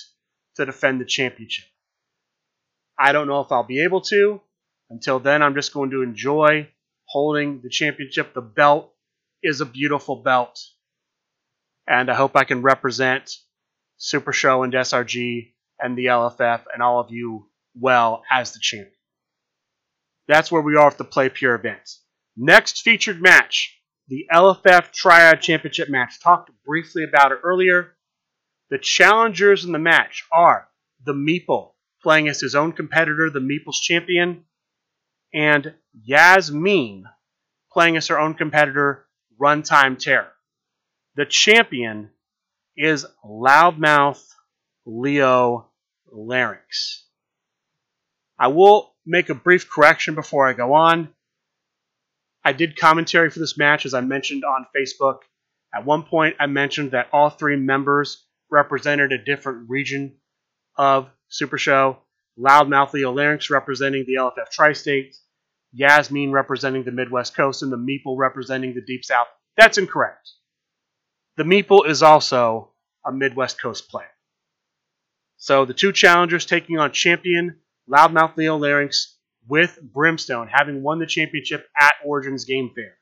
to 0.56 0.66
defend 0.66 1.00
the 1.00 1.06
championship. 1.06 1.64
I 2.98 3.12
don't 3.12 3.28
know 3.28 3.40
if 3.40 3.50
I'll 3.50 3.64
be 3.64 3.82
able 3.82 4.02
to. 4.02 4.42
Until 4.90 5.20
then, 5.20 5.42
I'm 5.42 5.54
just 5.54 5.72
going 5.72 5.90
to 5.92 6.02
enjoy 6.02 6.68
holding 7.06 7.62
the 7.62 7.70
championship. 7.70 8.34
The 8.34 8.42
belt 8.42 8.92
is 9.42 9.62
a 9.62 9.66
beautiful 9.66 10.16
belt. 10.16 10.60
And 11.88 12.10
I 12.10 12.14
hope 12.14 12.36
I 12.36 12.44
can 12.44 12.60
represent 12.60 13.30
Super 13.96 14.34
Show 14.34 14.64
and 14.64 14.72
SRG 14.74 15.54
and 15.78 15.96
the 15.96 16.06
LFF 16.06 16.64
and 16.74 16.82
all 16.82 17.00
of 17.00 17.10
you 17.10 17.48
well 17.74 18.22
as 18.30 18.52
the 18.52 18.58
champion. 18.60 18.92
That's 20.28 20.52
where 20.52 20.60
we 20.60 20.76
are 20.76 20.90
with 20.90 20.98
the 20.98 21.04
Play 21.04 21.30
Pure 21.30 21.54
events. 21.54 22.02
Next 22.36 22.82
featured 22.82 23.20
match, 23.20 23.78
the 24.08 24.26
LFF 24.32 24.92
Triad 24.92 25.40
Championship 25.40 25.88
match. 25.88 26.20
Talked 26.22 26.50
briefly 26.64 27.04
about 27.04 27.32
it 27.32 27.38
earlier. 27.42 27.96
The 28.70 28.78
challengers 28.78 29.64
in 29.64 29.72
the 29.72 29.78
match 29.78 30.24
are 30.32 30.68
the 31.04 31.12
Meeple, 31.12 31.72
playing 32.02 32.28
as 32.28 32.40
his 32.40 32.54
own 32.54 32.72
competitor, 32.72 33.30
the 33.30 33.40
Meeple's 33.40 33.80
champion, 33.80 34.44
and 35.34 35.74
Yasmin, 35.92 37.04
playing 37.72 37.96
as 37.96 38.08
her 38.08 38.18
own 38.18 38.34
competitor, 38.34 39.06
Runtime 39.40 39.98
Terror. 39.98 40.32
The 41.16 41.26
champion 41.26 42.10
is 42.76 43.06
Loudmouth 43.24 44.24
Leo 44.86 45.70
Larynx. 46.12 47.04
I 48.38 48.48
will 48.48 48.94
make 49.04 49.28
a 49.28 49.34
brief 49.34 49.70
correction 49.70 50.14
before 50.14 50.48
I 50.48 50.52
go 50.52 50.72
on. 50.74 51.10
I 52.44 52.52
did 52.52 52.78
commentary 52.78 53.30
for 53.30 53.38
this 53.38 53.58
match, 53.58 53.84
as 53.86 53.94
I 53.94 54.00
mentioned 54.00 54.44
on 54.44 54.66
Facebook. 54.76 55.18
At 55.74 55.84
one 55.84 56.02
point, 56.02 56.36
I 56.40 56.46
mentioned 56.46 56.92
that 56.92 57.08
all 57.12 57.30
three 57.30 57.56
members 57.56 58.26
represented 58.50 59.12
a 59.12 59.18
different 59.18 59.68
region 59.68 60.16
of 60.76 61.08
Super 61.28 61.58
Show. 61.58 61.98
Loudmouth 62.38 62.92
Leo 62.92 63.14
Larynx 63.14 63.50
representing 63.50 64.04
the 64.06 64.14
LFF 64.14 64.50
Tri 64.50 64.72
State, 64.72 65.14
Yasmin 65.72 66.32
representing 66.32 66.84
the 66.84 66.90
Midwest 66.90 67.36
Coast, 67.36 67.62
and 67.62 67.70
the 67.70 67.76
Meeple 67.76 68.16
representing 68.16 68.74
the 68.74 68.80
Deep 68.80 69.04
South. 69.04 69.26
That's 69.56 69.78
incorrect. 69.78 70.30
The 71.36 71.44
Meeple 71.44 71.86
is 71.86 72.02
also 72.02 72.70
a 73.04 73.12
Midwest 73.12 73.60
Coast 73.60 73.90
player. 73.90 74.10
So 75.36 75.64
the 75.64 75.74
two 75.74 75.92
challengers 75.92 76.46
taking 76.46 76.78
on 76.78 76.92
champion 76.92 77.60
Loudmouth 77.88 78.36
Leo 78.36 78.58
Larynx 78.58 79.16
with 79.50 79.78
Brimstone, 79.82 80.48
having 80.48 80.82
won 80.82 81.00
the 81.00 81.06
championship 81.06 81.66
at 81.78 81.94
Origins 82.04 82.44
Game 82.44 82.70
Fair. 82.72 82.96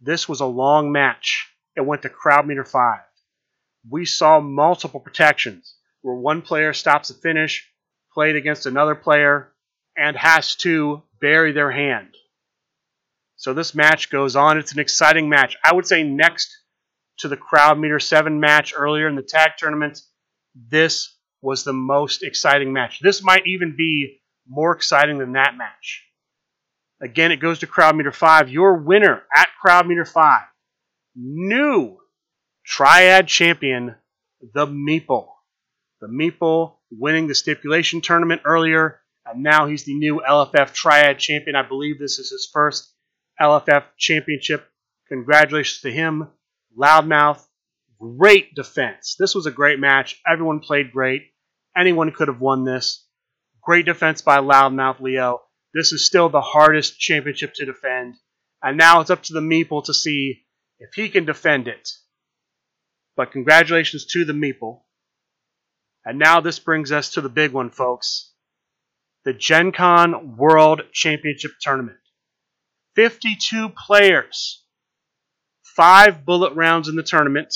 This 0.00 0.26
was 0.26 0.40
a 0.40 0.46
long 0.46 0.90
match. 0.90 1.46
It 1.76 1.84
went 1.84 2.02
to 2.02 2.08
crowd 2.08 2.46
meter 2.46 2.64
five. 2.64 3.02
We 3.88 4.06
saw 4.06 4.40
multiple 4.40 5.00
protections 5.00 5.74
where 6.00 6.14
one 6.14 6.40
player 6.40 6.72
stops 6.72 7.10
a 7.10 7.14
finish, 7.14 7.70
played 8.14 8.36
against 8.36 8.64
another 8.64 8.94
player, 8.94 9.52
and 9.96 10.16
has 10.16 10.54
to 10.56 11.02
bury 11.20 11.52
their 11.52 11.70
hand. 11.70 12.14
So 13.36 13.52
this 13.52 13.74
match 13.74 14.10
goes 14.10 14.34
on. 14.34 14.56
It's 14.56 14.72
an 14.72 14.80
exciting 14.80 15.28
match. 15.28 15.56
I 15.62 15.74
would 15.74 15.86
say 15.86 16.04
next 16.04 16.56
to 17.18 17.28
the 17.28 17.36
crowd 17.36 17.78
meter 17.78 18.00
seven 18.00 18.40
match 18.40 18.72
earlier 18.74 19.08
in 19.08 19.14
the 19.14 19.22
tag 19.22 19.52
tournament, 19.58 20.00
this 20.54 21.14
was 21.42 21.64
the 21.64 21.74
most 21.74 22.22
exciting 22.22 22.72
match. 22.72 23.00
This 23.00 23.22
might 23.22 23.46
even 23.46 23.74
be 23.76 24.17
more 24.48 24.72
exciting 24.74 25.18
than 25.18 25.32
that 25.32 25.56
match. 25.56 26.04
Again, 27.00 27.30
it 27.30 27.36
goes 27.36 27.60
to 27.60 27.66
crowd 27.66 27.96
meter 27.96 28.12
five. 28.12 28.48
Your 28.48 28.78
winner 28.78 29.22
at 29.34 29.48
crowd 29.60 29.86
meter 29.86 30.04
five, 30.04 30.42
new 31.14 31.98
triad 32.64 33.28
champion, 33.28 33.94
the 34.54 34.66
Meeple. 34.66 35.28
The 36.00 36.08
Meeple 36.08 36.76
winning 36.90 37.26
the 37.26 37.34
stipulation 37.34 38.00
tournament 38.00 38.42
earlier, 38.44 39.00
and 39.24 39.42
now 39.42 39.66
he's 39.66 39.84
the 39.84 39.94
new 39.94 40.22
LFF 40.26 40.72
triad 40.72 41.18
champion. 41.18 41.56
I 41.56 41.66
believe 41.66 41.98
this 41.98 42.18
is 42.18 42.30
his 42.30 42.48
first 42.52 42.92
LFF 43.40 43.84
championship. 43.96 44.66
Congratulations 45.08 45.80
to 45.82 45.90
him. 45.90 46.28
Loudmouth, 46.78 47.44
great 48.00 48.54
defense. 48.54 49.16
This 49.18 49.34
was 49.34 49.46
a 49.46 49.50
great 49.50 49.78
match. 49.78 50.20
Everyone 50.30 50.60
played 50.60 50.92
great. 50.92 51.22
Anyone 51.76 52.12
could 52.12 52.28
have 52.28 52.40
won 52.40 52.64
this. 52.64 53.07
Great 53.68 53.84
defense 53.84 54.22
by 54.22 54.38
Loudmouth 54.38 54.98
Leo. 54.98 55.42
This 55.74 55.92
is 55.92 56.06
still 56.06 56.30
the 56.30 56.40
hardest 56.40 56.98
championship 56.98 57.52
to 57.56 57.66
defend. 57.66 58.14
And 58.62 58.78
now 58.78 59.02
it's 59.02 59.10
up 59.10 59.22
to 59.24 59.34
the 59.34 59.40
Meeple 59.42 59.84
to 59.84 59.92
see 59.92 60.46
if 60.78 60.94
he 60.94 61.10
can 61.10 61.26
defend 61.26 61.68
it. 61.68 61.86
But 63.14 63.30
congratulations 63.30 64.06
to 64.06 64.24
the 64.24 64.32
Meeple. 64.32 64.84
And 66.02 66.18
now 66.18 66.40
this 66.40 66.58
brings 66.58 66.90
us 66.92 67.10
to 67.10 67.20
the 67.20 67.28
big 67.28 67.52
one, 67.52 67.68
folks. 67.68 68.32
The 69.26 69.34
Gen 69.34 69.72
Con 69.72 70.38
World 70.38 70.84
Championship 70.90 71.50
Tournament. 71.60 71.98
52 72.94 73.68
players. 73.68 74.64
Five 75.62 76.24
bullet 76.24 76.54
rounds 76.54 76.88
in 76.88 76.96
the 76.96 77.02
tournament. 77.02 77.54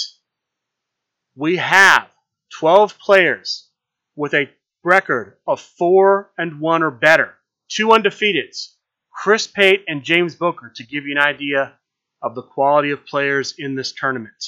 We 1.35 1.57
have 1.57 2.11
12 2.59 2.99
players 2.99 3.71
with 4.15 4.35
a 4.35 4.51
record 4.85 5.37
of 5.47 5.61
4 5.61 6.33
and 6.39 6.61
1 6.61 6.83
or 6.83 6.91
better. 6.91 7.35
Two 7.69 7.89
undefeateds. 7.89 8.75
Chris 9.13 9.47
Pate 9.47 9.85
and 9.87 10.03
James 10.03 10.35
Booker 10.35 10.73
to 10.77 10.87
give 10.87 11.07
you 11.07 11.13
an 11.13 11.23
idea 11.23 11.75
of 12.23 12.35
the 12.35 12.43
quality 12.43 12.91
of 12.91 13.07
players 13.07 13.55
in 13.59 13.75
this 13.75 13.93
tournament. 13.93 14.45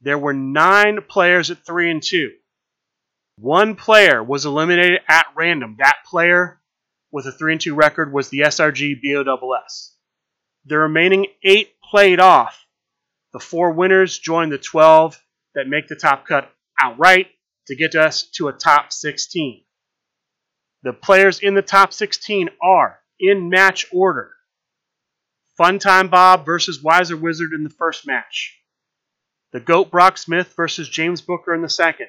There 0.00 0.18
were 0.18 0.32
9 0.32 1.00
players 1.08 1.50
at 1.50 1.64
3 1.64 1.90
and 1.90 2.02
2. 2.02 2.30
One 3.36 3.74
player 3.74 4.22
was 4.22 4.44
eliminated 4.44 5.00
at 5.08 5.26
random. 5.34 5.76
That 5.78 5.98
player 6.06 6.60
with 7.10 7.26
a 7.26 7.32
3 7.32 7.52
and 7.52 7.60
2 7.60 7.74
record 7.74 8.12
was 8.12 8.28
the 8.28 8.40
SRG 8.40 9.00
BOSS. 9.02 9.96
The 10.66 10.78
remaining 10.78 11.26
8 11.42 11.70
played 11.90 12.20
off. 12.20 12.66
The 13.32 13.40
4 13.40 13.72
winners 13.72 14.18
joined 14.18 14.52
the 14.52 14.58
12 14.58 15.20
that 15.54 15.68
make 15.68 15.88
the 15.88 15.96
top 15.96 16.26
cut 16.26 16.50
outright 16.80 17.28
to 17.66 17.76
get 17.76 17.94
us 17.94 18.22
to 18.34 18.48
a 18.48 18.52
top 18.52 18.92
16. 18.92 19.64
The 20.82 20.92
players 20.92 21.40
in 21.40 21.54
the 21.54 21.62
top 21.62 21.92
16 21.92 22.48
are 22.62 23.00
in 23.18 23.50
match 23.50 23.86
order. 23.92 24.32
Funtime 25.58 26.10
Bob 26.10 26.46
versus 26.46 26.82
Wiser 26.82 27.16
Wizard 27.16 27.52
in 27.52 27.64
the 27.64 27.70
first 27.70 28.06
match. 28.06 28.58
The 29.52 29.60
Goat 29.60 29.90
Brock 29.90 30.16
Smith 30.16 30.54
versus 30.56 30.88
James 30.88 31.20
Booker 31.20 31.54
in 31.54 31.60
the 31.60 31.68
second. 31.68 32.08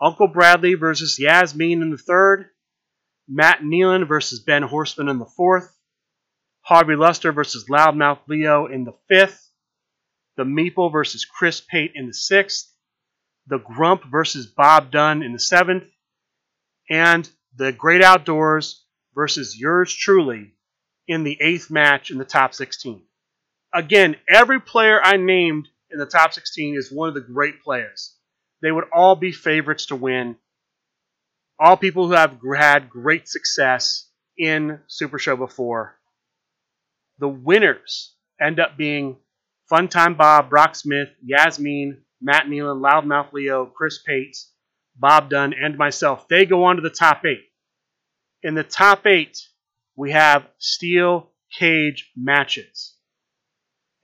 Uncle 0.00 0.28
Bradley 0.28 0.74
versus 0.74 1.18
Yasmin 1.18 1.80
in 1.80 1.90
the 1.90 1.96
third. 1.96 2.46
Matt 3.28 3.60
Nealon 3.60 4.06
versus 4.06 4.40
Ben 4.40 4.62
Horseman 4.62 5.08
in 5.08 5.18
the 5.18 5.24
fourth. 5.24 5.78
Harvey 6.62 6.96
Luster 6.96 7.32
versus 7.32 7.66
Loudmouth 7.70 8.20
Leo 8.26 8.66
in 8.66 8.84
the 8.84 8.94
fifth. 9.08 9.48
The 10.36 10.44
Meeple 10.44 10.90
versus 10.90 11.24
Chris 11.24 11.60
Pate 11.60 11.92
in 11.94 12.08
the 12.08 12.14
sixth. 12.14 12.71
The 13.46 13.58
Grump 13.58 14.04
versus 14.04 14.46
Bob 14.46 14.90
Dunn 14.90 15.22
in 15.22 15.32
the 15.32 15.38
seventh. 15.38 15.84
And 16.90 17.28
the 17.56 17.72
Great 17.72 18.02
Outdoors 18.02 18.84
versus 19.14 19.58
yours 19.58 19.94
truly 19.94 20.54
in 21.08 21.24
the 21.24 21.38
eighth 21.40 21.70
match 21.70 22.10
in 22.10 22.18
the 22.18 22.24
top 22.24 22.54
16. 22.54 23.02
Again, 23.74 24.16
every 24.28 24.60
player 24.60 25.00
I 25.02 25.16
named 25.16 25.68
in 25.90 25.98
the 25.98 26.06
top 26.06 26.32
16 26.32 26.76
is 26.76 26.92
one 26.92 27.08
of 27.08 27.14
the 27.14 27.20
great 27.20 27.62
players 27.62 28.16
they 28.62 28.72
would 28.72 28.84
all 28.92 29.16
be 29.16 29.32
favorites 29.32 29.86
to 29.86 29.96
win. 29.96 30.36
All 31.58 31.76
people 31.76 32.06
who 32.06 32.14
have 32.14 32.38
had 32.56 32.88
great 32.88 33.28
success 33.28 34.08
in 34.38 34.80
Super 34.86 35.18
Show 35.18 35.36
before. 35.36 35.96
The 37.18 37.28
winners 37.28 38.14
end 38.40 38.58
up 38.58 38.76
being 38.76 39.16
Funtime 39.70 40.16
Bob, 40.16 40.48
Brock 40.48 40.74
Smith, 40.76 41.08
Yasmin, 41.22 42.02
Matt 42.22 42.46
Nealon, 42.46 42.80
Loudmouth 42.80 43.32
Leo, 43.32 43.66
Chris 43.66 44.00
Pates, 44.02 44.52
Bob 44.96 45.30
Dunn, 45.30 45.52
and 45.52 45.76
myself. 45.76 46.28
They 46.28 46.46
go 46.46 46.64
on 46.64 46.76
to 46.76 46.82
the 46.82 46.90
top 46.90 47.24
eight. 47.26 47.44
In 48.42 48.54
the 48.54 48.64
top 48.64 49.06
eight, 49.06 49.38
we 49.96 50.12
have 50.12 50.48
steel 50.58 51.30
cage 51.58 52.10
matches. 52.16 52.94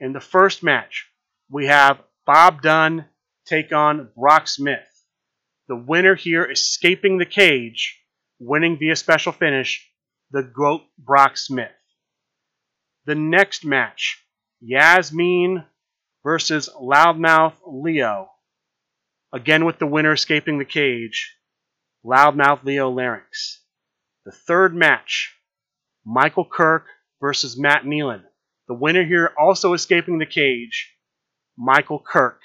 In 0.01 0.13
the 0.13 0.21
first 0.21 0.63
match, 0.63 1.07
we 1.51 1.67
have 1.67 2.01
Bob 2.27 2.63
Dunn 2.63 3.07
take 3.47 3.73
on 3.73 4.11
Brock 4.17 4.49
Smith. 4.49 4.85
The 5.69 5.77
winner 5.77 6.15
here 6.15 6.45
escaping 6.45 7.19
the 7.19 7.27
cage 7.27 8.01
winning 8.39 8.79
via 8.79 8.97
special 8.97 9.33
finish 9.33 9.91
the 10.31 10.43
GOAT 10.43 10.83
Brock 10.99 11.37
Smith. 11.37 11.71
The 13.07 13.15
next 13.15 13.65
match, 13.65 14.23
Yasmin 14.61 15.65
versus 16.23 16.69
Loudmouth 16.81 17.55
Leo. 17.67 18.31
Again 19.33 19.65
with 19.65 19.79
the 19.79 19.87
winner 19.87 20.13
escaping 20.13 20.59
the 20.59 20.65
cage, 20.65 21.37
Loudmouth 22.05 22.65
Leo 22.65 22.91
Larynx. 22.91 23.61
The 24.25 24.33
third 24.33 24.75
match, 24.75 25.35
Michael 26.05 26.45
Kirk 26.45 26.87
versus 27.21 27.59
Matt 27.59 27.85
Nealon. 27.85 28.23
The 28.69 28.75
winner 28.75 29.05
here 29.05 29.33
also 29.39 29.73
escaping 29.73 30.19
the 30.19 30.27
cage, 30.27 30.95
Michael 31.57 32.01
Kirk. 32.01 32.41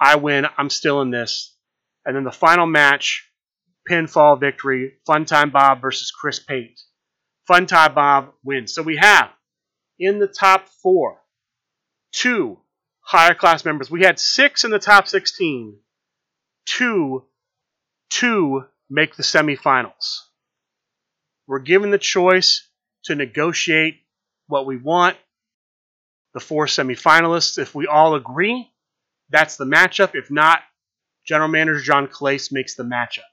I 0.00 0.16
win. 0.16 0.46
I'm 0.56 0.70
still 0.70 1.02
in 1.02 1.10
this. 1.10 1.56
And 2.04 2.16
then 2.16 2.24
the 2.24 2.32
final 2.32 2.66
match, 2.66 3.28
pinfall 3.88 4.40
victory, 4.40 4.94
Funtime 5.08 5.52
Bob 5.52 5.80
versus 5.80 6.10
Chris 6.10 6.40
Pate. 6.40 6.80
Funtime 7.48 7.94
Bob 7.94 8.32
wins. 8.44 8.74
So 8.74 8.82
we 8.82 8.96
have 8.96 9.30
in 9.98 10.18
the 10.18 10.26
top 10.26 10.68
four 10.82 11.20
two 12.12 12.58
higher 13.12 13.34
class 13.34 13.64
members. 13.64 13.90
We 13.90 14.02
had 14.02 14.18
six 14.18 14.64
in 14.64 14.70
the 14.70 14.78
top 14.78 15.06
16. 15.06 15.76
Two, 16.64 17.24
two 18.08 18.64
make 18.88 19.16
the 19.16 19.22
semifinals. 19.22 20.20
We're 21.46 21.58
given 21.58 21.90
the 21.90 21.98
choice 21.98 22.66
to 23.04 23.14
negotiate 23.14 24.00
what 24.46 24.64
we 24.64 24.78
want. 24.78 25.16
The 26.32 26.40
four 26.40 26.66
semifinalists, 26.66 27.58
if 27.58 27.74
we 27.74 27.86
all 27.86 28.14
agree, 28.14 28.70
that's 29.28 29.56
the 29.56 29.66
matchup. 29.66 30.14
If 30.14 30.30
not, 30.30 30.60
General 31.26 31.48
Manager 31.48 31.80
John 31.80 32.08
Clace 32.08 32.50
makes 32.50 32.74
the 32.74 32.84
matchup. 32.84 33.28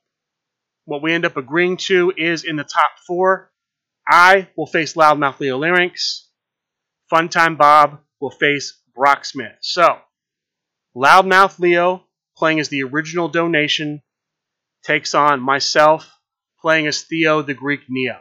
What 0.84 1.02
we 1.02 1.14
end 1.14 1.26
up 1.26 1.38
agreeing 1.38 1.78
to 1.88 2.12
is 2.18 2.44
in 2.44 2.58
the 2.58 2.66
top 2.66 2.92
four, 3.08 3.52
I 4.06 4.50
will 4.58 4.66
face 4.66 4.96
Loudmouth 4.96 5.40
Leo 5.40 5.58
Larynx. 5.58 6.26
Funtime 7.12 7.58
Bob 7.58 8.00
will 8.20 8.32
face 8.32 8.79
Brock 9.00 9.24
Smith. 9.24 9.56
So, 9.62 9.98
Loudmouth 10.94 11.58
Leo 11.58 12.04
playing 12.36 12.60
as 12.60 12.68
the 12.68 12.84
original 12.84 13.30
donation 13.30 14.02
takes 14.84 15.16
on 15.16 15.40
myself 15.40 16.12
playing 16.60 16.86
as 16.86 17.04
Theo 17.04 17.42
the 17.42 17.54
Greek 17.54 17.80
Neo. 17.88 18.20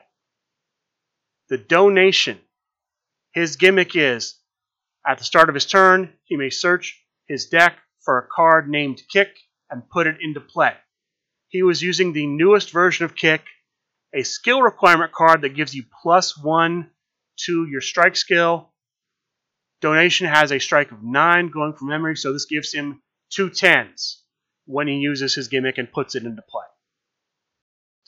The 1.48 1.58
donation, 1.58 2.38
his 3.32 3.56
gimmick 3.56 3.96
is 3.96 4.36
at 5.04 5.18
the 5.18 5.24
start 5.24 5.48
of 5.48 5.56
his 5.56 5.66
turn, 5.66 6.12
he 6.26 6.36
may 6.36 6.50
search 6.50 7.04
his 7.26 7.46
deck 7.46 7.76
for 8.04 8.16
a 8.18 8.28
card 8.32 8.68
named 8.68 9.02
Kick 9.12 9.36
and 9.68 9.90
put 9.90 10.06
it 10.06 10.18
into 10.20 10.38
play. 10.38 10.74
He 11.48 11.64
was 11.64 11.82
using 11.82 12.12
the 12.12 12.28
newest 12.28 12.70
version 12.70 13.04
of 13.04 13.16
Kick, 13.16 13.42
a 14.14 14.22
skill 14.22 14.62
requirement 14.62 15.10
card 15.10 15.40
that 15.42 15.56
gives 15.56 15.74
you 15.74 15.82
plus 16.02 16.38
one 16.38 16.90
to 17.46 17.66
your 17.68 17.80
strike 17.80 18.14
skill. 18.14 18.72
Donation 19.80 20.26
has 20.26 20.50
a 20.50 20.58
strike 20.58 20.90
of 20.90 21.02
nine 21.02 21.50
going 21.50 21.72
from 21.72 21.88
memory, 21.88 22.16
so 22.16 22.32
this 22.32 22.46
gives 22.46 22.72
him 22.72 23.00
two 23.30 23.48
tens 23.50 24.22
when 24.66 24.88
he 24.88 24.94
uses 24.94 25.34
his 25.34 25.48
gimmick 25.48 25.78
and 25.78 25.92
puts 25.92 26.14
it 26.14 26.24
into 26.24 26.42
play. 26.42 26.64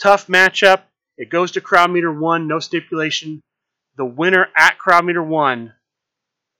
Tough 0.00 0.26
matchup. 0.26 0.82
It 1.16 1.30
goes 1.30 1.52
to 1.52 1.60
crowd 1.60 1.90
meter 1.90 2.12
one, 2.12 2.48
no 2.48 2.58
stipulation. 2.58 3.40
The 3.96 4.04
winner 4.04 4.48
at 4.56 4.78
crowd 4.78 5.04
meter 5.04 5.22
one 5.22 5.74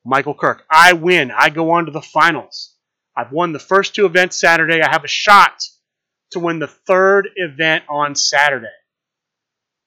Michael 0.05 0.35
Kirk. 0.35 0.65
I 0.71 0.93
win. 0.95 1.31
I 1.31 1.51
go 1.51 1.71
on 1.73 1.87
to 1.87 1.93
the 1.93 2.03
finals. 2.03 2.75
I've 3.17 3.33
won 3.33 3.53
the 3.53 3.59
first 3.59 3.95
two 3.95 4.07
events 4.07 4.41
Saturday. 4.41 4.81
I 4.81 4.91
have 4.91 5.05
a 5.05 5.09
shot 5.09 5.63
to 6.31 6.41
win 6.41 6.59
the 6.59 6.67
third 6.67 7.29
event 7.37 7.85
on 7.89 8.15
Saturday. 8.15 8.69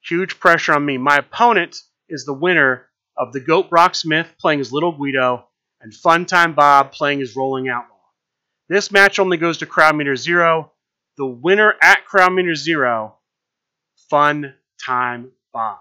Huge 0.04 0.40
pressure 0.40 0.74
on 0.74 0.86
me. 0.86 0.98
My 0.98 1.18
opponent 1.18 1.78
is 2.10 2.26
the 2.26 2.34
winner 2.34 2.90
of 3.18 3.34
the 3.34 3.40
GOAT 3.40 3.70
Brock 3.70 3.96
Smith 3.96 4.34
playing 4.40 4.60
as 4.60 4.72
Little 4.72 4.92
Guido 4.92 5.48
and 5.82 5.92
Funtime 5.92 6.56
Bob 6.56 6.92
playing 6.92 7.22
as 7.22 7.36
Rolling 7.36 7.70
Outlaw. 7.70 7.90
This 8.70 8.92
match 8.92 9.20
only 9.20 9.38
goes 9.38 9.60
to 9.60 9.66
crowd 9.66 9.96
meter 9.96 10.16
zero. 10.16 10.72
The 11.18 11.26
winner 11.26 11.76
at 11.82 12.06
crowd 12.06 12.34
meter 12.34 12.56
zero, 12.56 13.18
Fun 14.10 14.56
Time 14.84 15.32
Bob. 15.54 15.78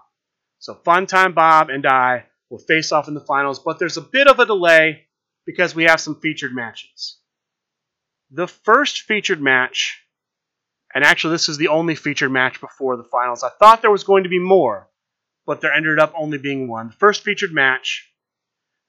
So 0.59 0.75
Fun 0.75 1.07
Time 1.07 1.33
Bob 1.33 1.69
and 1.69 1.85
I 1.85 2.25
will 2.49 2.59
face 2.59 2.91
off 2.91 3.07
in 3.07 3.15
the 3.15 3.19
finals, 3.19 3.59
but 3.59 3.79
there's 3.79 3.97
a 3.97 4.01
bit 4.01 4.27
of 4.27 4.39
a 4.39 4.45
delay 4.45 5.07
because 5.45 5.73
we 5.73 5.85
have 5.85 5.99
some 5.99 6.19
featured 6.19 6.53
matches. 6.53 7.17
The 8.31 8.47
first 8.47 9.01
featured 9.01 9.41
match, 9.41 10.01
and 10.93 11.03
actually 11.03 11.33
this 11.33 11.49
is 11.49 11.57
the 11.57 11.69
only 11.69 11.95
featured 11.95 12.31
match 12.31 12.61
before 12.61 12.95
the 12.95 13.03
finals. 13.03 13.43
I 13.43 13.49
thought 13.49 13.81
there 13.81 13.91
was 13.91 14.03
going 14.03 14.23
to 14.23 14.29
be 14.29 14.39
more, 14.39 14.87
but 15.45 15.61
there 15.61 15.73
ended 15.73 15.99
up 15.99 16.13
only 16.15 16.37
being 16.37 16.67
one. 16.67 16.87
The 16.87 16.95
first 16.95 17.23
featured 17.23 17.51
match, 17.51 18.09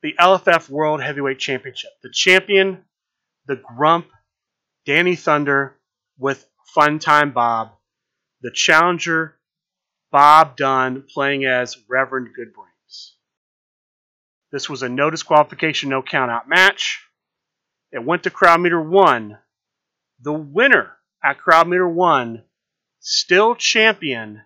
the 0.03 0.15
LFF 0.19 0.69
World 0.69 1.03
Heavyweight 1.03 1.39
Championship. 1.39 1.91
The 2.03 2.11
champion, 2.11 2.85
the 3.47 3.57
Grump, 3.57 4.07
Danny 4.87 5.17
Thunder 5.17 5.77
with 6.19 6.47
Funtime 6.77 7.33
Bob. 7.33 7.73
The 8.43 8.51
challenger, 8.51 9.37
Bob 10.13 10.57
Dunn, 10.57 11.05
playing 11.09 11.45
as 11.45 11.77
Reverend 11.89 12.29
Goodbrain. 12.39 12.69
This 14.55 14.71
was 14.71 14.85
a 14.85 14.89
no 14.89 15.11
disqualification, 15.11 15.91
no 15.91 16.01
countout 16.01 16.47
match. 16.47 17.05
It 17.91 18.05
went 18.05 18.23
to 18.23 18.31
crowd 18.31 18.61
meter 18.61 18.81
one. 18.81 19.37
The 20.21 20.33
winner 20.33 20.93
at 21.25 21.41
crowd 21.41 21.67
meter 21.67 21.89
one, 21.89 22.45
still 23.01 23.57
champion, 23.57 24.43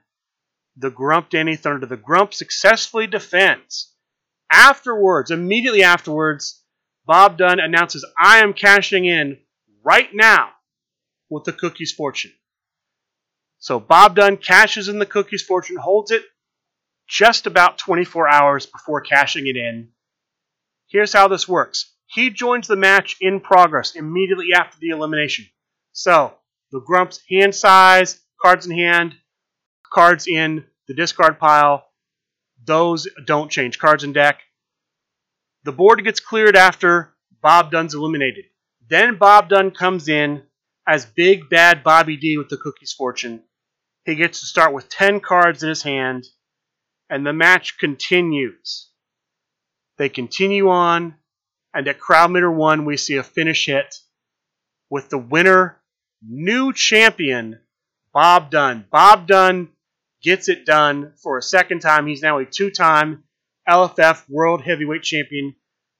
the 0.78 0.90
Grump 0.90 1.30
Danny 1.30 1.56
Thunder. 1.56 1.86
The 1.86 1.96
Grump 1.96 2.32
successfully 2.32 3.06
defends. 3.06 3.92
Afterwards, 4.50 5.30
immediately 5.30 5.82
afterwards, 5.82 6.62
Bob 7.04 7.36
Dunn 7.36 7.60
announces, 7.60 8.06
I 8.18 8.38
am 8.38 8.54
cashing 8.54 9.04
in 9.04 9.38
right 9.84 10.08
now 10.12 10.50
with 11.28 11.44
the 11.44 11.52
Cookie's 11.52 11.92
Fortune. 11.92 12.32
So 13.58 13.80
Bob 13.80 14.14
Dunn 14.14 14.36
cashes 14.36 14.88
in 14.88 14.98
the 14.98 15.06
Cookie's 15.06 15.42
Fortune, 15.42 15.76
holds 15.76 16.10
it 16.10 16.22
just 17.08 17.46
about 17.46 17.78
24 17.78 18.28
hours 18.28 18.66
before 18.66 19.00
cashing 19.00 19.46
it 19.46 19.56
in. 19.56 19.88
Here's 20.86 21.12
how 21.12 21.28
this 21.28 21.48
works. 21.48 21.92
He 22.06 22.30
joins 22.30 22.68
the 22.68 22.76
match 22.76 23.16
in 23.20 23.40
progress 23.40 23.94
immediately 23.94 24.52
after 24.54 24.78
the 24.78 24.88
elimination. 24.88 25.46
So, 25.92 26.34
the 26.70 26.80
Grump's 26.80 27.20
hand 27.28 27.54
size, 27.54 28.20
cards 28.40 28.66
in 28.66 28.72
hand, 28.72 29.14
cards 29.90 30.26
in 30.26 30.64
the 30.86 30.94
discard 30.94 31.38
pile, 31.38 31.84
those 32.64 33.08
don't 33.26 33.50
change. 33.50 33.78
Cards 33.78 34.04
in 34.04 34.12
deck. 34.12 34.40
The 35.64 35.72
board 35.72 36.02
gets 36.04 36.20
cleared 36.20 36.56
after 36.56 37.14
Bob 37.42 37.70
Dunn's 37.70 37.94
eliminated. 37.94 38.44
Then 38.88 39.16
Bob 39.18 39.48
Dunn 39.48 39.70
comes 39.70 40.08
in 40.08 40.42
as 40.86 41.04
Big 41.04 41.50
Bad 41.50 41.84
Bobby 41.84 42.16
D 42.16 42.38
with 42.38 42.48
the 42.48 42.56
Cookie's 42.56 42.92
Fortune. 42.92 43.42
He 44.04 44.14
gets 44.14 44.40
to 44.40 44.46
start 44.46 44.72
with 44.72 44.88
10 44.88 45.20
cards 45.20 45.62
in 45.62 45.68
his 45.68 45.82
hand, 45.82 46.26
and 47.10 47.26
the 47.26 47.32
match 47.32 47.78
continues. 47.78 48.88
They 49.98 50.08
continue 50.08 50.70
on, 50.70 51.16
and 51.74 51.86
at 51.86 52.00
crowd 52.00 52.30
meter 52.30 52.50
one, 52.50 52.86
we 52.86 52.96
see 52.96 53.16
a 53.16 53.22
finish 53.22 53.66
hit 53.66 53.94
with 54.88 55.10
the 55.10 55.18
winner, 55.18 55.76
new 56.26 56.72
champion, 56.72 57.60
Bob 58.14 58.50
Dunn. 58.50 58.86
Bob 58.90 59.26
Dunn 59.26 59.68
gets 60.22 60.48
it 60.48 60.66
done 60.66 61.12
for 61.22 61.38
a 61.38 61.42
second 61.42 61.80
time. 61.80 62.06
He's 62.06 62.22
now 62.22 62.38
a 62.38 62.44
two 62.44 62.70
time 62.70 63.24
LFF 63.68 64.28
World 64.28 64.62
Heavyweight 64.62 65.02
Champion. 65.02 65.54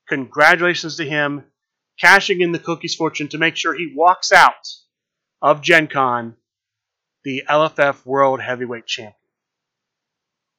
Congratulations 0.08 0.96
to 0.96 1.04
him, 1.04 1.44
cashing 2.00 2.40
in 2.40 2.52
the 2.52 2.58
Cookie's 2.58 2.94
fortune 2.94 3.28
to 3.28 3.38
make 3.38 3.56
sure 3.56 3.74
he 3.74 3.92
walks 3.94 4.32
out 4.32 4.66
of 5.42 5.62
Gen 5.62 5.86
Con 5.86 6.36
the 7.24 7.42
LFF 7.48 8.06
World 8.06 8.40
Heavyweight 8.40 8.86
Champion. 8.86 9.14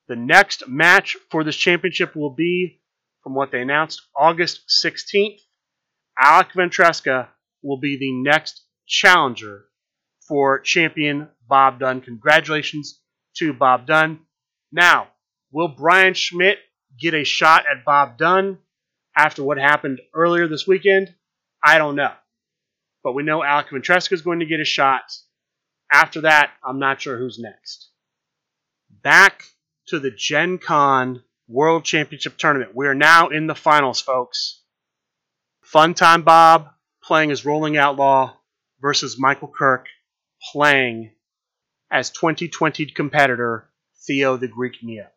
The 0.08 0.16
next 0.16 0.68
match 0.68 1.18
for 1.32 1.44
this 1.44 1.56
championship 1.56 2.16
will 2.16 2.34
be 2.34 2.80
from 3.24 3.34
what 3.34 3.52
they 3.52 3.62
announced, 3.62 4.02
August 4.16 4.62
16th, 4.84 5.40
Alec 6.18 6.50
Ventresca 6.54 7.30
will 7.62 7.78
be 7.78 7.98
the 7.98 8.12
next 8.12 8.64
challenger 8.86 9.66
for 10.28 10.60
champion 10.60 11.30
Bob 11.48 11.80
Dunn. 11.80 12.02
Congratulations 12.02 13.00
to 13.38 13.54
Bob 13.54 13.88
Dunn. 13.88 14.20
Now, 14.72 15.08
will 15.52 15.68
Brian 15.68 16.14
Schmidt 16.14 16.60
get 17.00 17.14
a 17.14 17.24
shot 17.24 17.66
at 17.72 17.86
Bob 17.86 18.18
Dunn 18.18 18.60
after 19.16 19.44
what 19.44 19.58
happened 19.58 20.02
earlier 20.14 20.48
this 20.48 20.68
weekend? 20.68 21.14
I 21.64 21.78
don't 21.78 21.96
know. 21.96 22.14
But 23.04 23.14
we 23.14 23.24
know 23.24 23.44
Alec 23.44 23.68
Ventresca 23.72 24.14
is 24.14 24.22
going 24.22 24.40
to 24.40 24.46
get 24.46 24.60
a 24.60 24.66
shot. 24.66 25.04
After 25.92 26.22
that, 26.22 26.52
I'm 26.64 26.80
not 26.80 27.02
sure 27.02 27.18
who's 27.18 27.40
next. 27.40 27.90
Back 28.90 29.44
to 29.88 30.00
the 30.00 30.12
Gen 30.12 30.58
Con 30.58 31.24
World 31.48 31.84
Championship 31.84 32.38
Tournament. 32.38 32.76
We 32.76 32.88
are 32.88 32.96
now 32.96 33.30
in 33.30 33.48
the 33.48 33.56
finals, 33.56 34.02
folks. 34.02 34.62
Fun 35.64 35.94
time 35.94 36.24
Bob 36.24 36.70
playing 37.04 37.32
as 37.32 37.46
Rolling 37.46 37.78
Outlaw 37.78 38.34
versus 38.82 39.18
Michael 39.18 39.52
Kirk 39.56 39.88
playing 40.52 41.12
as 41.92 42.10
2020 42.12 42.86
competitor 42.88 43.70
Theo 44.06 44.38
the 44.38 44.48
Greek 44.48 44.84
Neo. 44.84 45.08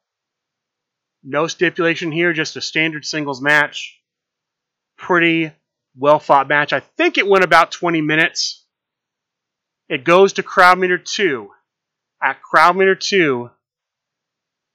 No 1.22 1.46
stipulation 1.46 2.10
here, 2.10 2.32
just 2.32 2.56
a 2.56 2.60
standard 2.60 3.04
singles 3.04 3.40
match. 3.40 4.00
Pretty 4.96 5.52
well 5.96 6.18
fought 6.18 6.48
match. 6.48 6.72
I 6.72 6.80
think 6.80 7.18
it 7.18 7.26
went 7.26 7.44
about 7.44 7.70
20 7.70 8.00
minutes. 8.00 8.64
It 9.88 10.04
goes 10.04 10.34
to 10.34 10.42
crowd 10.42 10.78
meter 10.78 10.98
2. 10.98 11.50
At 12.22 12.42
crowd 12.42 12.76
meter 12.76 12.94
2, 12.94 13.50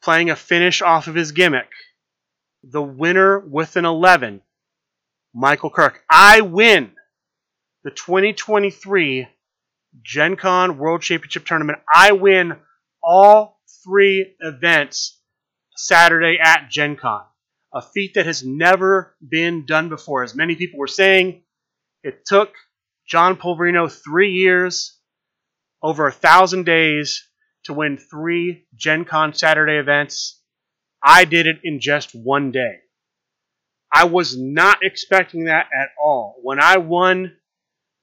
playing 0.03 0.29
a 0.29 0.35
finish 0.35 0.81
off 0.81 1.07
of 1.07 1.15
his 1.15 1.31
gimmick, 1.31 1.69
the 2.63 2.81
winner 2.81 3.39
with 3.39 3.77
an 3.77 3.85
11, 3.85 4.41
Michael 5.33 5.69
Kirk. 5.69 6.03
I 6.09 6.41
win 6.41 6.91
the 7.83 7.91
2023 7.91 9.27
Gen 10.03 10.35
Con 10.35 10.77
World 10.77 11.01
Championship 11.01 11.45
Tournament. 11.45 11.79
I 11.93 12.11
win 12.13 12.57
all 13.01 13.59
three 13.83 14.35
events 14.39 15.19
Saturday 15.75 16.37
at 16.41 16.69
Gen 16.69 16.95
Con. 16.95 17.21
A 17.73 17.81
feat 17.81 18.13
that 18.15 18.25
has 18.25 18.43
never 18.43 19.15
been 19.27 19.65
done 19.65 19.89
before. 19.89 20.23
As 20.23 20.35
many 20.35 20.55
people 20.55 20.79
were 20.79 20.87
saying, 20.87 21.43
it 22.03 22.25
took 22.25 22.53
John 23.07 23.35
Polverino 23.35 23.91
three 23.91 24.31
years, 24.31 24.99
over 25.81 26.07
a 26.07 26.11
thousand 26.11 26.65
days, 26.65 27.27
to 27.65 27.73
win 27.73 27.97
three 27.97 28.65
Gen 28.75 29.05
Con 29.05 29.33
Saturday 29.33 29.77
events. 29.77 30.41
I 31.03 31.25
did 31.25 31.47
it 31.47 31.57
in 31.63 31.79
just 31.79 32.15
one 32.15 32.51
day. 32.51 32.77
I 33.93 34.05
was 34.05 34.37
not 34.37 34.79
expecting 34.83 35.45
that 35.45 35.67
at 35.73 35.89
all. 36.01 36.35
When 36.41 36.59
I 36.59 36.77
won 36.77 37.36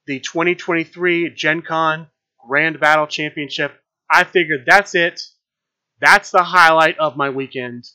the 0.07 0.19
2023 0.19 1.31
Gen 1.31 1.61
Con 1.61 2.07
Grand 2.47 2.79
Battle 2.79 3.07
Championship, 3.07 3.73
I 4.09 4.23
figured 4.23 4.65
that's 4.65 4.95
it. 4.95 5.21
That's 5.99 6.31
the 6.31 6.43
highlight 6.43 6.99
of 6.99 7.17
my 7.17 7.29
weekend. 7.29 7.85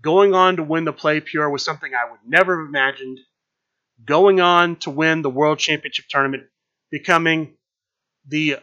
Going 0.00 0.34
on 0.34 0.56
to 0.56 0.62
win 0.62 0.84
the 0.84 0.92
Play 0.92 1.20
Pure 1.20 1.50
was 1.50 1.64
something 1.64 1.92
I 1.94 2.10
would 2.10 2.20
never 2.26 2.58
have 2.58 2.68
imagined. 2.68 3.18
Going 4.04 4.40
on 4.40 4.76
to 4.76 4.90
win 4.90 5.22
the 5.22 5.30
World 5.30 5.58
Championship 5.58 6.06
tournament, 6.08 6.44
becoming 6.90 7.56
the, 8.26 8.56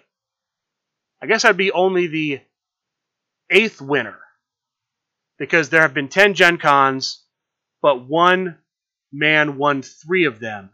I 1.21 1.27
guess 1.27 1.45
I'd 1.45 1.57
be 1.57 1.71
only 1.71 2.07
the 2.07 2.41
eighth 3.49 3.81
winner 3.81 4.19
because 5.37 5.69
there 5.69 5.81
have 5.81 5.93
been 5.93 6.09
10 6.09 6.33
Gen 6.33 6.57
Cons, 6.57 7.23
but 7.81 8.07
one 8.07 8.57
man 9.11 9.57
won 9.57 9.81
three 9.81 10.25
of 10.25 10.39
them. 10.39 10.71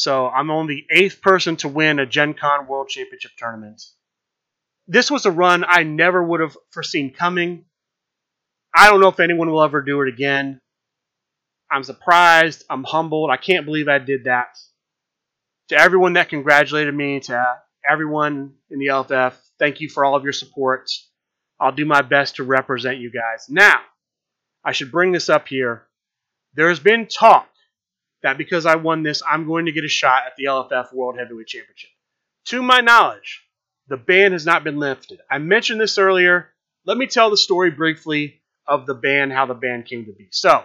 So 0.00 0.28
I'm 0.28 0.50
only 0.50 0.86
the 0.88 1.00
eighth 1.00 1.20
person 1.20 1.56
to 1.56 1.68
win 1.68 1.98
a 1.98 2.06
Gen 2.06 2.34
Con 2.34 2.66
World 2.66 2.88
Championship 2.88 3.32
tournament 3.36 3.82
this 4.90 5.08
was 5.08 5.24
a 5.24 5.30
run 5.30 5.64
I 5.66 5.84
never 5.84 6.20
would 6.20 6.40
have 6.40 6.56
foreseen 6.72 7.12
coming. 7.12 7.64
I 8.74 8.90
don't 8.90 9.00
know 9.00 9.06
if 9.06 9.20
anyone 9.20 9.48
will 9.48 9.62
ever 9.62 9.82
do 9.82 10.02
it 10.02 10.08
again. 10.08 10.60
I'm 11.70 11.84
surprised. 11.84 12.64
I'm 12.68 12.82
humbled. 12.82 13.30
I 13.30 13.36
can't 13.36 13.64
believe 13.64 13.86
I 13.86 13.98
did 13.98 14.24
that. 14.24 14.58
To 15.68 15.78
everyone 15.78 16.14
that 16.14 16.28
congratulated 16.28 16.92
me, 16.92 17.20
to 17.20 17.58
everyone 17.88 18.54
in 18.68 18.80
the 18.80 18.86
LFF, 18.86 19.34
thank 19.60 19.80
you 19.80 19.88
for 19.88 20.04
all 20.04 20.16
of 20.16 20.24
your 20.24 20.32
support. 20.32 20.90
I'll 21.60 21.70
do 21.70 21.86
my 21.86 22.02
best 22.02 22.36
to 22.36 22.42
represent 22.42 22.98
you 22.98 23.12
guys. 23.12 23.46
Now, 23.48 23.78
I 24.64 24.72
should 24.72 24.90
bring 24.90 25.12
this 25.12 25.28
up 25.28 25.46
here. 25.46 25.86
There's 26.54 26.80
been 26.80 27.06
talk 27.06 27.48
that 28.22 28.38
because 28.38 28.66
I 28.66 28.76
won 28.76 29.02
this, 29.02 29.22
I'm 29.28 29.46
going 29.46 29.66
to 29.66 29.72
get 29.72 29.84
a 29.84 29.88
shot 29.88 30.24
at 30.26 30.36
the 30.36 30.44
LFF 30.44 30.92
World 30.92 31.16
Heavyweight 31.18 31.46
Championship. 31.46 31.90
To 32.46 32.62
my 32.62 32.80
knowledge, 32.80 33.42
the 33.88 33.96
ban 33.96 34.32
has 34.32 34.46
not 34.46 34.64
been 34.64 34.78
lifted. 34.78 35.20
I 35.30 35.38
mentioned 35.38 35.80
this 35.80 35.98
earlier. 35.98 36.48
Let 36.86 36.96
me 36.96 37.06
tell 37.06 37.30
the 37.30 37.36
story 37.36 37.70
briefly 37.70 38.40
of 38.66 38.86
the 38.86 38.94
ban, 38.94 39.30
how 39.30 39.46
the 39.46 39.54
ban 39.54 39.82
came 39.82 40.04
to 40.06 40.12
be. 40.12 40.28
So, 40.30 40.64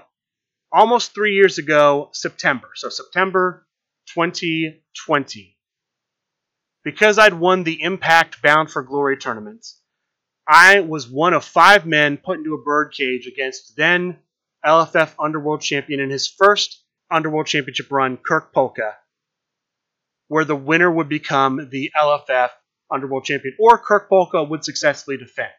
almost 0.71 1.13
three 1.13 1.33
years 1.33 1.57
ago, 1.57 2.09
September, 2.13 2.69
so 2.75 2.89
September 2.89 3.65
2020, 4.13 5.57
because 6.83 7.17
I'd 7.17 7.33
won 7.33 7.63
the 7.63 7.81
Impact 7.81 8.41
Bound 8.41 8.69
for 8.69 8.83
Glory 8.83 9.17
tournament, 9.17 9.65
I 10.47 10.81
was 10.81 11.07
one 11.09 11.33
of 11.33 11.43
five 11.43 11.85
men 11.85 12.17
put 12.17 12.37
into 12.37 12.53
a 12.53 12.61
birdcage 12.61 13.25
against 13.25 13.75
then 13.75 14.19
LFF 14.63 15.13
Underworld 15.17 15.61
champion 15.61 15.99
in 15.99 16.11
his 16.11 16.27
first 16.27 16.84
Underworld 17.11 17.47
Championship 17.47 17.91
run, 17.91 18.17
Kirk 18.17 18.53
Polka, 18.53 18.95
where 20.27 20.45
the 20.45 20.55
winner 20.55 20.91
would 20.91 21.09
become 21.09 21.69
the 21.69 21.91
LFF 21.95 22.49
Underworld 22.91 23.25
champion, 23.25 23.55
or 23.59 23.77
Kirk 23.77 24.09
Polka 24.09 24.43
would 24.43 24.63
successfully 24.63 25.17
defend. 25.17 25.49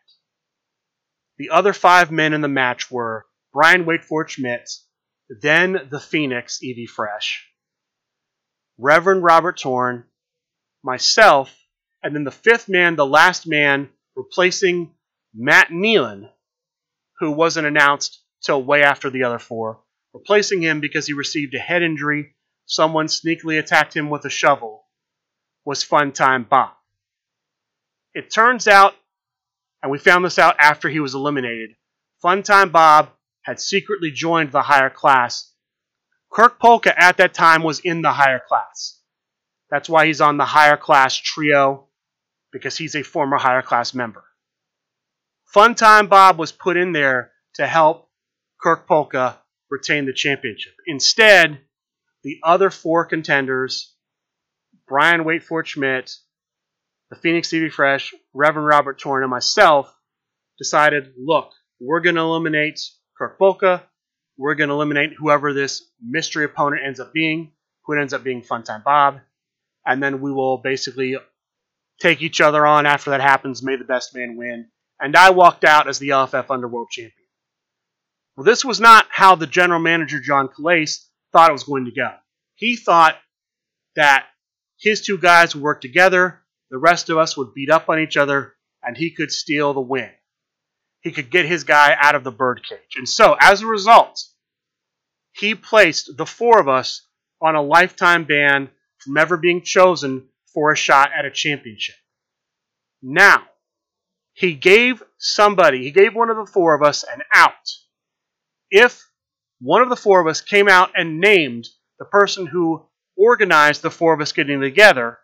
The 1.38 1.50
other 1.50 1.72
five 1.72 2.10
men 2.10 2.32
in 2.32 2.40
the 2.40 2.48
match 2.48 2.90
were 2.90 3.26
Brian 3.52 3.84
Waitford 3.84 4.30
Schmidt, 4.30 4.70
then 5.28 5.88
the 5.90 6.00
Phoenix 6.00 6.62
Evie 6.62 6.86
Fresh, 6.86 7.46
Reverend 8.78 9.22
Robert 9.22 9.58
Torn, 9.58 10.04
myself, 10.82 11.54
and 12.02 12.14
then 12.14 12.24
the 12.24 12.30
fifth 12.30 12.68
man, 12.68 12.96
the 12.96 13.06
last 13.06 13.46
man, 13.46 13.88
replacing 14.14 14.94
Matt 15.34 15.68
Nealon, 15.68 16.30
who 17.18 17.32
wasn't 17.32 17.66
announced 17.66 18.22
till 18.42 18.62
way 18.62 18.82
after 18.82 19.10
the 19.10 19.24
other 19.24 19.38
four, 19.38 19.80
replacing 20.16 20.62
him 20.62 20.80
because 20.80 21.06
he 21.06 21.12
received 21.12 21.54
a 21.54 21.58
head 21.58 21.82
injury. 21.82 22.34
Someone 22.64 23.06
sneakily 23.06 23.58
attacked 23.58 23.94
him 23.94 24.08
with 24.08 24.24
a 24.24 24.30
shovel. 24.30 24.84
Was 25.64 25.82
Fun 25.82 26.12
Time 26.12 26.44
Bob. 26.44 26.72
It 28.14 28.32
turns 28.32 28.66
out, 28.66 28.94
and 29.82 29.92
we 29.92 29.98
found 29.98 30.24
this 30.24 30.38
out 30.38 30.56
after 30.58 30.88
he 30.88 31.00
was 31.00 31.14
eliminated, 31.14 31.70
Funtime 32.24 32.72
Bob 32.72 33.10
had 33.42 33.60
secretly 33.60 34.10
joined 34.10 34.52
the 34.52 34.62
higher 34.62 34.88
class. 34.88 35.52
Kirk 36.32 36.58
Polka 36.58 36.98
at 36.98 37.18
that 37.18 37.34
time 37.34 37.62
was 37.62 37.80
in 37.80 38.00
the 38.00 38.12
higher 38.12 38.40
class. 38.48 38.98
That's 39.70 39.88
why 39.88 40.06
he's 40.06 40.20
on 40.20 40.38
the 40.38 40.44
higher 40.44 40.76
class 40.76 41.14
trio, 41.14 41.88
because 42.52 42.78
he's 42.78 42.96
a 42.96 43.02
former 43.02 43.36
higher 43.36 43.62
class 43.62 43.92
member. 43.92 44.24
Funtime 45.54 46.08
Bob 46.08 46.38
was 46.38 46.52
put 46.52 46.76
in 46.76 46.92
there 46.92 47.32
to 47.54 47.66
help 47.66 48.08
Kirk 48.60 48.86
Polka 48.86 49.38
retain 49.76 50.06
the 50.06 50.12
championship. 50.12 50.72
Instead, 50.86 51.58
the 52.22 52.38
other 52.42 52.70
four 52.70 53.04
contenders, 53.04 53.94
Brian 54.88 55.24
Waitford 55.24 55.68
Schmidt, 55.68 56.16
the 57.10 57.16
Phoenix 57.16 57.52
Evie 57.52 57.68
Fresh, 57.68 58.14
Reverend 58.32 58.66
Robert 58.66 58.98
Torn, 58.98 59.22
and 59.22 59.30
myself 59.30 59.94
decided, 60.58 61.12
look, 61.18 61.52
we're 61.78 62.00
going 62.00 62.16
to 62.16 62.22
eliminate 62.22 62.80
Kirk 63.18 63.38
Polka. 63.38 63.84
We're 64.38 64.54
going 64.54 64.68
to 64.68 64.74
eliminate 64.74 65.12
whoever 65.16 65.52
this 65.52 65.82
mystery 66.02 66.46
opponent 66.46 66.82
ends 66.84 67.00
up 67.00 67.12
being, 67.12 67.52
who 67.84 67.98
ends 67.98 68.14
up 68.14 68.24
being 68.24 68.42
Funtime 68.42 68.82
Bob. 68.82 69.20
And 69.84 70.02
then 70.02 70.20
we 70.20 70.32
will 70.32 70.58
basically 70.58 71.16
take 72.00 72.22
each 72.22 72.40
other 72.40 72.66
on 72.66 72.86
after 72.86 73.10
that 73.10 73.20
happens. 73.20 73.62
May 73.62 73.76
the 73.76 73.84
best 73.84 74.14
man 74.14 74.36
win. 74.36 74.68
And 74.98 75.14
I 75.14 75.30
walked 75.30 75.64
out 75.64 75.86
as 75.86 75.98
the 75.98 76.08
LFF 76.08 76.50
Underworld 76.50 76.88
Champion. 76.90 77.25
Well, 78.36 78.44
this 78.44 78.64
was 78.64 78.80
not 78.80 79.06
how 79.10 79.34
the 79.34 79.46
general 79.46 79.80
manager, 79.80 80.20
John 80.20 80.48
Calais, 80.48 80.88
thought 81.32 81.50
it 81.50 81.54
was 81.54 81.64
going 81.64 81.86
to 81.86 81.90
go. 81.90 82.12
He 82.54 82.76
thought 82.76 83.16
that 83.94 84.26
his 84.78 85.00
two 85.00 85.18
guys 85.18 85.54
would 85.54 85.64
work 85.64 85.80
together 85.80 86.42
the 86.70 86.78
rest 86.78 87.10
of 87.10 87.18
us 87.18 87.36
would 87.36 87.54
beat 87.54 87.70
up 87.70 87.88
on 87.88 88.00
each 88.00 88.16
other, 88.16 88.54
and 88.82 88.96
he 88.96 89.10
could 89.10 89.30
steal 89.30 89.72
the 89.72 89.80
win. 89.80 90.10
He 91.00 91.12
could 91.12 91.30
get 91.30 91.46
his 91.46 91.64
guy 91.64 91.96
out 91.98 92.16
of 92.16 92.24
the 92.24 92.32
birdcage. 92.32 92.96
And 92.96 93.08
so, 93.08 93.36
as 93.38 93.62
a 93.62 93.66
result, 93.66 94.24
he 95.32 95.54
placed 95.54 96.16
the 96.16 96.26
four 96.26 96.58
of 96.58 96.68
us 96.68 97.06
on 97.40 97.54
a 97.54 97.62
lifetime 97.62 98.24
ban 98.24 98.70
from 98.98 99.16
ever 99.16 99.36
being 99.36 99.62
chosen 99.62 100.28
for 100.52 100.72
a 100.72 100.76
shot 100.76 101.10
at 101.16 101.24
a 101.24 101.30
championship. 101.30 101.94
Now, 103.02 103.44
he 104.32 104.54
gave 104.54 105.02
somebody, 105.18 105.84
he 105.84 105.92
gave 105.92 106.14
one 106.14 106.30
of 106.30 106.36
the 106.36 106.46
four 106.46 106.74
of 106.74 106.82
us 106.82 107.04
an 107.04 107.22
out. 107.32 107.52
If 108.70 109.08
one 109.60 109.82
of 109.82 109.88
the 109.88 109.96
four 109.96 110.20
of 110.20 110.26
us 110.26 110.40
came 110.40 110.68
out 110.68 110.90
and 110.94 111.20
named 111.20 111.66
the 111.98 112.04
person 112.04 112.46
who 112.46 112.86
organized 113.16 113.82
the 113.82 113.90
four 113.90 114.12
of 114.12 114.20
us 114.20 114.32
getting 114.32 114.60
together, 114.60 115.18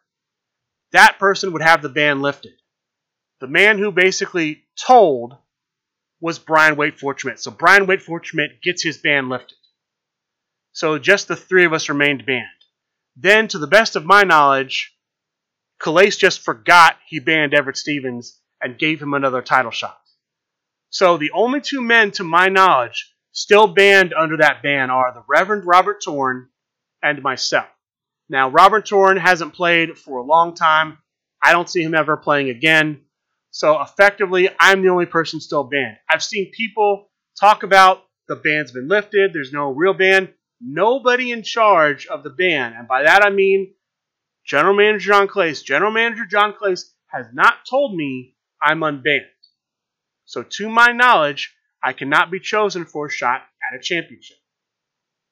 that 0.92 1.18
person 1.18 1.52
would 1.52 1.62
have 1.62 1.82
the 1.82 1.88
ban 1.88 2.22
lifted. 2.22 2.54
The 3.40 3.48
man 3.48 3.78
who 3.78 3.90
basically 3.90 4.64
told 4.76 5.36
was 6.20 6.38
Brian 6.38 6.76
Waitford 6.76 7.20
Schmidt. 7.20 7.40
So 7.40 7.50
Brian 7.50 7.86
Waitford 7.86 8.24
Schmidt 8.24 8.62
gets 8.62 8.82
his 8.82 8.98
ban 8.98 9.28
lifted. 9.28 9.58
So 10.72 10.98
just 10.98 11.28
the 11.28 11.36
three 11.36 11.64
of 11.64 11.72
us 11.72 11.88
remained 11.88 12.24
banned. 12.24 12.46
Then, 13.16 13.48
to 13.48 13.58
the 13.58 13.66
best 13.66 13.96
of 13.96 14.06
my 14.06 14.22
knowledge, 14.22 14.94
Calais 15.78 16.10
just 16.10 16.40
forgot 16.40 16.96
he 17.06 17.18
banned 17.18 17.52
Everett 17.52 17.76
Stevens 17.76 18.40
and 18.62 18.78
gave 18.78 19.02
him 19.02 19.12
another 19.12 19.42
title 19.42 19.70
shot. 19.70 20.00
So 20.88 21.16
the 21.18 21.32
only 21.32 21.60
two 21.60 21.82
men, 21.82 22.12
to 22.12 22.24
my 22.24 22.48
knowledge, 22.48 23.11
still 23.32 23.66
banned 23.66 24.14
under 24.14 24.36
that 24.38 24.62
ban 24.62 24.90
are 24.90 25.12
the 25.12 25.24
Reverend 25.28 25.64
Robert 25.66 26.02
Torn 26.04 26.48
and 27.02 27.22
myself. 27.22 27.66
Now, 28.28 28.50
Robert 28.50 28.86
Torn 28.86 29.16
hasn't 29.16 29.54
played 29.54 29.98
for 29.98 30.18
a 30.18 30.24
long 30.24 30.54
time. 30.54 30.98
I 31.42 31.52
don't 31.52 31.68
see 31.68 31.82
him 31.82 31.94
ever 31.94 32.16
playing 32.16 32.50
again. 32.50 33.02
So 33.50 33.80
effectively, 33.82 34.48
I'm 34.58 34.82
the 34.82 34.88
only 34.88 35.06
person 35.06 35.40
still 35.40 35.64
banned. 35.64 35.98
I've 36.08 36.22
seen 36.22 36.52
people 36.52 37.10
talk 37.38 37.62
about 37.62 38.02
the 38.28 38.36
ban's 38.36 38.72
been 38.72 38.88
lifted, 38.88 39.32
there's 39.32 39.52
no 39.52 39.70
real 39.72 39.94
ban. 39.94 40.32
Nobody 40.60 41.32
in 41.32 41.42
charge 41.42 42.06
of 42.06 42.22
the 42.22 42.30
ban, 42.30 42.72
and 42.72 42.86
by 42.86 43.02
that 43.02 43.24
I 43.24 43.30
mean 43.30 43.74
General 44.46 44.74
Manager 44.76 45.10
John 45.10 45.28
Clace, 45.28 45.60
General 45.62 45.90
Manager 45.90 46.24
John 46.24 46.54
Clace 46.56 46.94
has 47.08 47.26
not 47.32 47.66
told 47.68 47.96
me 47.96 48.36
I'm 48.60 48.80
unbanned. 48.80 49.26
So 50.24 50.42
to 50.42 50.70
my 50.70 50.92
knowledge, 50.92 51.54
I 51.82 51.92
cannot 51.92 52.30
be 52.30 52.40
chosen 52.40 52.84
for 52.84 53.06
a 53.06 53.10
shot 53.10 53.42
at 53.66 53.78
a 53.78 53.82
championship. 53.82 54.36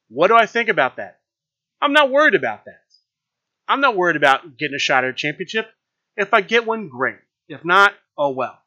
What 0.09 0.27
do 0.27 0.35
I 0.35 0.45
think 0.45 0.69
about 0.69 0.97
that? 0.97 1.19
I'm 1.81 1.93
not 1.93 2.11
worried 2.11 2.35
about 2.35 2.65
that. 2.65 2.81
I'm 3.67 3.79
not 3.79 3.95
worried 3.95 4.17
about 4.17 4.57
getting 4.57 4.75
a 4.75 4.79
shot 4.79 5.05
at 5.05 5.11
a 5.11 5.13
championship. 5.13 5.69
If 6.17 6.33
I 6.33 6.41
get 6.41 6.65
one, 6.65 6.89
great. 6.89 7.19
If 7.47 7.63
not, 7.63 7.93
oh 8.17 8.31
well. 8.31 8.59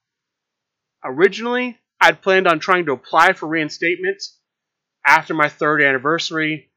Originally, 1.04 1.78
I'd 2.00 2.22
planned 2.22 2.46
on 2.46 2.58
trying 2.58 2.86
to 2.86 2.92
apply 2.92 3.34
for 3.34 3.46
reinstatement 3.46 4.22
after 5.06 5.34
my 5.34 5.50
third 5.50 5.82
anniversary, 5.82 6.70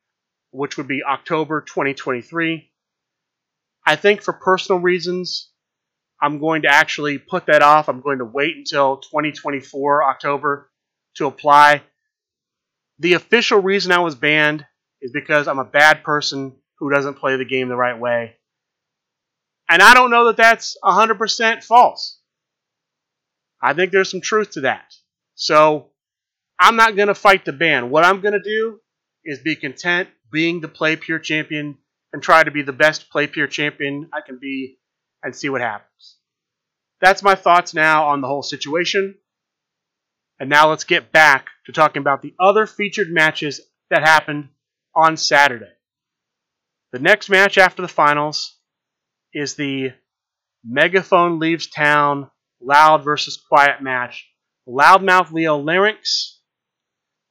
which 0.51 0.77
would 0.77 0.87
be 0.87 1.03
October 1.03 1.61
2023. 1.61 2.69
I 3.85 3.95
think 3.95 4.21
for 4.21 4.33
personal 4.33 4.81
reasons, 4.81 5.49
I'm 6.21 6.39
going 6.39 6.63
to 6.63 6.69
actually 6.69 7.17
put 7.17 7.45
that 7.45 7.61
off. 7.61 7.87
I'm 7.87 8.01
going 8.01 8.19
to 8.19 8.25
wait 8.25 8.57
until 8.57 8.97
2024 8.97 10.03
October 10.03 10.69
to 11.17 11.27
apply. 11.27 11.83
The 12.99 13.13
official 13.13 13.59
reason 13.59 13.91
I 13.91 13.99
was 13.99 14.15
banned 14.15 14.65
is 15.01 15.11
because 15.11 15.47
I'm 15.47 15.59
a 15.59 15.65
bad 15.65 16.03
person 16.03 16.55
who 16.79 16.89
doesn't 16.91 17.15
play 17.15 17.37
the 17.37 17.45
game 17.45 17.69
the 17.69 17.75
right 17.75 17.99
way. 17.99 18.35
And 19.69 19.81
I 19.81 19.93
don't 19.93 20.11
know 20.11 20.25
that 20.27 20.37
that's 20.37 20.77
100% 20.83 21.63
false. 21.63 22.19
I 23.61 23.73
think 23.73 23.91
there's 23.91 24.09
some 24.09 24.21
truth 24.21 24.51
to 24.51 24.61
that. 24.61 24.93
So 25.35 25.89
I'm 26.59 26.75
not 26.75 26.95
going 26.95 27.09
to 27.09 27.15
fight 27.15 27.45
the 27.45 27.53
ban. 27.53 27.89
What 27.89 28.05
I'm 28.05 28.21
going 28.21 28.33
to 28.33 28.39
do 28.39 28.79
is 29.25 29.39
be 29.39 29.55
content 29.55 30.09
being 30.31 30.61
the 30.61 30.67
play 30.67 30.95
pure 30.95 31.19
champion 31.19 31.77
and 32.13 32.21
try 32.21 32.43
to 32.43 32.51
be 32.51 32.61
the 32.61 32.73
best 32.73 33.09
play 33.09 33.27
pure 33.27 33.47
champion 33.47 34.09
I 34.13 34.21
can 34.21 34.39
be 34.39 34.77
and 35.21 35.35
see 35.35 35.49
what 35.49 35.61
happens. 35.61 36.17
That's 37.01 37.23
my 37.23 37.35
thoughts 37.35 37.73
now 37.73 38.07
on 38.07 38.21
the 38.21 38.27
whole 38.27 38.43
situation. 38.43 39.15
And 40.39 40.49
now 40.49 40.69
let's 40.69 40.83
get 40.83 41.11
back 41.11 41.47
to 41.65 41.71
talking 41.71 42.01
about 42.01 42.21
the 42.21 42.33
other 42.39 42.67
featured 42.67 43.09
matches 43.09 43.61
that 43.89 44.03
happened 44.03 44.49
on 44.95 45.17
Saturday. 45.17 45.71
The 46.91 46.99
next 46.99 47.29
match 47.29 47.57
after 47.57 47.81
the 47.81 47.87
finals 47.87 48.55
is 49.33 49.55
the 49.55 49.93
Megaphone 50.63 51.39
Leaves 51.39 51.67
Town 51.67 52.29
Loud 52.61 53.03
versus 53.03 53.37
Quiet 53.49 53.81
match. 53.81 54.27
Loudmouth 54.67 55.31
Leo 55.31 55.61
Larynx 55.61 56.39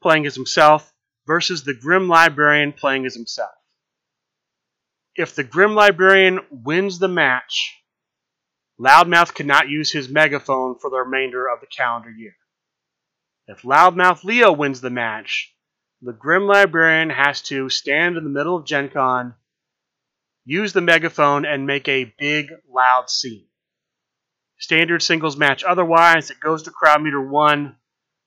playing 0.02 0.26
as 0.26 0.34
himself 0.34 0.92
versus 1.26 1.64
the 1.64 1.74
Grim 1.74 2.08
Librarian 2.08 2.72
playing 2.72 3.06
as 3.06 3.14
himself. 3.14 3.50
If 5.16 5.34
the 5.34 5.44
Grim 5.44 5.74
Librarian 5.74 6.40
wins 6.50 6.98
the 6.98 7.08
match, 7.08 7.74
Loudmouth 8.78 9.34
cannot 9.34 9.68
use 9.68 9.90
his 9.90 10.08
megaphone 10.08 10.78
for 10.78 10.90
the 10.90 10.98
remainder 10.98 11.48
of 11.48 11.60
the 11.60 11.66
calendar 11.66 12.10
year. 12.10 12.34
If 13.48 13.62
Loudmouth 13.62 14.24
Leo 14.24 14.52
wins 14.52 14.80
the 14.80 14.90
match, 14.90 15.54
the 16.02 16.12
Grim 16.12 16.46
Librarian 16.46 17.10
has 17.10 17.42
to 17.42 17.68
stand 17.68 18.16
in 18.16 18.24
the 18.24 18.30
middle 18.30 18.56
of 18.56 18.66
Gen 18.66 18.90
Con, 18.90 19.34
use 20.44 20.72
the 20.72 20.80
megaphone, 20.80 21.44
and 21.44 21.66
make 21.66 21.86
a 21.88 22.12
big, 22.18 22.50
loud 22.68 23.08
scene. 23.08 23.46
Standard 24.58 25.02
singles 25.02 25.36
match 25.36 25.62
otherwise, 25.62 26.30
it 26.30 26.40
goes 26.40 26.64
to 26.64 26.70
crowd 26.70 27.02
meter 27.02 27.20
one. 27.20 27.76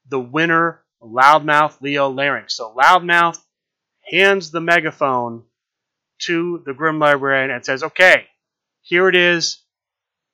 The 0.08 0.20
winner, 0.20 0.84
Loudmouth 1.02 1.82
Leo 1.82 2.10
Larynx. 2.10 2.52
So 2.52 2.74
Loudmouth 2.74 3.40
hands 4.10 4.52
the 4.52 4.62
megaphone 4.62 5.44
to 6.20 6.64
the 6.66 6.74
Grim 6.74 7.00
Librarian 7.00 7.52
and 7.52 7.66
says, 7.66 7.84
Okay, 7.84 8.28
here 8.82 9.10
it 9.10 9.16
is. 9.16 9.64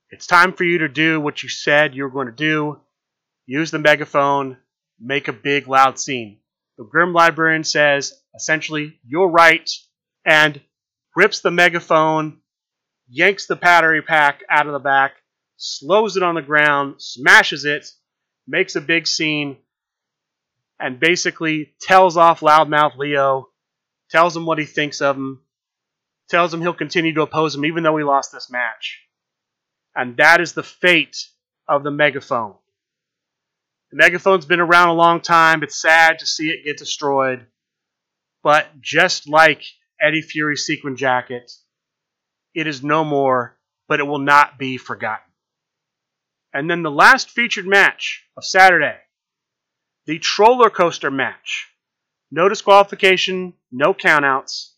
It's 0.09 0.27
time 0.27 0.53
for 0.53 0.63
you 0.63 0.79
to 0.79 0.87
do 0.87 1.19
what 1.19 1.43
you 1.43 1.49
said 1.49 1.95
you 1.95 2.03
were 2.03 2.09
going 2.09 2.27
to 2.27 2.33
do. 2.33 2.79
Use 3.47 3.71
the 3.71 3.79
megaphone, 3.79 4.57
make 4.99 5.27
a 5.27 5.33
big, 5.33 5.67
loud 5.67 5.99
scene. 5.99 6.39
The 6.77 6.83
Grim 6.83 7.13
Librarian 7.13 7.63
says, 7.63 8.13
essentially, 8.35 8.99
you're 9.05 9.29
right, 9.29 9.69
and 10.25 10.59
rips 11.15 11.39
the 11.39 11.51
megaphone, 11.51 12.39
yanks 13.07 13.45
the 13.47 13.55
battery 13.55 14.01
pack 14.01 14.43
out 14.49 14.67
of 14.67 14.73
the 14.73 14.79
back, 14.79 15.13
slows 15.57 16.17
it 16.17 16.23
on 16.23 16.35
the 16.35 16.41
ground, 16.41 16.95
smashes 16.97 17.65
it, 17.65 17.87
makes 18.47 18.75
a 18.75 18.81
big 18.81 19.07
scene, 19.07 19.57
and 20.79 20.99
basically 20.99 21.73
tells 21.79 22.17
off 22.17 22.41
Loudmouth 22.41 22.97
Leo, 22.97 23.49
tells 24.09 24.35
him 24.35 24.45
what 24.45 24.59
he 24.59 24.65
thinks 24.65 25.01
of 25.01 25.15
him, 25.15 25.41
tells 26.29 26.53
him 26.53 26.61
he'll 26.61 26.73
continue 26.73 27.13
to 27.13 27.21
oppose 27.21 27.55
him 27.55 27.65
even 27.65 27.83
though 27.83 27.97
he 27.97 28.03
lost 28.03 28.31
this 28.31 28.51
match. 28.51 29.01
And 29.95 30.17
that 30.17 30.41
is 30.41 30.53
the 30.53 30.63
fate 30.63 31.27
of 31.67 31.83
the 31.83 31.91
megaphone. 31.91 32.55
The 33.95 34.03
megaphone's 34.03 34.45
been 34.45 34.59
around 34.59 34.89
a 34.89 34.93
long 34.93 35.21
time. 35.21 35.63
It's 35.63 35.81
sad 35.81 36.19
to 36.19 36.25
see 36.25 36.49
it 36.49 36.65
get 36.65 36.75
destroyed. 36.75 37.45
But 38.43 38.81
just 38.81 39.29
like 39.29 39.63
Eddie 40.01 40.21
Fury's 40.21 40.65
sequin 40.65 40.97
jacket, 40.97 41.49
it 42.53 42.67
is 42.67 42.83
no 42.83 43.05
more, 43.05 43.57
but 43.87 44.01
it 44.01 44.03
will 44.03 44.19
not 44.19 44.59
be 44.59 44.75
forgotten. 44.75 45.31
And 46.53 46.69
then 46.69 46.83
the 46.83 46.91
last 46.91 47.29
featured 47.29 47.65
match 47.65 48.25
of 48.35 48.43
Saturday, 48.43 48.97
the 50.07 50.19
Troller 50.19 50.69
Coaster 50.69 51.09
match. 51.09 51.69
No 52.29 52.49
disqualification, 52.49 53.53
no 53.71 53.93
countouts. 53.93 54.71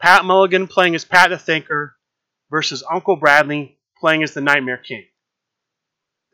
Pat 0.00 0.24
Mulligan 0.24 0.68
playing 0.68 0.94
as 0.94 1.04
Pat 1.04 1.28
the 1.28 1.36
Thinker 1.36 1.98
versus 2.50 2.82
Uncle 2.90 3.16
Bradley 3.16 3.78
playing 4.00 4.22
as 4.22 4.32
the 4.32 4.40
Nightmare 4.40 4.78
King. 4.78 5.04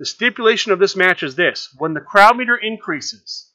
The 0.03 0.07
stipulation 0.07 0.73
of 0.73 0.81
this 0.81 0.97
match 0.97 1.23
is 1.23 1.37
this 1.37 1.73
when 1.79 1.95
the 1.95 2.01
crowd 2.01 2.37
meter 2.37 2.57
increases, 2.57 3.53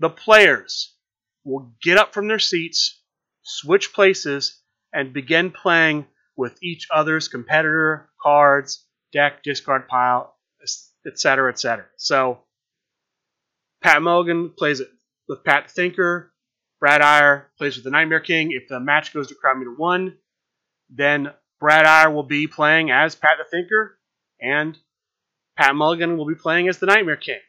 the 0.00 0.10
players 0.10 0.96
will 1.44 1.72
get 1.80 1.96
up 1.96 2.12
from 2.12 2.26
their 2.26 2.40
seats, 2.40 3.00
switch 3.42 3.92
places, 3.92 4.60
and 4.92 5.12
begin 5.12 5.52
playing 5.52 6.06
with 6.36 6.58
each 6.64 6.88
other's 6.92 7.28
competitor, 7.28 8.10
cards, 8.20 8.88
deck, 9.12 9.44
discard 9.44 9.86
pile, 9.86 10.34
etc., 11.06 11.52
etc. 11.52 11.86
So, 11.96 12.40
Pat 13.80 14.02
Mulligan 14.02 14.54
plays 14.58 14.80
it 14.80 14.90
with 15.28 15.44
Pat 15.44 15.68
the 15.68 15.72
Thinker. 15.74 16.32
Brad 16.80 17.02
Iyer 17.02 17.52
plays 17.56 17.76
with 17.76 17.84
the 17.84 17.92
Nightmare 17.92 18.18
King. 18.18 18.50
If 18.50 18.66
the 18.66 18.80
match 18.80 19.14
goes 19.14 19.28
to 19.28 19.36
crowd 19.36 19.58
meter 19.58 19.74
one, 19.76 20.16
then 20.90 21.32
Brad 21.60 21.86
Iyer 21.86 22.10
will 22.10 22.24
be 22.24 22.48
playing 22.48 22.90
as 22.90 23.14
Pat 23.14 23.38
the 23.38 23.44
Thinker, 23.48 23.96
and 24.40 24.76
Pat 25.58 25.74
Mulligan 25.74 26.16
will 26.16 26.26
be 26.26 26.36
playing 26.36 26.68
as 26.68 26.78
the 26.78 26.86
Nightmare 26.86 27.16
King. 27.16 27.40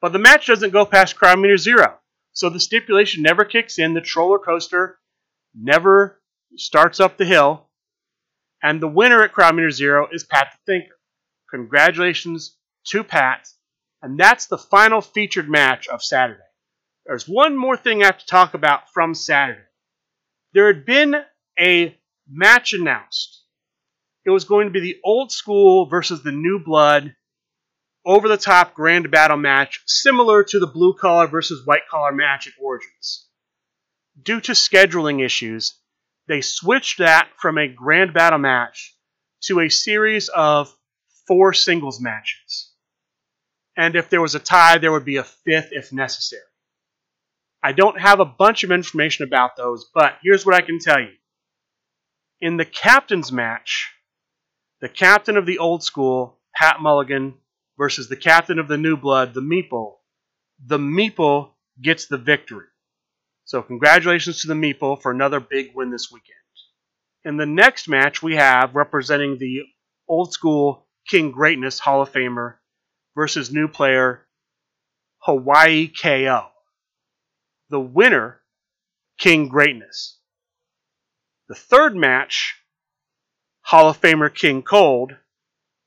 But 0.00 0.14
the 0.14 0.18
match 0.18 0.46
doesn't 0.46 0.72
go 0.72 0.86
past 0.86 1.16
crowd 1.16 1.38
meter 1.38 1.58
zero, 1.58 1.98
so 2.32 2.48
the 2.48 2.58
stipulation 2.58 3.22
never 3.22 3.44
kicks 3.44 3.78
in. 3.78 3.92
The 3.92 4.06
roller 4.16 4.38
coaster 4.38 4.98
never 5.54 6.22
starts 6.56 7.00
up 7.00 7.18
the 7.18 7.26
hill, 7.26 7.68
and 8.62 8.80
the 8.80 8.88
winner 8.88 9.22
at 9.22 9.32
crowd 9.32 9.56
meter 9.56 9.70
zero 9.70 10.08
is 10.10 10.24
Pat 10.24 10.48
the 10.52 10.72
Thinker. 10.72 10.96
Congratulations 11.50 12.56
to 12.86 13.04
Pat, 13.04 13.46
and 14.00 14.18
that's 14.18 14.46
the 14.46 14.56
final 14.56 15.02
featured 15.02 15.50
match 15.50 15.86
of 15.86 16.02
Saturday. 16.02 16.40
There's 17.04 17.28
one 17.28 17.58
more 17.58 17.76
thing 17.76 18.02
I 18.02 18.06
have 18.06 18.18
to 18.18 18.26
talk 18.26 18.54
about 18.54 18.90
from 18.94 19.14
Saturday. 19.14 19.60
There 20.54 20.68
had 20.68 20.86
been 20.86 21.14
a 21.58 21.98
match 22.26 22.72
announced. 22.72 23.44
It 24.24 24.30
was 24.30 24.44
going 24.44 24.66
to 24.66 24.72
be 24.72 24.80
the 24.80 25.00
old 25.04 25.30
school 25.30 25.84
versus 25.86 26.22
the 26.22 26.32
new 26.32 26.58
blood 26.58 27.14
over 28.04 28.28
the 28.28 28.36
top 28.36 28.74
grand 28.74 29.10
battle 29.10 29.36
match, 29.36 29.82
similar 29.86 30.42
to 30.44 30.58
the 30.58 30.66
blue 30.66 30.94
collar 30.94 31.26
versus 31.26 31.66
white 31.66 31.86
collar 31.90 32.12
match 32.12 32.46
at 32.46 32.54
Origins. 32.60 33.26
Due 34.20 34.40
to 34.40 34.52
scheduling 34.52 35.24
issues, 35.24 35.74
they 36.26 36.40
switched 36.40 36.98
that 36.98 37.28
from 37.38 37.58
a 37.58 37.68
grand 37.68 38.14
battle 38.14 38.38
match 38.38 38.94
to 39.42 39.60
a 39.60 39.68
series 39.68 40.28
of 40.28 40.74
four 41.26 41.52
singles 41.52 42.00
matches. 42.00 42.72
And 43.76 43.96
if 43.96 44.10
there 44.10 44.20
was 44.20 44.34
a 44.34 44.40
tie, 44.40 44.78
there 44.78 44.92
would 44.92 45.04
be 45.04 45.16
a 45.16 45.24
fifth 45.24 45.68
if 45.72 45.92
necessary. 45.92 46.42
I 47.62 47.72
don't 47.72 48.00
have 48.00 48.20
a 48.20 48.24
bunch 48.24 48.64
of 48.64 48.70
information 48.70 49.24
about 49.24 49.56
those, 49.56 49.90
but 49.94 50.16
here's 50.22 50.46
what 50.46 50.54
I 50.54 50.60
can 50.60 50.78
tell 50.78 51.00
you. 51.00 51.12
In 52.40 52.56
the 52.56 52.64
captain's 52.64 53.30
match, 53.30 53.92
the 54.80 54.88
captain 54.88 55.36
of 55.36 55.46
the 55.46 55.58
old 55.58 55.82
school, 55.82 56.38
Pat 56.54 56.80
Mulligan, 56.80 57.34
versus 57.80 58.10
the 58.10 58.16
captain 58.16 58.58
of 58.58 58.68
the 58.68 58.76
new 58.76 58.94
blood, 58.94 59.32
the 59.32 59.40
Meeple, 59.40 59.94
the 60.66 60.76
Meeple 60.76 61.52
gets 61.80 62.04
the 62.04 62.18
victory. 62.18 62.66
So 63.46 63.62
congratulations 63.62 64.42
to 64.42 64.48
the 64.48 64.54
Meeple 64.54 65.00
for 65.00 65.10
another 65.10 65.40
big 65.40 65.70
win 65.74 65.90
this 65.90 66.12
weekend. 66.12 66.36
In 67.24 67.38
the 67.38 67.46
next 67.46 67.88
match, 67.88 68.22
we 68.22 68.36
have 68.36 68.74
representing 68.74 69.38
the 69.38 69.62
old 70.06 70.34
school 70.34 70.88
King 71.08 71.30
Greatness 71.30 71.78
Hall 71.78 72.02
of 72.02 72.12
Famer 72.12 72.56
versus 73.16 73.50
new 73.50 73.66
player 73.66 74.26
Hawaii 75.20 75.88
KO. 75.88 76.48
The 77.70 77.80
winner, 77.80 78.42
King 79.18 79.48
Greatness. 79.48 80.18
The 81.48 81.54
third 81.54 81.96
match, 81.96 82.60
Hall 83.62 83.88
of 83.88 83.98
Famer 83.98 84.34
King 84.34 84.62
Cold 84.62 85.16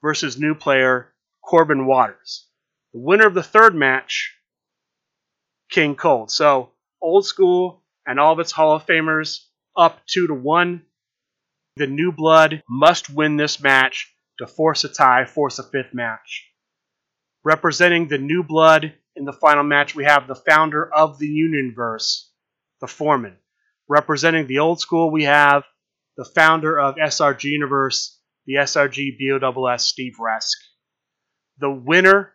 versus 0.02 0.40
new 0.40 0.56
player 0.56 1.13
Corbin 1.44 1.86
Waters. 1.86 2.48
The 2.94 3.00
winner 3.00 3.28
of 3.28 3.34
the 3.34 3.44
third 3.44 3.76
match, 3.76 4.36
King 5.70 5.96
Cold. 5.96 6.32
So, 6.32 6.72
old 7.02 7.26
school 7.26 7.84
and 8.06 8.20
all 8.20 8.34
of 8.34 8.40
its 8.40 8.52
Hall 8.52 8.76
of 8.76 8.86
Famers 8.86 9.46
up 9.76 10.00
two 10.06 10.28
to 10.28 10.34
one. 10.34 10.84
The 11.76 11.88
new 11.88 12.12
blood 12.12 12.64
must 12.70 13.10
win 13.10 13.36
this 13.36 13.62
match 13.62 14.14
to 14.38 14.48
force 14.48 14.84
a 14.84 14.90
tie, 14.90 15.26
force 15.26 15.60
a 15.60 15.64
fifth 15.64 15.94
match. 15.94 16.50
Representing 17.44 18.08
the 18.08 18.18
new 18.18 18.44
blood 18.44 18.94
in 19.16 19.26
the 19.26 19.34
final 19.34 19.64
match, 19.64 19.96
we 19.96 20.06
have 20.06 20.28
the 20.28 20.36
founder 20.36 20.92
of 20.94 21.20
the 21.20 21.28
Unionverse, 21.28 22.30
the 22.80 22.88
Foreman. 22.88 23.38
Representing 23.88 24.48
the 24.48 24.60
old 24.60 24.80
school, 24.80 25.12
we 25.12 25.24
have 25.24 25.64
the 26.16 26.26
founder 26.26 26.80
of 26.80 26.96
SRG 26.96 27.44
Universe, 27.44 28.20
the 28.46 28.54
SRG 28.54 29.18
BOSS 29.40 29.84
Steve 29.84 30.14
Resk. 30.20 30.58
The 31.64 31.72
winner, 31.72 32.34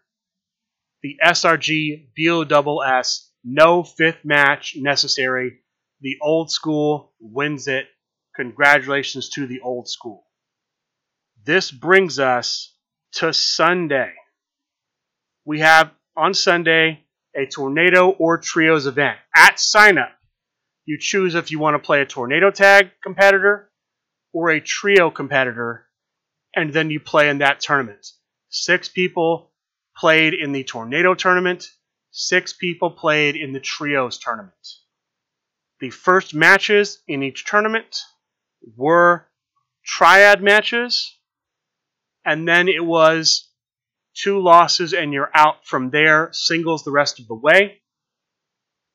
the 1.02 1.18
SRG 1.22 2.08
BOSS, 2.16 3.30
no 3.44 3.82
fifth 3.82 4.24
match 4.24 4.74
necessary. 4.74 5.58
The 6.00 6.16
old 6.22 6.50
school 6.50 7.12
wins 7.20 7.68
it. 7.68 7.88
Congratulations 8.36 9.28
to 9.34 9.46
the 9.46 9.60
old 9.60 9.86
school. 9.86 10.24
This 11.44 11.70
brings 11.70 12.18
us 12.18 12.74
to 13.16 13.34
Sunday. 13.34 14.14
We 15.44 15.60
have 15.60 15.90
on 16.16 16.32
Sunday 16.32 17.04
a 17.36 17.44
tornado 17.44 18.08
or 18.08 18.38
trios 18.38 18.86
event. 18.86 19.18
At 19.36 19.60
sign 19.60 19.98
up, 19.98 20.16
you 20.86 20.96
choose 20.98 21.34
if 21.34 21.50
you 21.50 21.58
want 21.58 21.74
to 21.74 21.86
play 21.86 22.00
a 22.00 22.06
tornado 22.06 22.50
tag 22.50 22.92
competitor 23.02 23.70
or 24.32 24.48
a 24.48 24.60
trio 24.62 25.10
competitor, 25.10 25.86
and 26.56 26.72
then 26.72 26.88
you 26.88 26.98
play 26.98 27.28
in 27.28 27.38
that 27.38 27.60
tournament. 27.60 28.06
Six 28.50 28.88
people 28.88 29.52
played 29.96 30.32
in 30.32 30.52
the 30.52 30.64
tornado 30.64 31.14
tournament, 31.14 31.66
six 32.10 32.52
people 32.52 32.90
played 32.90 33.36
in 33.36 33.52
the 33.52 33.60
trios 33.60 34.18
tournament. 34.18 34.54
The 35.80 35.90
first 35.90 36.34
matches 36.34 37.02
in 37.06 37.22
each 37.22 37.44
tournament 37.44 38.00
were 38.76 39.28
triad 39.84 40.42
matches, 40.42 41.16
and 42.24 42.48
then 42.48 42.68
it 42.68 42.84
was 42.84 43.50
two 44.14 44.40
losses 44.40 44.92
and 44.92 45.12
you're 45.12 45.30
out 45.34 45.66
from 45.66 45.90
there, 45.90 46.30
singles 46.32 46.84
the 46.84 46.90
rest 46.90 47.20
of 47.20 47.28
the 47.28 47.34
way. 47.34 47.80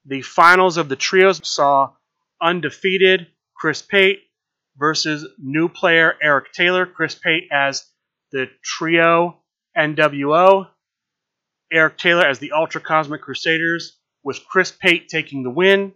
The 0.06 0.22
finals 0.22 0.78
of 0.78 0.90
the 0.90 0.96
trios 0.96 1.40
saw 1.48 1.94
undefeated 2.42 3.28
Chris 3.56 3.82
Pate 3.82 4.20
versus 4.78 5.26
new 5.38 5.70
player 5.70 6.16
Eric 6.22 6.52
Taylor. 6.52 6.86
Chris 6.86 7.16
Pate 7.16 7.48
as 7.52 7.86
the 8.32 8.50
trio 8.62 9.43
NWO, 9.78 10.68
Eric 11.72 11.98
Taylor 11.98 12.26
as 12.26 12.40
the 12.40 12.52
Ultra 12.52 12.82
Cosmic 12.82 13.22
Crusaders, 13.22 13.98
with 14.24 14.46
Chris 14.46 14.72
Pate 14.72 15.08
taking 15.08 15.44
the 15.44 15.50
win. 15.50 15.94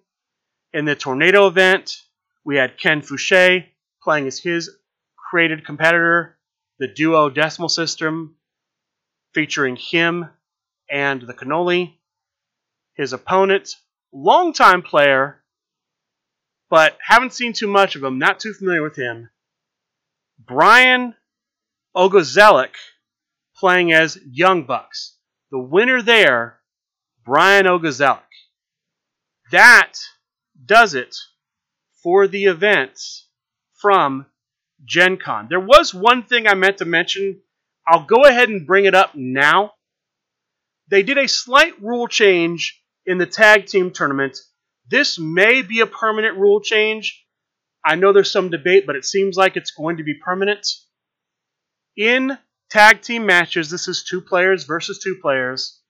In 0.73 0.86
the 0.86 0.95
Tornado 0.95 1.47
event, 1.47 2.01
we 2.43 2.57
had 2.57 2.80
Ken 2.80 3.01
Fouché 3.01 3.67
playing 4.01 4.28
as 4.28 4.39
his 4.39 4.69
created 5.30 5.65
competitor, 5.65 6.38
the 6.80 6.88
duo 6.88 7.30
Decimal 7.30 7.69
System, 7.69 8.36
featuring 9.34 9.75
him 9.75 10.30
and 10.89 11.21
the 11.21 11.34
Cannoli. 11.34 11.93
His 12.95 13.13
opponent, 13.13 13.75
longtime 14.11 14.82
player, 14.82 15.43
but 16.69 16.97
haven't 17.05 17.34
seen 17.34 17.53
too 17.53 17.67
much 17.67 17.95
of 17.95 18.03
him, 18.03 18.17
not 18.17 18.39
too 18.39 18.53
familiar 18.53 18.82
with 18.82 18.95
him. 18.95 19.30
Brian 20.39 21.15
Ogozelik 21.95 22.75
playing 23.58 23.93
as 23.93 24.18
Young 24.30 24.64
Bucks. 24.64 25.18
The 25.51 25.60
winner 25.60 26.01
there, 26.01 26.60
Brian 27.26 27.66
Ogozelik. 27.66 28.22
That 29.51 29.93
does 30.66 30.93
it 30.93 31.16
for 32.03 32.28
the 32.28 32.45
events 32.45 33.28
from 33.74 34.26
Gen 34.86 35.18
Con. 35.18 35.47
There 35.49 35.60
was 35.60 35.93
one 35.93 36.24
thing 36.24 36.47
I 36.47 36.53
meant 36.53 36.80
to 36.80 36.86
mention. 36.86 37.41
I'll 37.88 38.05
go 38.05 38.26
ahead 38.26 38.49
and 38.49 38.68
bring 38.68 38.86
it 38.86 38.95
up 38.95 39.16
now. 39.16 39.74
They 40.89 41.03
did 41.03 41.18
a 41.18 41.28
slight 41.28 41.82
rule 41.82 42.08
change 42.08 42.82
in 43.05 43.18
the 43.18 43.26
tag 43.26 43.66
team 43.66 43.91
tournament 43.91 44.38
this 44.89 45.20
may 45.20 45.62
be 45.62 45.82
a 45.82 45.88
permanent 45.88 46.38
rule 46.38 46.62
change. 46.62 47.26
I 47.84 47.95
know 47.95 48.14
there's 48.14 48.32
some 48.32 48.49
debate, 48.49 48.86
but 48.86 48.95
it 48.95 49.05
seems 49.05 49.38
like 49.38 49.58
it's 49.58 49.72
going 49.72 49.97
to 49.97 50.03
be 50.03 50.14
permanent. 50.14 50.66
In 51.95 52.38
tag 52.70 53.01
team 53.01 53.26
matches, 53.26 53.70
this 53.70 53.88
is 53.88 54.03
two 54.03 54.22
players 54.22 54.63
versus 54.63 54.99
two 54.99 55.18
players. 55.22 55.82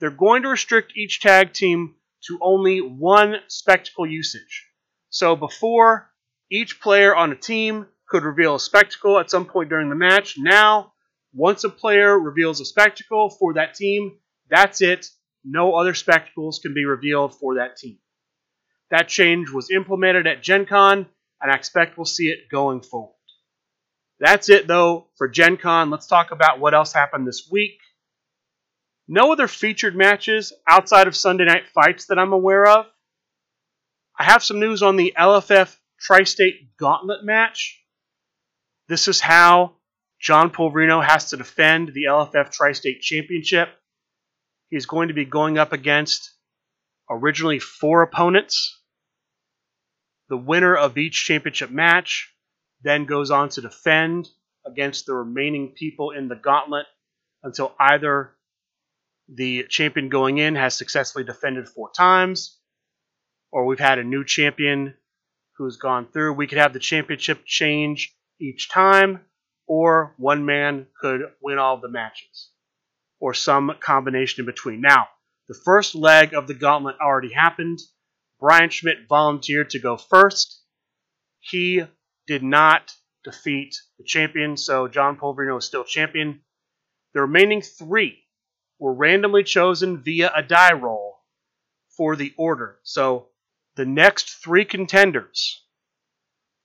They're 0.00 0.10
going 0.10 0.42
to 0.42 0.48
restrict 0.48 0.92
each 0.96 1.20
tag 1.20 1.52
team 1.52 1.94
to 2.26 2.38
only 2.42 2.80
one 2.80 3.36
spectacle 3.48 4.06
usage. 4.06 4.66
So 5.10 5.36
before, 5.36 6.10
each 6.50 6.80
player 6.80 7.14
on 7.14 7.32
a 7.32 7.36
team 7.36 7.86
could 8.08 8.22
reveal 8.22 8.56
a 8.56 8.60
spectacle 8.60 9.18
at 9.18 9.30
some 9.30 9.46
point 9.46 9.68
during 9.68 9.88
the 9.88 9.94
match. 9.94 10.34
Now, 10.38 10.92
once 11.32 11.64
a 11.64 11.68
player 11.68 12.18
reveals 12.18 12.60
a 12.60 12.64
spectacle 12.64 13.30
for 13.30 13.54
that 13.54 13.74
team, 13.74 14.18
that's 14.48 14.80
it. 14.80 15.06
No 15.44 15.74
other 15.74 15.94
spectacles 15.94 16.60
can 16.62 16.74
be 16.74 16.84
revealed 16.84 17.34
for 17.34 17.56
that 17.56 17.76
team. 17.76 17.98
That 18.90 19.08
change 19.08 19.50
was 19.50 19.70
implemented 19.70 20.26
at 20.26 20.42
Gen 20.42 20.66
Con, 20.66 21.06
and 21.40 21.52
I 21.52 21.54
expect 21.54 21.98
we'll 21.98 22.04
see 22.04 22.28
it 22.28 22.48
going 22.50 22.82
forward. 22.82 23.14
That's 24.24 24.48
it, 24.48 24.66
though, 24.66 25.08
for 25.16 25.28
Gen 25.28 25.58
Con. 25.58 25.90
Let's 25.90 26.06
talk 26.06 26.30
about 26.30 26.58
what 26.58 26.72
else 26.72 26.94
happened 26.94 27.28
this 27.28 27.46
week. 27.52 27.78
No 29.06 29.30
other 29.30 29.46
featured 29.46 29.94
matches 29.94 30.50
outside 30.66 31.08
of 31.08 31.14
Sunday 31.14 31.44
night 31.44 31.68
fights 31.74 32.06
that 32.06 32.18
I'm 32.18 32.32
aware 32.32 32.66
of. 32.66 32.86
I 34.18 34.24
have 34.24 34.42
some 34.42 34.60
news 34.60 34.82
on 34.82 34.96
the 34.96 35.12
LFF 35.14 35.76
Tri 36.00 36.24
State 36.24 36.74
Gauntlet 36.78 37.22
match. 37.22 37.78
This 38.88 39.08
is 39.08 39.20
how 39.20 39.74
John 40.18 40.48
Polverino 40.48 41.04
has 41.04 41.28
to 41.28 41.36
defend 41.36 41.88
the 41.88 42.04
LFF 42.04 42.50
Tri 42.50 42.72
State 42.72 43.02
Championship. 43.02 43.68
He's 44.70 44.86
going 44.86 45.08
to 45.08 45.14
be 45.14 45.26
going 45.26 45.58
up 45.58 45.74
against 45.74 46.32
originally 47.10 47.58
four 47.58 48.00
opponents. 48.00 48.80
The 50.30 50.38
winner 50.38 50.74
of 50.74 50.96
each 50.96 51.26
championship 51.26 51.70
match 51.70 52.33
then 52.84 53.06
goes 53.06 53.30
on 53.30 53.48
to 53.48 53.60
defend 53.60 54.28
against 54.66 55.06
the 55.06 55.14
remaining 55.14 55.74
people 55.76 56.10
in 56.10 56.28
the 56.28 56.36
gauntlet 56.36 56.86
until 57.42 57.74
either 57.80 58.30
the 59.28 59.64
champion 59.68 60.08
going 60.08 60.38
in 60.38 60.54
has 60.54 60.74
successfully 60.74 61.24
defended 61.24 61.68
four 61.68 61.90
times, 61.90 62.58
or 63.50 63.66
we've 63.66 63.78
had 63.78 63.98
a 63.98 64.04
new 64.04 64.24
champion 64.24 64.94
who's 65.56 65.76
gone 65.76 66.06
through. 66.12 66.34
We 66.34 66.46
could 66.46 66.58
have 66.58 66.72
the 66.72 66.78
championship 66.78 67.44
change 67.46 68.14
each 68.40 68.68
time, 68.68 69.20
or 69.66 70.14
one 70.18 70.44
man 70.44 70.86
could 71.00 71.22
win 71.42 71.58
all 71.58 71.78
the 71.78 71.88
matches, 71.88 72.50
or 73.18 73.32
some 73.32 73.72
combination 73.80 74.42
in 74.42 74.46
between. 74.46 74.80
Now, 74.80 75.08
the 75.48 75.54
first 75.64 75.94
leg 75.94 76.34
of 76.34 76.46
the 76.46 76.54
gauntlet 76.54 76.96
already 77.00 77.32
happened. 77.32 77.78
Brian 78.40 78.70
Schmidt 78.70 79.08
volunteered 79.08 79.70
to 79.70 79.78
go 79.78 79.96
first. 79.96 80.60
He 81.40 81.82
did 82.26 82.42
not 82.42 82.92
defeat 83.24 83.76
the 83.98 84.04
champion, 84.04 84.56
so 84.56 84.88
John 84.88 85.16
Polverino 85.16 85.58
is 85.58 85.64
still 85.64 85.84
champion. 85.84 86.40
The 87.14 87.22
remaining 87.22 87.62
three 87.62 88.24
were 88.78 88.92
randomly 88.92 89.44
chosen 89.44 90.02
via 90.02 90.32
a 90.34 90.42
die 90.42 90.72
roll 90.72 91.18
for 91.96 92.16
the 92.16 92.34
order. 92.36 92.78
So 92.82 93.28
the 93.76 93.86
next 93.86 94.42
three 94.42 94.64
contenders 94.64 95.64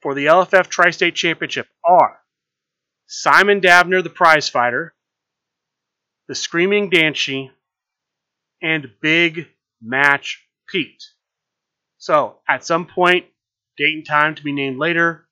for 0.01 0.13
the 0.13 0.25
LFF 0.25 0.67
Tri 0.67 0.91
State 0.91 1.15
Championship 1.15 1.67
are 1.83 2.19
Simon 3.07 3.61
Davner, 3.61 4.03
the 4.03 4.09
prize 4.09 4.49
fighter, 4.49 4.93
the 6.27 6.35
Screaming 6.35 6.89
Dancy, 6.89 7.51
and 8.61 8.91
Big 9.01 9.47
Match 9.81 10.45
Pete. 10.67 11.03
So, 11.97 12.37
at 12.47 12.65
some 12.65 12.85
point, 12.85 13.25
date 13.77 13.95
and 13.95 14.05
time 14.05 14.35
to 14.35 14.43
be 14.43 14.51
named 14.51 14.77
later, 14.77 15.27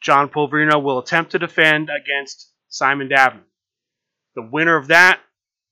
John 0.00 0.28
Polverino 0.28 0.82
will 0.82 0.98
attempt 0.98 1.32
to 1.32 1.38
defend 1.38 1.90
against 1.90 2.52
Simon 2.68 3.08
Davin. 3.08 3.42
The 4.34 4.42
winner 4.42 4.76
of 4.76 4.88
that 4.88 5.20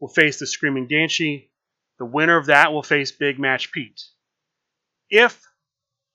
will 0.00 0.08
face 0.08 0.38
the 0.38 0.46
Screaming 0.46 0.86
Dancy. 0.88 1.50
The 1.98 2.04
winner 2.04 2.36
of 2.36 2.46
that 2.46 2.72
will 2.72 2.82
face 2.82 3.12
Big 3.12 3.38
Match 3.38 3.72
Pete. 3.72 4.02
If 5.10 5.40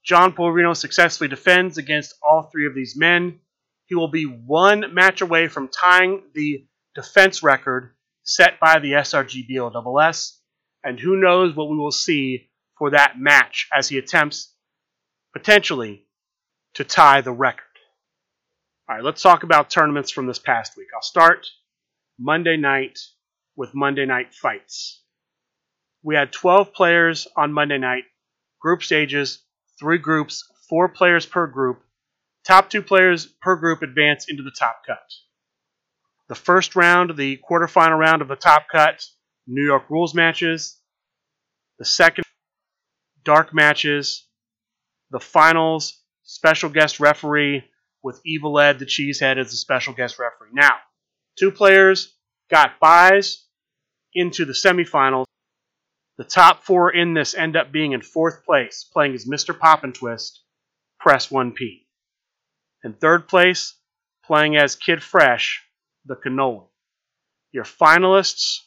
John 0.03 0.34
Polverino 0.34 0.76
successfully 0.76 1.28
defends 1.28 1.78
against 1.78 2.16
all 2.22 2.49
three 2.51 2.66
of 2.66 2.76
these 2.76 2.95
men, 2.97 3.39
he 3.86 3.95
will 3.95 4.07
be 4.10 4.26
one 4.26 4.93
match 4.93 5.22
away 5.22 5.47
from 5.47 5.68
tying 5.68 6.24
the 6.34 6.68
defense 6.95 7.43
record 7.43 7.95
set 8.24 8.60
by 8.60 8.80
the 8.80 8.91
SRG 8.91 9.47
BOSS, 9.47 10.41
and 10.84 10.99
who 10.99 11.20
knows 11.20 11.55
what 11.55 11.70
we 11.70 11.78
will 11.78 11.91
see 11.91 12.49
for 12.78 12.91
that 12.91 13.20
match 13.20 13.68
as 13.74 13.89
he 13.89 13.97
attempts 13.97 14.53
potentially 15.34 16.05
to 16.76 16.84
tie 16.84 17.22
the 17.22 17.32
record. 17.32 17.64
All 18.89 18.95
right, 18.95 19.05
let's 19.05 19.21
talk 19.21 19.43
about 19.43 19.69
tournaments 19.69 20.09
from 20.09 20.25
this 20.25 20.39
past 20.39 20.75
week. 20.75 20.87
I'll 20.95 21.03
start 21.03 21.45
Monday 22.17 22.57
night 22.57 22.97
with 23.55 23.75
Monday 23.75 24.07
night 24.07 24.33
fights. 24.33 25.03
We 26.01 26.15
had 26.15 26.31
12 26.31 26.73
players 26.73 27.27
on 27.37 27.53
Monday 27.53 27.77
night, 27.77 28.05
group 28.59 28.81
stages, 28.81 29.43
three 29.79 29.99
groups, 29.99 30.43
four 30.67 30.89
players 30.89 31.27
per 31.27 31.45
group. 31.45 31.83
Top 32.47 32.71
two 32.71 32.81
players 32.81 33.27
per 33.27 33.57
group 33.57 33.83
advance 33.83 34.25
into 34.27 34.41
the 34.41 34.55
top 34.57 34.81
cut. 34.87 34.97
The 36.27 36.33
first 36.33 36.75
round, 36.75 37.15
the 37.15 37.39
quarterfinal 37.47 37.99
round 37.99 38.23
of 38.23 38.27
the 38.27 38.35
top 38.35 38.69
cut, 38.71 39.05
New 39.45 39.63
York 39.63 39.87
rules 39.91 40.15
matches. 40.15 40.79
The 41.77 41.85
second, 41.85 42.23
dark 43.23 43.53
matches. 43.53 44.25
The 45.11 45.19
finals, 45.19 46.01
special 46.23 46.71
guest 46.71 46.99
referee 46.99 47.65
with 48.04 48.22
Evil 48.26 48.60
Ed 48.60 48.80
the 48.80 48.86
Cheesehead 48.86 49.38
as 49.38 49.52
the 49.52 49.58
special 49.58 49.93
guest 49.93 50.20
referee. 50.20 50.50
Now, 50.54 50.78
two 51.38 51.52
players 51.52 52.14
got 52.50 52.80
buys 52.80 53.45
into 54.14 54.45
the 54.45 54.54
semifinals. 54.54 55.26
The 56.18 56.24
top 56.24 56.64
four 56.64 56.91
in 56.91 57.14
this 57.14 57.34
end 57.34 57.56
up 57.56 57.72
being 57.72 57.93
in 57.93 58.02
fourth 58.02 58.45
place, 58.45 58.84
playing 58.91 59.14
as 59.14 59.26
Mr. 59.26 59.58
Poppin' 59.58 59.93
Twist, 59.93 60.41
Press 61.00 61.28
1P. 61.28 61.86
In 62.84 62.93
third 62.93 63.28
place, 63.28 63.76
playing 64.26 64.58
as 64.58 64.76
Kid 64.76 65.02
Fresh, 65.02 65.64
the 66.06 66.16
Cannoli. 66.16 66.68
Your 67.52 67.64
finalists 67.64 68.60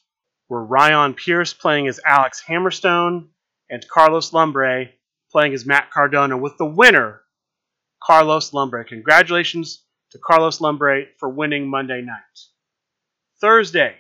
were 0.49 0.65
Ryan 0.65 1.15
Pierce 1.15 1.53
playing 1.53 1.89
as 1.89 2.01
Alex 2.05 2.43
Hammerstone 2.47 3.29
and 3.71 3.87
Carlos 3.89 4.33
Lumbre 4.33 4.93
playing 5.33 5.55
as 5.55 5.67
Matt 5.67 5.91
Cardona, 5.91 6.37
with 6.37 6.59
the 6.59 6.67
winner, 6.67 7.23
Carlos 8.05 8.53
Lumbre. 8.53 8.85
Congratulations 8.85 9.85
to 10.11 10.19
Carlos 10.19 10.61
Lumbre 10.61 11.05
for 11.19 11.29
winning 11.29 11.69
Monday 11.69 12.03
night. 12.03 12.41
Thursday, 13.41 13.97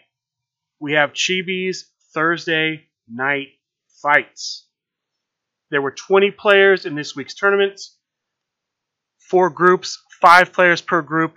we 0.80 0.92
have 0.92 1.12
Chibi's 1.12 1.90
Thursday 2.12 2.88
night 3.09 3.48
fights. 4.03 4.66
There 5.70 5.80
were 5.80 5.92
20 5.92 6.32
players 6.32 6.84
in 6.84 6.94
this 6.94 7.14
week's 7.14 7.34
tournament, 7.34 7.80
four 9.18 9.48
groups, 9.50 10.03
five 10.20 10.53
players 10.53 10.82
per 10.82 11.00
group. 11.00 11.34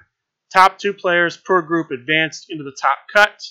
Top 0.51 0.79
two 0.79 0.93
players 0.93 1.37
per 1.37 1.61
group 1.61 1.91
advanced 1.91 2.47
into 2.49 2.63
the 2.63 2.75
top 2.81 2.97
cut. 3.13 3.41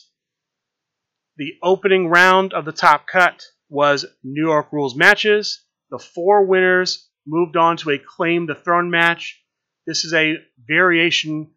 The 1.37 1.55
opening 1.63 2.09
round 2.09 2.53
of 2.53 2.65
the 2.65 2.73
top 2.73 3.07
cut 3.07 3.43
was 3.69 4.05
New 4.23 4.47
York 4.47 4.73
Rules 4.73 4.95
matches. 4.95 5.65
The 5.91 5.99
four 5.99 6.45
winners 6.45 7.09
moved 7.27 7.57
on 7.57 7.77
to 7.79 7.91
a 7.91 7.99
Claim 7.99 8.47
the 8.47 8.55
Throne 8.55 8.91
match. 8.91 9.43
This 9.87 10.05
is 10.05 10.15
a 10.15 10.37
variation 10.59 11.51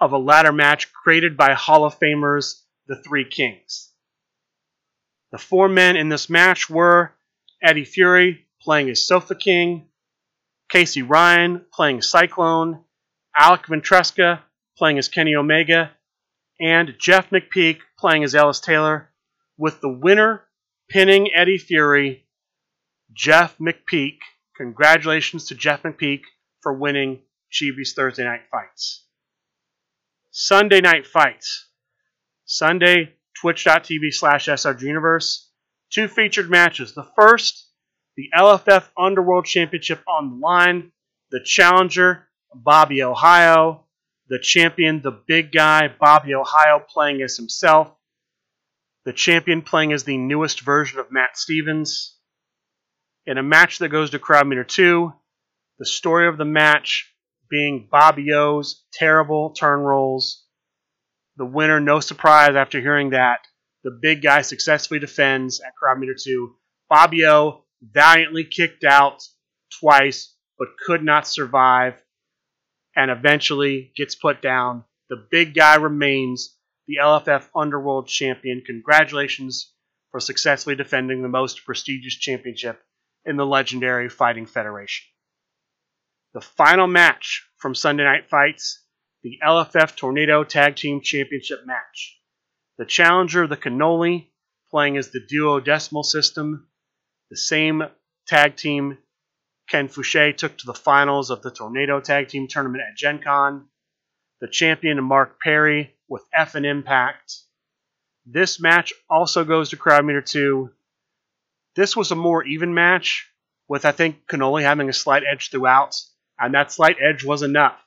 of 0.00 0.12
a 0.12 0.18
ladder 0.18 0.52
match 0.52 0.92
created 0.92 1.36
by 1.36 1.54
Hall 1.54 1.84
of 1.84 1.98
Famers, 1.98 2.62
the 2.86 2.96
Three 2.96 3.24
Kings. 3.24 3.92
The 5.32 5.38
four 5.38 5.68
men 5.68 5.96
in 5.96 6.08
this 6.08 6.30
match 6.30 6.70
were 6.70 7.12
Eddie 7.62 7.84
Fury 7.84 8.46
playing 8.60 8.90
as 8.90 9.06
Sofa 9.06 9.34
King, 9.34 9.88
Casey 10.68 11.02
Ryan 11.02 11.64
playing 11.72 12.02
Cyclone, 12.02 12.84
Alec 13.36 13.66
Ventresca 13.66 14.40
playing 14.76 14.98
as 14.98 15.08
Kenny 15.08 15.34
Omega, 15.34 15.90
and 16.60 16.94
Jeff 16.98 17.30
McPeak 17.30 17.78
playing 17.98 18.24
as 18.24 18.34
Ellis 18.34 18.60
Taylor, 18.60 19.10
with 19.56 19.80
the 19.80 19.88
winner 19.88 20.42
pinning 20.88 21.30
Eddie 21.34 21.58
Fury, 21.58 22.24
Jeff 23.12 23.56
McPeak. 23.58 24.18
Congratulations 24.56 25.46
to 25.48 25.54
Jeff 25.54 25.82
McPeak 25.82 26.22
for 26.62 26.72
winning 26.72 27.22
Chibi's 27.52 27.92
Thursday 27.94 28.24
night 28.24 28.42
fights. 28.50 29.04
Sunday 30.30 30.80
night 30.80 31.06
fights. 31.06 31.68
Sunday, 32.44 33.14
twitch.tv 33.40 34.12
slash 34.12 34.46
srguniverse. 34.46 35.46
Two 35.90 36.08
featured 36.08 36.50
matches. 36.50 36.94
The 36.94 37.08
first, 37.16 37.68
the 38.16 38.30
LFF 38.36 38.88
Underworld 38.98 39.44
Championship 39.44 40.02
on 40.08 40.30
the 40.30 40.36
line. 40.36 40.92
The 41.30 41.40
challenger, 41.44 42.28
Bobby 42.54 43.02
Ohio. 43.02 43.86
The 44.28 44.38
champion, 44.38 45.02
the 45.02 45.10
big 45.10 45.52
guy, 45.52 45.88
Bobby 45.88 46.34
Ohio, 46.34 46.82
playing 46.88 47.22
as 47.22 47.36
himself. 47.36 47.94
The 49.04 49.12
champion 49.12 49.62
playing 49.62 49.92
as 49.92 50.04
the 50.04 50.16
newest 50.16 50.62
version 50.62 50.98
of 50.98 51.12
Matt 51.12 51.36
Stevens. 51.36 52.13
In 53.26 53.38
a 53.38 53.42
match 53.42 53.78
that 53.78 53.88
goes 53.88 54.10
to 54.10 54.18
crowd 54.18 54.46
meter 54.46 54.64
two, 54.64 55.12
the 55.78 55.86
story 55.86 56.28
of 56.28 56.36
the 56.36 56.44
match 56.44 57.12
being 57.48 57.88
Bobby 57.90 58.32
O's 58.32 58.84
terrible 58.92 59.50
turn 59.50 59.80
rolls 59.80 60.44
the 61.36 61.44
winner, 61.44 61.80
no 61.80 62.00
surprise 62.00 62.54
after 62.54 62.80
hearing 62.80 63.10
that. 63.10 63.40
The 63.82 63.90
big 63.90 64.22
guy 64.22 64.42
successfully 64.42 65.00
defends 65.00 65.60
at 65.60 65.74
crowd 65.74 65.98
meter 65.98 66.14
two. 66.18 66.56
Fabio 66.88 67.64
valiantly 67.82 68.44
kicked 68.44 68.84
out 68.84 69.22
twice, 69.80 70.34
but 70.58 70.78
could 70.86 71.02
not 71.02 71.26
survive 71.26 72.00
and 72.94 73.10
eventually 73.10 73.92
gets 73.96 74.14
put 74.14 74.40
down. 74.40 74.84
The 75.10 75.26
big 75.30 75.54
guy 75.54 75.74
remains 75.74 76.56
the 76.86 76.98
LFF 77.02 77.48
Underworld 77.54 78.06
Champion. 78.06 78.62
Congratulations 78.64 79.72
for 80.12 80.20
successfully 80.20 80.76
defending 80.76 81.22
the 81.22 81.28
most 81.28 81.64
prestigious 81.64 82.14
championship 82.14 82.80
in 83.26 83.36
the 83.36 83.46
legendary 83.46 84.08
Fighting 84.08 84.46
Federation. 84.46 85.06
The 86.32 86.40
final 86.40 86.86
match 86.86 87.48
from 87.56 87.74
Sunday 87.74 88.04
Night 88.04 88.28
Fights 88.28 88.84
the 89.24 89.38
LFF 89.42 89.96
Tornado 89.96 90.44
Tag 90.44 90.76
Team 90.76 91.00
Championship 91.00 91.64
match. 91.64 92.20
The 92.76 92.84
challenger, 92.84 93.46
the 93.46 93.56
Cannoli, 93.56 94.26
playing 94.70 94.98
as 94.98 95.10
the 95.10 95.20
duodecimal 95.20 96.04
system. 96.04 96.68
The 97.30 97.38
same 97.38 97.84
tag 98.26 98.56
team 98.56 98.98
Ken 99.66 99.88
Fouché 99.88 100.36
took 100.36 100.58
to 100.58 100.66
the 100.66 100.74
finals 100.74 101.30
of 101.30 101.40
the 101.40 101.50
Tornado 101.50 102.00
Tag 102.00 102.28
Team 102.28 102.48
Tournament 102.48 102.84
at 102.86 102.98
Gen 102.98 103.22
Con. 103.22 103.66
The 104.42 104.48
champion, 104.48 105.02
Mark 105.02 105.40
Perry, 105.40 105.94
with 106.06 106.22
F 106.34 106.54
and 106.54 106.66
Impact. 106.66 107.32
This 108.26 108.60
match 108.60 108.92
also 109.08 109.44
goes 109.44 109.70
to 109.70 109.76
crowd 109.78 110.04
meter 110.04 110.20
2. 110.20 110.70
This 111.76 111.96
was 111.96 112.10
a 112.10 112.16
more 112.16 112.44
even 112.44 112.74
match, 112.74 113.28
with 113.68 113.84
I 113.84 113.92
think 113.92 114.26
Cannoli 114.26 114.62
having 114.62 114.88
a 114.88 114.92
slight 114.92 115.24
edge 115.30 115.50
throughout, 115.50 115.96
and 116.38 116.54
that 116.54 116.72
slight 116.72 116.96
edge 117.00 117.24
was 117.24 117.42
enough. 117.42 117.78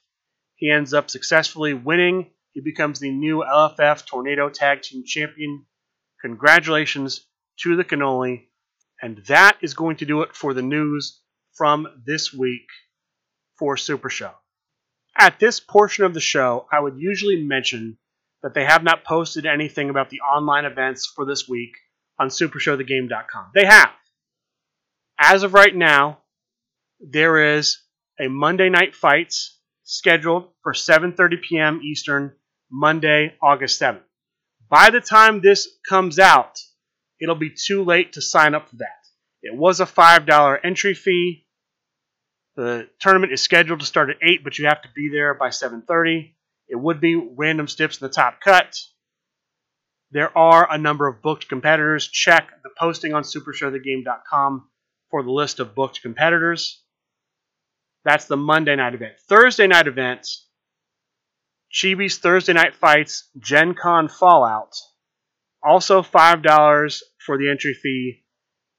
He 0.56 0.70
ends 0.72 0.94
up 0.94 1.10
successfully 1.10 1.74
winning. 1.74 2.32
He 2.52 2.62
becomes 2.62 3.00
the 3.00 3.12
new 3.12 3.44
LFF 3.48 4.06
Tornado 4.06 4.50
Tag 4.50 4.82
Team 4.82 5.04
Champion. 5.06 5.66
Congratulations 6.22 7.26
to 7.62 7.76
the 7.76 7.84
Cannoli. 7.84 8.48
And 9.02 9.20
that 9.28 9.58
is 9.62 9.76
going 9.76 9.98
to 9.98 10.06
do 10.06 10.24
it 10.24 10.36
for 10.36 10.54
the 10.54 10.64
news 10.64 11.22
from 11.54 11.88
this 12.06 12.34
week 12.34 12.68
for 13.58 13.78
Super 13.78 14.10
Show. 14.10 14.32
At 15.16 15.40
this 15.40 15.60
portion 15.60 16.06
of 16.06 16.14
the 16.14 16.20
show, 16.20 16.68
I 16.72 16.80
would 16.80 16.98
usually 16.98 17.44
mention 17.44 17.98
that 18.42 18.54
they 18.54 18.66
have 18.66 18.84
not 18.84 19.04
posted 19.04 19.46
anything 19.46 19.90
about 19.90 20.10
the 20.10 20.22
online 20.22 20.66
events 20.66 21.06
for 21.06 21.26
this 21.26 21.48
week 21.48 21.72
on 22.20 22.30
supershowthegame.com. 22.30 23.52
They 23.54 23.66
have. 23.66 23.92
As 25.20 25.44
of 25.44 25.54
right 25.54 25.76
now, 25.76 26.20
there 27.00 27.56
is 27.56 27.80
a 28.20 28.28
Monday 28.28 28.70
Night 28.70 28.96
Fights 28.96 29.60
scheduled 29.84 30.50
for 30.64 30.74
7:30 30.74 31.42
p.m. 31.42 31.82
Eastern, 31.84 32.34
Monday, 32.72 33.36
August 33.42 33.80
7th. 33.82 34.02
By 34.70 34.90
the 34.90 35.02
time 35.02 35.42
this 35.42 35.68
comes 35.88 36.20
out, 36.20 36.60
it'll 37.22 37.36
be 37.36 37.52
too 37.52 37.84
late 37.84 38.14
to 38.14 38.22
sign 38.22 38.54
up 38.54 38.70
for 38.70 38.78
that. 38.78 38.88
It 39.42 39.56
was 39.56 39.80
a 39.80 39.86
$5 39.86 40.60
entry 40.64 40.94
fee. 40.94 41.46
The 42.56 42.90
tournament 43.00 43.32
is 43.32 43.42
scheduled 43.42 43.80
to 43.80 43.86
start 43.86 44.10
at 44.10 44.18
8, 44.22 44.44
but 44.44 44.58
you 44.58 44.66
have 44.66 44.82
to 44.82 44.90
be 44.96 45.10
there 45.12 45.34
by 45.36 45.50
7:30. 45.50 46.34
It 46.68 46.76
would 46.76 47.00
be 47.00 47.16
random 47.16 47.68
stips 47.68 48.02
in 48.02 48.08
the 48.08 48.14
top 48.14 48.42
cut. 48.42 48.76
There 50.12 50.36
are 50.38 50.72
a 50.72 50.78
number 50.78 51.08
of 51.08 51.22
booked 51.22 51.50
competitors. 51.50 52.08
Check 52.08 52.50
the 52.64 52.70
posting 52.80 53.14
on 53.14 53.24
supershowthegame.com 53.24 54.70
for 55.12 55.24
the 55.24 55.32
list 55.32 55.60
of 55.60 55.76
booked 55.76 56.02
competitors. 56.02 56.82
That's 58.06 58.26
the 58.26 58.38
Monday 58.38 58.76
night 58.76 58.94
event. 58.94 59.16
Thursday 59.28 59.68
night 59.68 59.88
event, 59.88 60.28
Chibi's 61.74 62.18
Thursday 62.20 62.54
night 62.54 62.76
fights, 62.76 63.30
Gen 63.38 63.74
Con 63.74 64.08
Fallout. 64.08 64.74
Also 65.62 66.02
$5 66.02 67.02
for 67.26 67.38
the 67.38 67.50
entry 67.50 67.74
fee. 67.74 68.24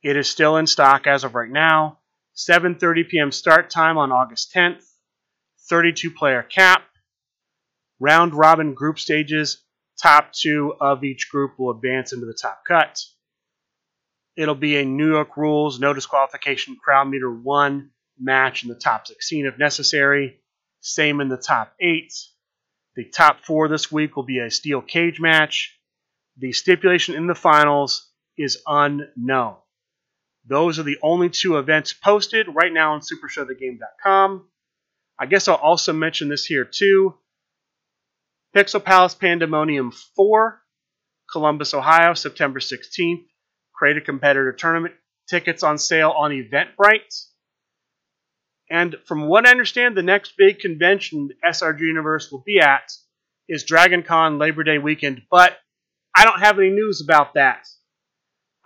It 0.02 0.16
is 0.16 0.28
still 0.30 0.56
in 0.56 0.66
stock 0.66 1.06
as 1.06 1.24
of 1.24 1.34
right 1.34 1.50
now. 1.50 1.98
7:30 2.36 3.08
p.m. 3.08 3.32
start 3.32 3.68
time 3.68 3.98
on 3.98 4.12
August 4.12 4.54
10th. 4.54 4.84
32 5.68 6.12
player 6.12 6.42
cap. 6.42 6.82
round 8.00 8.32
robin 8.34 8.72
group 8.72 8.98
stages. 8.98 9.62
Top 10.00 10.32
two 10.32 10.74
of 10.80 11.02
each 11.02 11.28
group 11.30 11.58
will 11.58 11.70
advance 11.70 12.12
into 12.12 12.26
the 12.26 12.38
top 12.40 12.62
cut. 12.66 13.00
It'll 14.36 14.54
be 14.54 14.76
a 14.76 14.84
New 14.84 15.10
York 15.10 15.36
rules, 15.36 15.80
no 15.80 15.92
disqualification, 15.92 16.76
crowd 16.76 17.08
meter 17.08 17.30
one 17.30 17.90
match 18.18 18.62
in 18.62 18.68
the 18.68 18.76
top 18.76 19.06
16 19.06 19.46
if 19.46 19.58
necessary. 19.58 20.38
Same 20.80 21.20
in 21.20 21.28
the 21.28 21.36
top 21.36 21.74
eight. 21.80 22.12
The 22.94 23.04
top 23.04 23.44
four 23.44 23.68
this 23.68 23.90
week 23.90 24.14
will 24.14 24.24
be 24.24 24.38
a 24.38 24.50
steel 24.50 24.80
cage 24.80 25.20
match. 25.20 25.76
The 26.36 26.52
stipulation 26.52 27.16
in 27.16 27.26
the 27.26 27.34
finals 27.34 28.08
is 28.36 28.62
unknown. 28.66 29.56
Those 30.46 30.78
are 30.78 30.84
the 30.84 30.98
only 31.02 31.30
two 31.30 31.58
events 31.58 31.92
posted 31.92 32.46
right 32.54 32.72
now 32.72 32.92
on 32.92 33.00
supershowthegame.com. 33.00 34.48
I 35.18 35.26
guess 35.26 35.48
I'll 35.48 35.56
also 35.56 35.92
mention 35.92 36.28
this 36.28 36.44
here 36.44 36.64
too. 36.64 37.14
Pixel 38.56 38.84
Palace 38.84 39.14
Pandemonium 39.14 39.92
4, 40.16 40.60
Columbus, 41.30 41.74
Ohio, 41.74 42.14
September 42.14 42.60
16th. 42.60 43.24
Create 43.74 43.96
a 43.96 44.00
competitor 44.00 44.52
tournament. 44.52 44.94
Tickets 45.28 45.62
on 45.62 45.78
sale 45.78 46.10
on 46.10 46.30
Eventbrite. 46.30 47.26
And 48.70 48.96
from 49.06 49.28
what 49.28 49.46
I 49.46 49.50
understand, 49.50 49.96
the 49.96 50.02
next 50.02 50.34
big 50.36 50.58
convention 50.58 51.30
SRG 51.44 51.80
Universe 51.80 52.30
will 52.32 52.42
be 52.44 52.60
at 52.60 52.90
is 53.48 53.64
Dragon 53.64 54.02
Con 54.02 54.38
Labor 54.38 54.62
Day 54.62 54.78
weekend, 54.78 55.22
but 55.30 55.56
I 56.14 56.24
don't 56.24 56.40
have 56.40 56.58
any 56.58 56.70
news 56.70 57.00
about 57.02 57.34
that. 57.34 57.66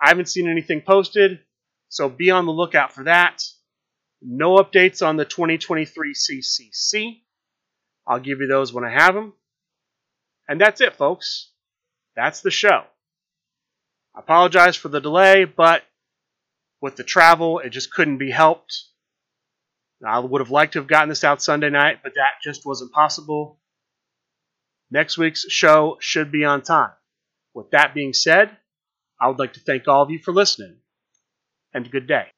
I 0.01 0.09
haven't 0.09 0.27
seen 0.27 0.49
anything 0.49 0.81
posted, 0.81 1.39
so 1.87 2.09
be 2.09 2.31
on 2.31 2.45
the 2.45 2.51
lookout 2.51 2.91
for 2.91 3.05
that. 3.05 3.41
No 4.21 4.57
updates 4.57 5.05
on 5.05 5.15
the 5.15 5.25
2023 5.25 6.13
CCC. 6.13 7.21
I'll 8.05 8.19
give 8.19 8.39
you 8.39 8.47
those 8.47 8.73
when 8.73 8.83
I 8.83 8.91
have 8.91 9.13
them. 9.13 9.33
And 10.47 10.59
that's 10.59 10.81
it, 10.81 10.95
folks. 10.95 11.51
That's 12.15 12.41
the 12.41 12.51
show. 12.51 12.83
I 14.15 14.19
apologize 14.19 14.75
for 14.75 14.89
the 14.89 15.01
delay, 15.01 15.45
but 15.45 15.83
with 16.81 16.95
the 16.95 17.03
travel, 17.03 17.59
it 17.59 17.69
just 17.69 17.93
couldn't 17.93 18.17
be 18.17 18.29
helped. 18.29 18.83
I 20.05 20.19
would 20.19 20.41
have 20.41 20.51
liked 20.51 20.73
to 20.73 20.79
have 20.79 20.87
gotten 20.87 21.09
this 21.09 21.23
out 21.23 21.41
Sunday 21.41 21.69
night, 21.69 21.99
but 22.03 22.15
that 22.15 22.41
just 22.43 22.65
wasn't 22.65 22.91
possible. 22.91 23.59
Next 24.91 25.17
week's 25.17 25.45
show 25.49 25.97
should 26.01 26.31
be 26.31 26.43
on 26.43 26.61
time. 26.61 26.91
With 27.53 27.71
that 27.71 27.93
being 27.93 28.13
said, 28.13 28.51
I 29.19 29.29
would 29.29 29.39
like 29.39 29.53
to 29.53 29.61
thank 29.61 29.87
all 29.87 30.03
of 30.03 30.11
you 30.11 30.19
for 30.19 30.33
listening, 30.33 30.75
and 31.73 31.89
good 31.89 32.05
day. 32.05 32.32